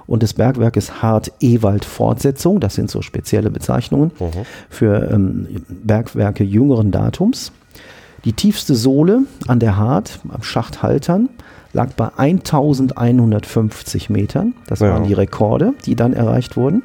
und 0.06 0.24
des 0.24 0.34
Bergwerkes 0.34 1.02
Hart-Ewald-Fortsetzung. 1.02 2.60
Das 2.62 2.76
sind 2.76 2.90
so 2.90 3.02
spezielle 3.02 3.52
Bezeichnungen 3.52 4.12
für 4.70 5.10
ähm, 5.12 5.48
Bergwerke 5.68 6.44
jüngeren 6.46 6.92
Datums. 6.92 7.52
Die 8.26 8.34
tiefste 8.34 8.76
Sohle 8.76 9.22
an 9.48 9.60
der 9.60 9.78
Hart, 9.78 10.20
am 10.30 10.44
Schacht 10.44 10.84
Haltern, 10.84 11.30
lag 11.74 11.94
bei 11.94 12.10
1150 12.18 14.10
Metern. 14.10 14.54
Das 14.68 14.80
Ja. 14.80 14.90
waren 14.92 15.04
die 15.04 15.14
Rekorde, 15.14 15.74
die 15.86 15.96
dann 15.96 16.14
erreicht 16.14 16.58
wurden. 16.58 16.84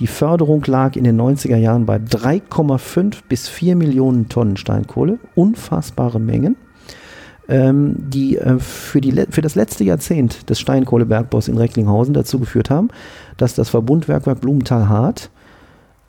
Die 0.00 0.06
Förderung 0.06 0.62
lag 0.66 0.96
in 0.96 1.04
den 1.04 1.16
90er 1.20 1.56
Jahren 1.56 1.86
bei 1.86 1.98
3,5 1.98 3.22
bis 3.28 3.48
4 3.48 3.76
Millionen 3.76 4.28
Tonnen 4.28 4.56
Steinkohle. 4.56 5.18
Unfassbare 5.36 6.18
Mengen, 6.18 6.56
ähm, 7.48 7.94
die 7.98 8.36
äh, 8.38 8.58
für, 8.58 9.00
die, 9.00 9.12
für 9.30 9.40
das 9.42 9.54
letzte 9.54 9.84
Jahrzehnt 9.84 10.50
des 10.50 10.58
Steinkohlebergbaus 10.58 11.46
in 11.46 11.56
Recklinghausen 11.58 12.12
dazu 12.14 12.40
geführt 12.40 12.70
haben, 12.70 12.88
dass 13.36 13.54
das 13.54 13.68
Verbundwerkwerk 13.68 14.40
Blumenthal-Hart 14.40 15.30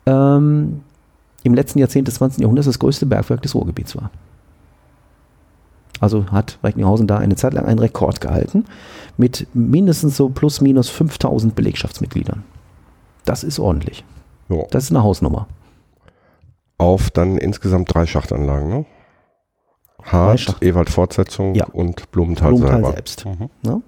ähm, 0.06 0.80
im 1.44 1.54
letzten 1.54 1.78
Jahrzehnt 1.78 2.08
des 2.08 2.14
20. 2.14 2.40
Jahrhunderts 2.40 2.66
das 2.66 2.78
größte 2.80 3.06
Bergwerk 3.06 3.42
des 3.42 3.54
Ruhrgebiets 3.54 3.94
war. 3.96 4.10
Also 6.00 6.26
hat 6.30 6.58
Recklinghausen 6.62 7.06
da 7.06 7.18
eine 7.18 7.36
Zeit 7.36 7.54
lang 7.54 7.64
einen 7.64 7.78
Rekord 7.78 8.20
gehalten 8.20 8.64
mit 9.16 9.46
mindestens 9.54 10.16
so 10.16 10.28
plus 10.28 10.60
minus 10.60 10.88
5000 10.88 11.54
Belegschaftsmitgliedern. 11.54 12.44
Das 13.24 13.44
ist 13.44 13.58
ordentlich. 13.58 14.04
Ja. 14.48 14.62
Das 14.70 14.84
ist 14.84 14.90
eine 14.90 15.02
Hausnummer. 15.02 15.46
Auf 16.78 17.10
dann 17.10 17.38
insgesamt 17.38 17.92
drei 17.92 18.06
Schachtanlagen. 18.06 18.68
Ne? 18.68 18.84
Hart, 20.02 20.56
Ewald 20.60 20.90
Fortsetzung 20.90 21.54
Ja. 21.54 21.66
und 21.66 22.10
Blumenthal, 22.12 22.52
Blumenthal 22.52 22.92
selbst. 22.92 23.24
Mhm. 23.24 23.48
Ne? 23.62 23.82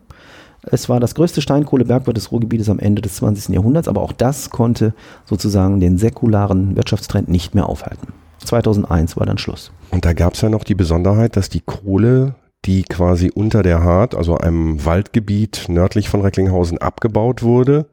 Es 0.62 0.88
war 0.88 0.98
das 0.98 1.14
größte 1.14 1.40
Steinkohlebergwerk 1.40 2.14
des 2.14 2.32
Ruhrgebietes 2.32 2.68
am 2.68 2.78
Ende 2.78 3.00
des 3.00 3.16
20. 3.16 3.54
Jahrhunderts, 3.54 3.86
aber 3.88 4.02
auch 4.02 4.12
das 4.12 4.50
konnte 4.50 4.92
sozusagen 5.24 5.78
den 5.80 5.98
säkularen 5.98 6.74
Wirtschaftstrend 6.74 7.28
nicht 7.28 7.54
mehr 7.54 7.68
aufhalten. 7.68 8.12
2001 8.48 9.16
war 9.16 9.26
dann 9.26 9.38
Schluss. 9.38 9.70
Und 9.90 10.04
da 10.04 10.12
gab 10.12 10.34
es 10.34 10.40
ja 10.40 10.48
noch 10.48 10.64
die 10.64 10.74
Besonderheit, 10.74 11.36
dass 11.36 11.48
die 11.48 11.60
Kohle, 11.60 12.34
die 12.64 12.82
quasi 12.82 13.30
unter 13.32 13.62
der 13.62 13.82
Hart, 13.82 14.14
also 14.14 14.36
einem 14.36 14.84
Waldgebiet 14.84 15.66
nördlich 15.68 16.08
von 16.08 16.20
Recklinghausen 16.20 16.78
abgebaut 16.78 17.42
wurde, 17.42 17.86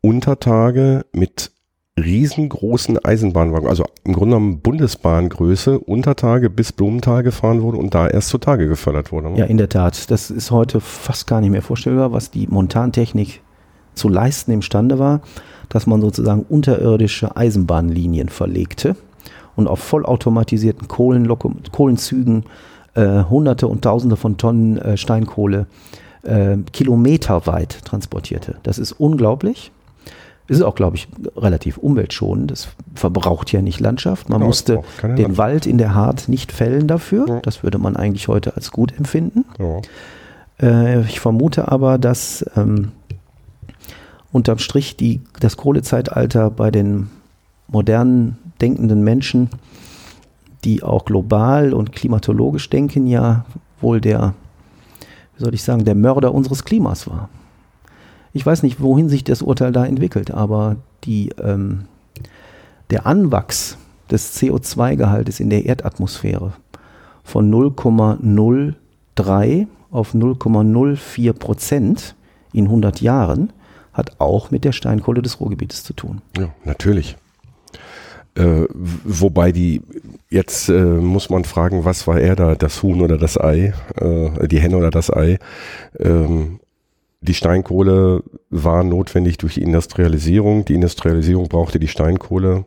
unter 0.00 0.40
Tage 0.40 1.04
mit 1.12 1.52
riesengroßen 1.98 3.04
Eisenbahnwagen, 3.04 3.68
also 3.68 3.84
im 4.04 4.14
Grunde 4.14 4.36
genommen 4.36 4.60
Bundesbahngröße, 4.60 5.78
unter 5.78 6.16
Tage 6.16 6.48
bis 6.48 6.72
Blumenthal 6.72 7.22
gefahren 7.22 7.62
wurde 7.62 7.76
und 7.76 7.94
da 7.94 8.08
erst 8.08 8.28
zutage 8.28 8.66
gefördert 8.66 9.12
wurde. 9.12 9.30
Ne? 9.30 9.38
Ja, 9.38 9.44
in 9.44 9.58
der 9.58 9.68
Tat. 9.68 10.10
Das 10.10 10.30
ist 10.30 10.50
heute 10.50 10.80
fast 10.80 11.26
gar 11.26 11.40
nicht 11.40 11.50
mehr 11.50 11.62
vorstellbar, 11.62 12.12
was 12.12 12.30
die 12.30 12.46
Montantechnik 12.48 13.42
zu 13.94 14.08
leisten 14.08 14.52
imstande 14.52 14.98
war, 14.98 15.20
dass 15.68 15.86
man 15.86 16.00
sozusagen 16.00 16.46
unterirdische 16.48 17.36
Eisenbahnlinien 17.36 18.30
verlegte 18.30 18.96
und 19.56 19.68
auf 19.68 19.80
vollautomatisierten 19.80 20.88
Kohlenzügen 20.88 22.44
äh, 22.94 23.24
Hunderte 23.24 23.68
und 23.68 23.82
Tausende 23.82 24.16
von 24.16 24.36
Tonnen 24.36 24.78
äh, 24.78 24.96
Steinkohle 24.96 25.66
äh, 26.22 26.56
kilometerweit 26.72 27.84
transportierte. 27.84 28.56
Das 28.62 28.78
ist 28.78 28.92
unglaublich. 28.92 29.72
Es 30.48 30.58
ist 30.58 30.62
auch, 30.62 30.74
glaube 30.74 30.96
ich, 30.96 31.08
relativ 31.36 31.78
umweltschonend. 31.78 32.50
Es 32.50 32.68
verbraucht 32.94 33.52
ja 33.52 33.62
nicht 33.62 33.80
Landschaft. 33.80 34.28
Man 34.28 34.38
genau, 34.38 34.48
musste 34.48 34.82
den 35.02 35.08
Landschaft. 35.08 35.38
Wald 35.38 35.66
in 35.66 35.78
der 35.78 35.94
Hart 35.94 36.28
nicht 36.28 36.52
fällen 36.52 36.88
dafür. 36.88 37.26
Ja. 37.28 37.40
Das 37.40 37.62
würde 37.62 37.78
man 37.78 37.96
eigentlich 37.96 38.28
heute 38.28 38.56
als 38.56 38.70
gut 38.70 38.96
empfinden. 38.98 39.44
Ja. 39.58 39.80
Äh, 40.60 41.02
ich 41.02 41.20
vermute 41.20 41.70
aber, 41.70 41.96
dass 41.96 42.44
ähm, 42.56 42.92
unterm 44.32 44.58
Strich 44.58 44.96
die, 44.96 45.20
das 45.40 45.56
Kohlezeitalter 45.56 46.50
bei 46.50 46.70
den 46.70 47.08
modernen 47.68 48.36
denkenden 48.60 49.02
Menschen, 49.02 49.50
die 50.64 50.82
auch 50.82 51.04
global 51.04 51.72
und 51.72 51.92
klimatologisch 51.92 52.70
denken, 52.70 53.06
ja 53.06 53.44
wohl 53.80 54.00
der, 54.00 54.34
wie 55.36 55.44
soll 55.44 55.54
ich 55.54 55.62
sagen, 55.62 55.84
der 55.84 55.94
Mörder 55.94 56.32
unseres 56.32 56.64
Klimas 56.64 57.08
war. 57.08 57.28
Ich 58.32 58.46
weiß 58.46 58.62
nicht, 58.62 58.80
wohin 58.80 59.08
sich 59.08 59.24
das 59.24 59.42
Urteil 59.42 59.72
da 59.72 59.84
entwickelt, 59.84 60.30
aber 60.30 60.76
die, 61.04 61.30
ähm, 61.42 61.86
der 62.90 63.06
Anwachs 63.06 63.76
des 64.10 64.40
CO2-Gehaltes 64.40 65.40
in 65.40 65.50
der 65.50 65.66
Erdatmosphäre 65.66 66.52
von 67.24 67.52
0,03 67.52 69.66
auf 69.90 70.14
0,04 70.14 71.32
Prozent 71.32 72.14
in 72.52 72.66
100 72.66 73.00
Jahren 73.00 73.52
hat 73.92 74.20
auch 74.20 74.50
mit 74.50 74.64
der 74.64 74.72
Steinkohle 74.72 75.22
des 75.22 75.40
Ruhrgebietes 75.40 75.84
zu 75.84 75.92
tun. 75.92 76.22
Ja, 76.36 76.48
natürlich. 76.64 77.16
Äh, 78.34 78.64
wobei 78.70 79.52
die, 79.52 79.82
jetzt 80.30 80.68
äh, 80.68 80.82
muss 80.82 81.28
man 81.28 81.44
fragen, 81.44 81.84
was 81.84 82.06
war 82.06 82.18
er 82.18 82.34
da, 82.34 82.54
das 82.54 82.82
Huhn 82.82 83.02
oder 83.02 83.18
das 83.18 83.38
Ei, 83.38 83.74
äh, 83.96 84.48
die 84.48 84.58
Henne 84.58 84.76
oder 84.78 84.90
das 84.90 85.12
Ei. 85.12 85.38
Ähm, 85.98 86.60
die 87.20 87.34
Steinkohle 87.34 88.22
war 88.50 88.82
notwendig 88.84 89.38
durch 89.38 89.54
die 89.54 89.62
Industrialisierung. 89.62 90.64
Die 90.64 90.74
Industrialisierung 90.74 91.48
brauchte 91.48 91.78
die 91.78 91.88
Steinkohle. 91.88 92.64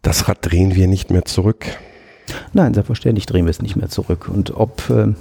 Das 0.00 0.28
Rad 0.28 0.38
drehen 0.40 0.74
wir 0.74 0.88
nicht 0.88 1.10
mehr 1.10 1.24
zurück. 1.24 1.66
Nein, 2.52 2.74
selbstverständlich 2.74 3.26
drehen 3.26 3.44
wir 3.44 3.50
es 3.50 3.62
nicht 3.62 3.76
mehr 3.76 3.88
zurück. 3.88 4.28
Und 4.28 4.56
ob 4.56 4.90
äh, 4.90 5.14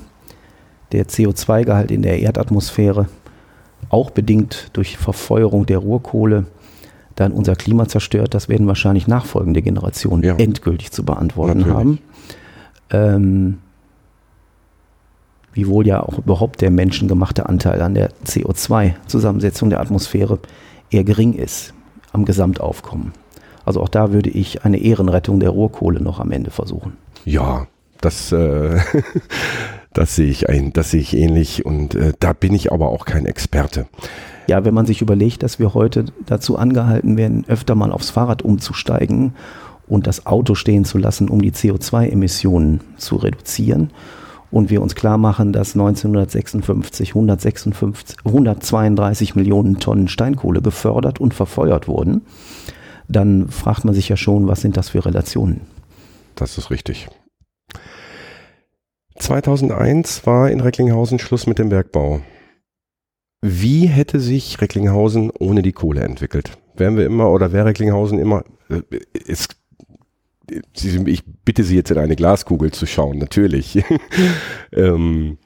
der 0.94 1.06
CO2-Gehalt 1.08 1.92
in 1.92 2.02
der 2.02 2.20
Erdatmosphäre 2.20 3.08
auch 3.90 4.10
bedingt 4.10 4.70
durch 4.74 4.98
Verfeuerung 4.98 5.66
der 5.66 5.80
Ruhrkohle 5.80 6.46
dann 7.16 7.32
unser 7.32 7.56
Klima 7.56 7.88
zerstört, 7.88 8.34
das 8.34 8.50
werden 8.50 8.68
wahrscheinlich 8.68 9.08
nachfolgende 9.08 9.62
Generationen 9.62 10.24
ja. 10.24 10.36
endgültig 10.36 10.92
zu 10.92 11.04
beantworten 11.04 11.60
Natürlich. 11.60 11.78
haben. 11.78 12.00
Ähm, 12.90 13.58
wiewohl 15.54 15.88
ja 15.88 16.02
auch 16.02 16.18
überhaupt 16.18 16.62
der 16.62 16.72
menschengemachte 16.72 17.48
Anteil 17.48 17.82
an 17.82 17.94
der 17.94 18.12
CO2-Zusammensetzung 18.26 19.70
der 19.70 19.82
Atmosphäre 19.82 20.40
eher 20.90 21.04
gering 21.04 21.34
ist 21.34 21.74
am 22.14 22.26
Gesamtaufkommen. 22.26 23.14
Also 23.66 23.82
auch 23.82 23.90
da 23.90 24.12
würde 24.12 24.30
ich 24.30 24.66
eine 24.66 24.78
Ehrenrettung 24.78 25.40
der 25.40 25.50
Rohrkohle 25.50 26.02
noch 26.02 26.20
am 26.20 26.32
Ende 26.32 26.52
versuchen. 26.52 26.98
Ja, 27.26 27.68
das, 28.02 28.32
äh, 28.32 28.80
das 29.94 30.16
sehe 30.16 30.30
ich 30.30 30.50
ein, 30.50 30.74
das 30.74 30.92
sehe 30.92 31.02
ich 31.02 31.16
ähnlich 31.16 31.66
und 31.66 31.96
äh, 31.96 32.14
da 32.20 32.34
bin 32.34 32.54
ich 32.54 32.72
aber 32.72 32.90
auch 32.90 33.06
kein 33.06 33.26
Experte. 33.26 33.88
Ja, 34.48 34.66
wenn 34.66 34.74
man 34.74 34.86
sich 34.86 35.02
überlegt, 35.02 35.44
dass 35.44 35.60
wir 35.60 35.74
heute 35.74 36.06
dazu 36.26 36.58
angehalten 36.58 37.18
werden, 37.18 37.46
öfter 37.48 37.76
mal 37.76 37.92
aufs 37.92 38.10
Fahrrad 38.10 38.42
umzusteigen 38.42 39.34
und 39.88 40.08
das 40.08 40.26
Auto 40.26 40.56
stehen 40.56 40.86
zu 40.86 40.98
lassen, 40.98 41.30
um 41.30 41.42
die 41.42 41.52
CO2-Emissionen 41.52 42.82
zu 42.98 43.18
reduzieren 43.18 43.92
und 44.52 44.70
wir 44.70 44.82
uns 44.82 44.96
klar 44.96 45.18
machen, 45.18 45.54
dass 45.54 45.74
1956 45.74 47.10
156, 47.10 48.18
132 48.26 49.36
Millionen 49.36 49.80
Tonnen 49.80 50.08
Steinkohle 50.08 50.62
gefördert 50.62 51.20
und 51.20 51.34
verfeuert 51.34 51.88
wurden, 51.88 52.22
dann 53.08 53.50
fragt 53.50 53.86
man 53.86 53.94
sich 53.94 54.10
ja 54.10 54.18
schon, 54.18 54.48
was 54.48 54.62
sind 54.62 54.78
das 54.78 54.90
für 54.90 55.06
Relationen? 55.06 55.62
Das 56.36 56.58
ist 56.58 56.70
richtig. 56.72 57.08
2001 59.18 60.26
war 60.26 60.50
in 60.50 60.62
Recklinghausen 60.62 61.20
Schluss 61.20 61.48
mit 61.48 61.60
dem 61.60 61.70
Bergbau. 61.70 62.22
Wie 63.42 63.88
hätte 63.88 64.20
sich 64.20 64.62
Recklinghausen 64.62 65.32
ohne 65.32 65.64
die 65.64 65.72
Kohle 65.72 66.02
entwickelt? 66.02 66.58
Wären 66.76 66.96
wir 66.96 67.06
immer 67.06 67.32
oder 67.32 67.52
wäre 67.52 67.66
Recklinghausen 67.66 68.20
immer, 68.20 68.44
äh, 68.70 68.82
es 69.28 69.48
ich 70.76 71.24
bitte 71.46 71.64
Sie 71.64 71.76
jetzt 71.76 71.92
in 71.92 71.98
eine 71.98 72.18
Glaskugel 72.18 72.72
zu 72.72 72.86
schauen, 72.86 73.18
natürlich. 73.18 73.84
ähm, 74.74 75.38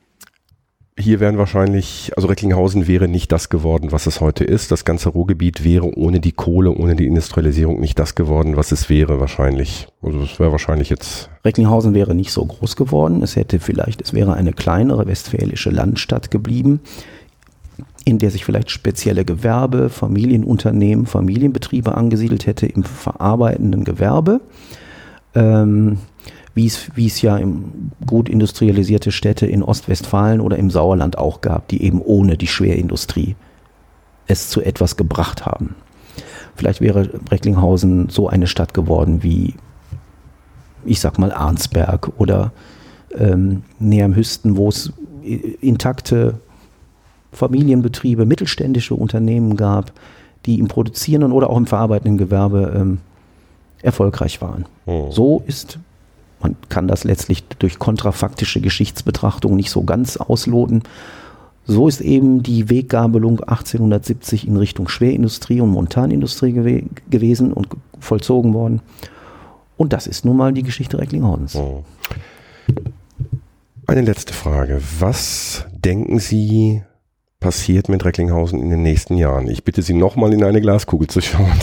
hier 0.98 1.20
wären 1.20 1.38
wahrscheinlich, 1.38 2.12
also 2.16 2.30
Recklinghausen 2.30 2.88
wäre 2.88 3.08
nicht 3.10 3.32
das 3.32 3.50
geworden, 3.50 3.92
was 3.92 4.08
es 4.08 4.22
heute 4.22 4.46
ist. 4.46 4.72
Das 4.72 4.86
ganze 4.86 5.10
Ruhrgebiet 5.10 5.64
wäre 5.64 5.94
ohne 5.98 6.22
die 6.22 6.32
Kohle, 6.32 6.72
ohne 6.72 6.96
die 6.96 7.06
Industrialisierung 7.06 7.82
nicht 7.82 8.00
das 8.00 8.16
geworden, 8.16 8.56
was 8.56 8.72
es 8.72 8.90
wäre 8.90 9.20
wahrscheinlich. 9.20 9.88
Also 10.02 10.22
es 10.22 10.40
wäre 10.40 10.52
wahrscheinlich 10.52 10.90
jetzt. 10.90 11.30
Recklinghausen 11.44 11.94
wäre 11.94 12.16
nicht 12.16 12.32
so 12.32 12.46
groß 12.46 12.78
geworden. 12.78 13.22
Es 13.24 13.36
hätte 13.36 13.60
vielleicht, 13.60 14.02
es 14.02 14.14
wäre 14.14 14.34
eine 14.34 14.54
kleinere 14.54 15.06
westfälische 15.06 15.70
Landstadt 15.70 16.32
geblieben, 16.32 16.80
in 18.06 18.20
der 18.20 18.32
sich 18.32 18.46
vielleicht 18.46 18.72
spezielle 18.72 19.26
Gewerbe, 19.26 19.90
Familienunternehmen, 19.90 21.06
Familienbetriebe 21.06 21.96
angesiedelt 21.96 22.46
hätte 22.46 22.68
im 22.68 22.84
verarbeitenden 22.84 23.84
Gewerbe 23.84 24.42
ähm, 25.36 25.98
wie 26.56 26.66
es 26.66 27.22
ja 27.22 27.38
im 27.38 27.92
gut 28.06 28.30
industrialisierte 28.30 29.12
Städte 29.12 29.46
in 29.46 29.62
Ostwestfalen 29.62 30.40
oder 30.40 30.58
im 30.58 30.72
Sauerland 30.72 31.18
auch 31.18 31.42
gab, 31.42 31.68
die 31.68 31.84
eben 31.84 32.02
ohne 32.02 32.38
die 32.38 32.48
Schwerindustrie 32.48 33.36
es 34.28 34.50
zu 34.50 34.62
etwas 34.62 34.96
gebracht 34.96 35.46
haben. 35.46 35.76
Vielleicht 36.56 36.80
wäre 36.80 37.10
Recklinghausen 37.30 38.08
so 38.08 38.30
eine 38.30 38.48
Stadt 38.48 38.74
geworden 38.74 39.22
wie, 39.22 39.56
ich 40.86 41.02
sag 41.02 41.20
mal, 41.20 41.34
Arnsberg 41.34 42.14
oder 42.18 42.54
ähm, 43.18 43.64
näher 43.78 44.06
am 44.06 44.16
Hüsten, 44.16 44.56
wo 44.56 44.70
es 44.70 44.94
intakte 45.60 46.40
Familienbetriebe, 47.36 48.26
mittelständische 48.26 48.96
Unternehmen 48.96 49.56
gab, 49.56 49.92
die 50.46 50.60
im 50.60 50.68
produzierenden 50.68 51.32
oder 51.32 51.50
auch 51.50 51.58
im 51.58 51.68
verarbeitenden 51.68 52.18
Gewerbe 52.18 52.74
ähm, 52.76 53.00
erfolgreich 53.82 54.42
waren. 54.42 54.66
Oh. 54.86 55.12
So 55.12 55.44
ist, 55.46 55.80
man 56.40 56.56
kann 56.70 56.88
das 56.88 57.04
letztlich 57.04 57.44
durch 57.60 57.80
kontrafaktische 57.80 58.62
Geschichtsbetrachtung 58.62 59.56
nicht 59.56 59.70
so 59.70 59.84
ganz 59.84 60.18
ausloten. 60.18 60.84
So 61.66 61.88
ist 61.88 62.02
eben 62.02 62.44
die 62.44 62.70
Weggabelung 62.70 63.40
1870 63.40 64.48
in 64.48 64.56
Richtung 64.56 64.88
Schwerindustrie 64.88 65.62
und 65.62 65.70
Montanindustrie 65.70 66.54
gew 66.54 66.84
gewesen 67.10 67.54
und 67.54 67.68
vollzogen 68.00 68.54
worden. 68.54 68.82
Und 69.78 69.94
das 69.94 70.08
ist 70.08 70.26
nun 70.26 70.38
mal 70.38 70.54
die 70.54 70.64
Geschichte 70.64 71.00
Recklinghauens. 71.00 71.56
Oh. 71.56 71.84
Eine 73.88 74.02
letzte 74.02 74.34
Frage. 74.34 74.82
Was 75.00 75.66
denken 75.74 76.20
Sie 76.20 76.84
passiert 77.46 77.90
mit 77.90 78.04
Recklinghausen 78.04 78.60
in 78.60 78.72
den 78.72 78.82
nächsten 78.82 79.18
Jahren? 79.18 79.48
Ich 79.48 79.64
bitte 79.64 79.84
Sie 79.84 79.94
nochmal 79.94 80.34
in 80.34 80.44
eine 80.44 80.62
Glaskugel 80.62 81.08
zu 81.08 81.22
schauen. 81.22 81.54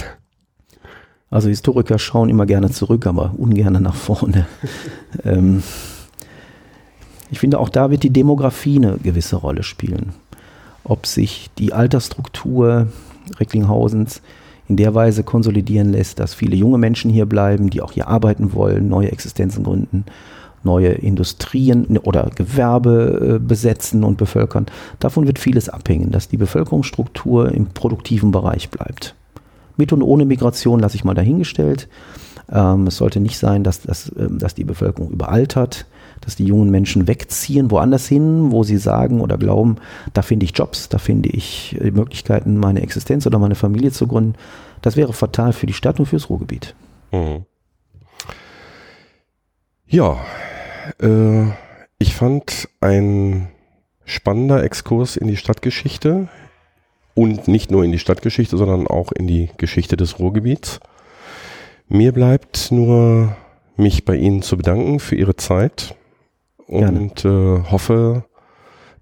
Also 1.28 1.48
Historiker 1.48 1.98
schauen 1.98 2.28
immer 2.28 2.46
gerne 2.46 2.70
zurück, 2.70 3.04
aber 3.04 3.34
ungern 3.36 3.82
nach 3.82 3.96
vorne. 3.96 4.46
ähm, 5.24 5.64
ich 7.32 7.40
finde, 7.40 7.58
auch 7.58 7.68
da 7.68 7.90
wird 7.90 8.04
die 8.04 8.12
Demografie 8.12 8.76
eine 8.76 8.96
gewisse 8.98 9.34
Rolle 9.34 9.64
spielen. 9.64 10.14
Ob 10.84 11.06
sich 11.06 11.50
die 11.58 11.72
Altersstruktur 11.72 12.86
Recklinghausen 13.40 14.06
in 14.68 14.76
der 14.76 14.94
Weise 14.94 15.24
konsolidieren 15.24 15.90
lässt, 15.90 16.20
dass 16.20 16.32
viele 16.32 16.54
junge 16.54 16.78
Menschen 16.78 17.10
hier 17.10 17.26
bleiben, 17.26 17.70
die 17.70 17.82
auch 17.82 17.90
hier 17.90 18.06
arbeiten 18.06 18.52
wollen, 18.52 18.88
neue 18.88 19.10
Existenzen 19.10 19.64
gründen, 19.64 20.04
neue 20.64 20.88
Industrien 20.88 21.98
oder 21.98 22.30
Gewerbe 22.34 23.36
äh, 23.36 23.38
besetzen 23.38 24.04
und 24.04 24.16
bevölkern. 24.18 24.66
Davon 24.98 25.26
wird 25.26 25.38
vieles 25.38 25.68
abhängen, 25.68 26.10
dass 26.10 26.28
die 26.28 26.36
Bevölkerungsstruktur 26.36 27.52
im 27.52 27.66
produktiven 27.66 28.30
Bereich 28.30 28.70
bleibt. 28.70 29.14
Mit 29.76 29.92
und 29.92 30.02
ohne 30.02 30.24
Migration 30.24 30.80
lasse 30.80 30.96
ich 30.96 31.04
mal 31.04 31.14
dahingestellt. 31.14 31.88
Ähm, 32.50 32.86
es 32.86 32.96
sollte 32.96 33.20
nicht 33.20 33.38
sein, 33.38 33.64
dass, 33.64 33.82
dass, 33.82 34.12
ähm, 34.18 34.38
dass 34.38 34.54
die 34.54 34.64
Bevölkerung 34.64 35.10
überaltert, 35.10 35.86
dass 36.20 36.36
die 36.36 36.44
jungen 36.44 36.70
Menschen 36.70 37.08
wegziehen, 37.08 37.70
woanders 37.70 38.06
hin, 38.06 38.52
wo 38.52 38.62
sie 38.62 38.76
sagen 38.76 39.20
oder 39.20 39.38
glauben, 39.38 39.76
da 40.12 40.22
finde 40.22 40.44
ich 40.44 40.56
Jobs, 40.56 40.88
da 40.88 40.98
finde 40.98 41.30
ich 41.30 41.76
äh, 41.80 41.90
Möglichkeiten, 41.90 42.58
meine 42.58 42.82
Existenz 42.82 43.26
oder 43.26 43.38
meine 43.38 43.54
Familie 43.54 43.90
zu 43.90 44.06
gründen. 44.06 44.34
Das 44.82 44.96
wäre 44.96 45.12
fatal 45.12 45.52
für 45.52 45.66
die 45.66 45.72
Stadt 45.72 45.98
und 45.98 46.06
fürs 46.06 46.28
Ruhrgebiet. 46.28 46.74
Mhm. 47.12 47.46
Ja, 49.86 50.16
äh, 51.00 51.50
ich 51.98 52.14
fand 52.14 52.68
ein 52.80 53.48
spannender 54.04 54.62
Exkurs 54.64 55.16
in 55.16 55.28
die 55.28 55.36
Stadtgeschichte 55.36 56.28
und 57.14 57.48
nicht 57.48 57.70
nur 57.70 57.84
in 57.84 57.92
die 57.92 57.98
Stadtgeschichte, 57.98 58.56
sondern 58.56 58.86
auch 58.86 59.12
in 59.12 59.26
die 59.26 59.50
Geschichte 59.56 59.96
des 59.96 60.18
Ruhrgebiets. 60.18 60.80
Mir 61.88 62.12
bleibt 62.12 62.72
nur 62.72 63.36
mich 63.76 64.04
bei 64.04 64.16
Ihnen 64.16 64.42
zu 64.42 64.56
bedanken 64.56 64.98
für 64.98 65.14
Ihre 65.14 65.36
Zeit 65.36 65.94
und 66.66 67.24
äh, 67.24 67.62
hoffe, 67.70 68.24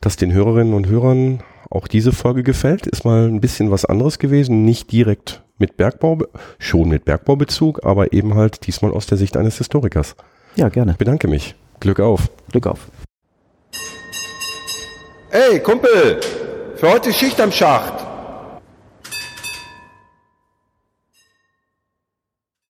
dass 0.01 0.17
den 0.17 0.33
Hörerinnen 0.33 0.75
und 0.75 0.89
Hörern 0.89 1.43
auch 1.71 1.87
diese 1.87 2.13
Folge 2.13 2.43
gefällt. 2.43 2.87
Ist 2.87 3.05
mal 3.05 3.29
ein 3.29 3.41
bisschen 3.41 3.71
was 3.71 3.85
anderes 3.85 4.19
gewesen, 4.19 4.65
nicht 4.65 4.91
direkt 4.91 5.43
mit 5.59 5.77
Bergbau, 5.77 6.19
schon 6.59 6.89
mit 6.89 7.05
Bergbaubezug, 7.05 7.85
aber 7.85 8.13
eben 8.13 8.35
halt 8.35 8.67
diesmal 8.67 8.93
aus 8.93 9.07
der 9.07 9.19
Sicht 9.19 9.37
eines 9.37 9.59
Historikers. 9.59 10.17
Ja, 10.57 10.69
gerne. 10.69 10.93
Ich 10.93 10.99
bedanke 10.99 11.29
mich. 11.29 11.55
Glück 11.81 12.01
auf. 12.01 12.29
Glück 12.51 12.67
auf. 12.67 12.81
Ey, 15.31 15.61
Kumpel, 15.61 16.21
für 16.77 16.91
heute 16.91 17.13
Schicht 17.13 17.41
am 17.41 17.53
Schacht. 17.53 18.10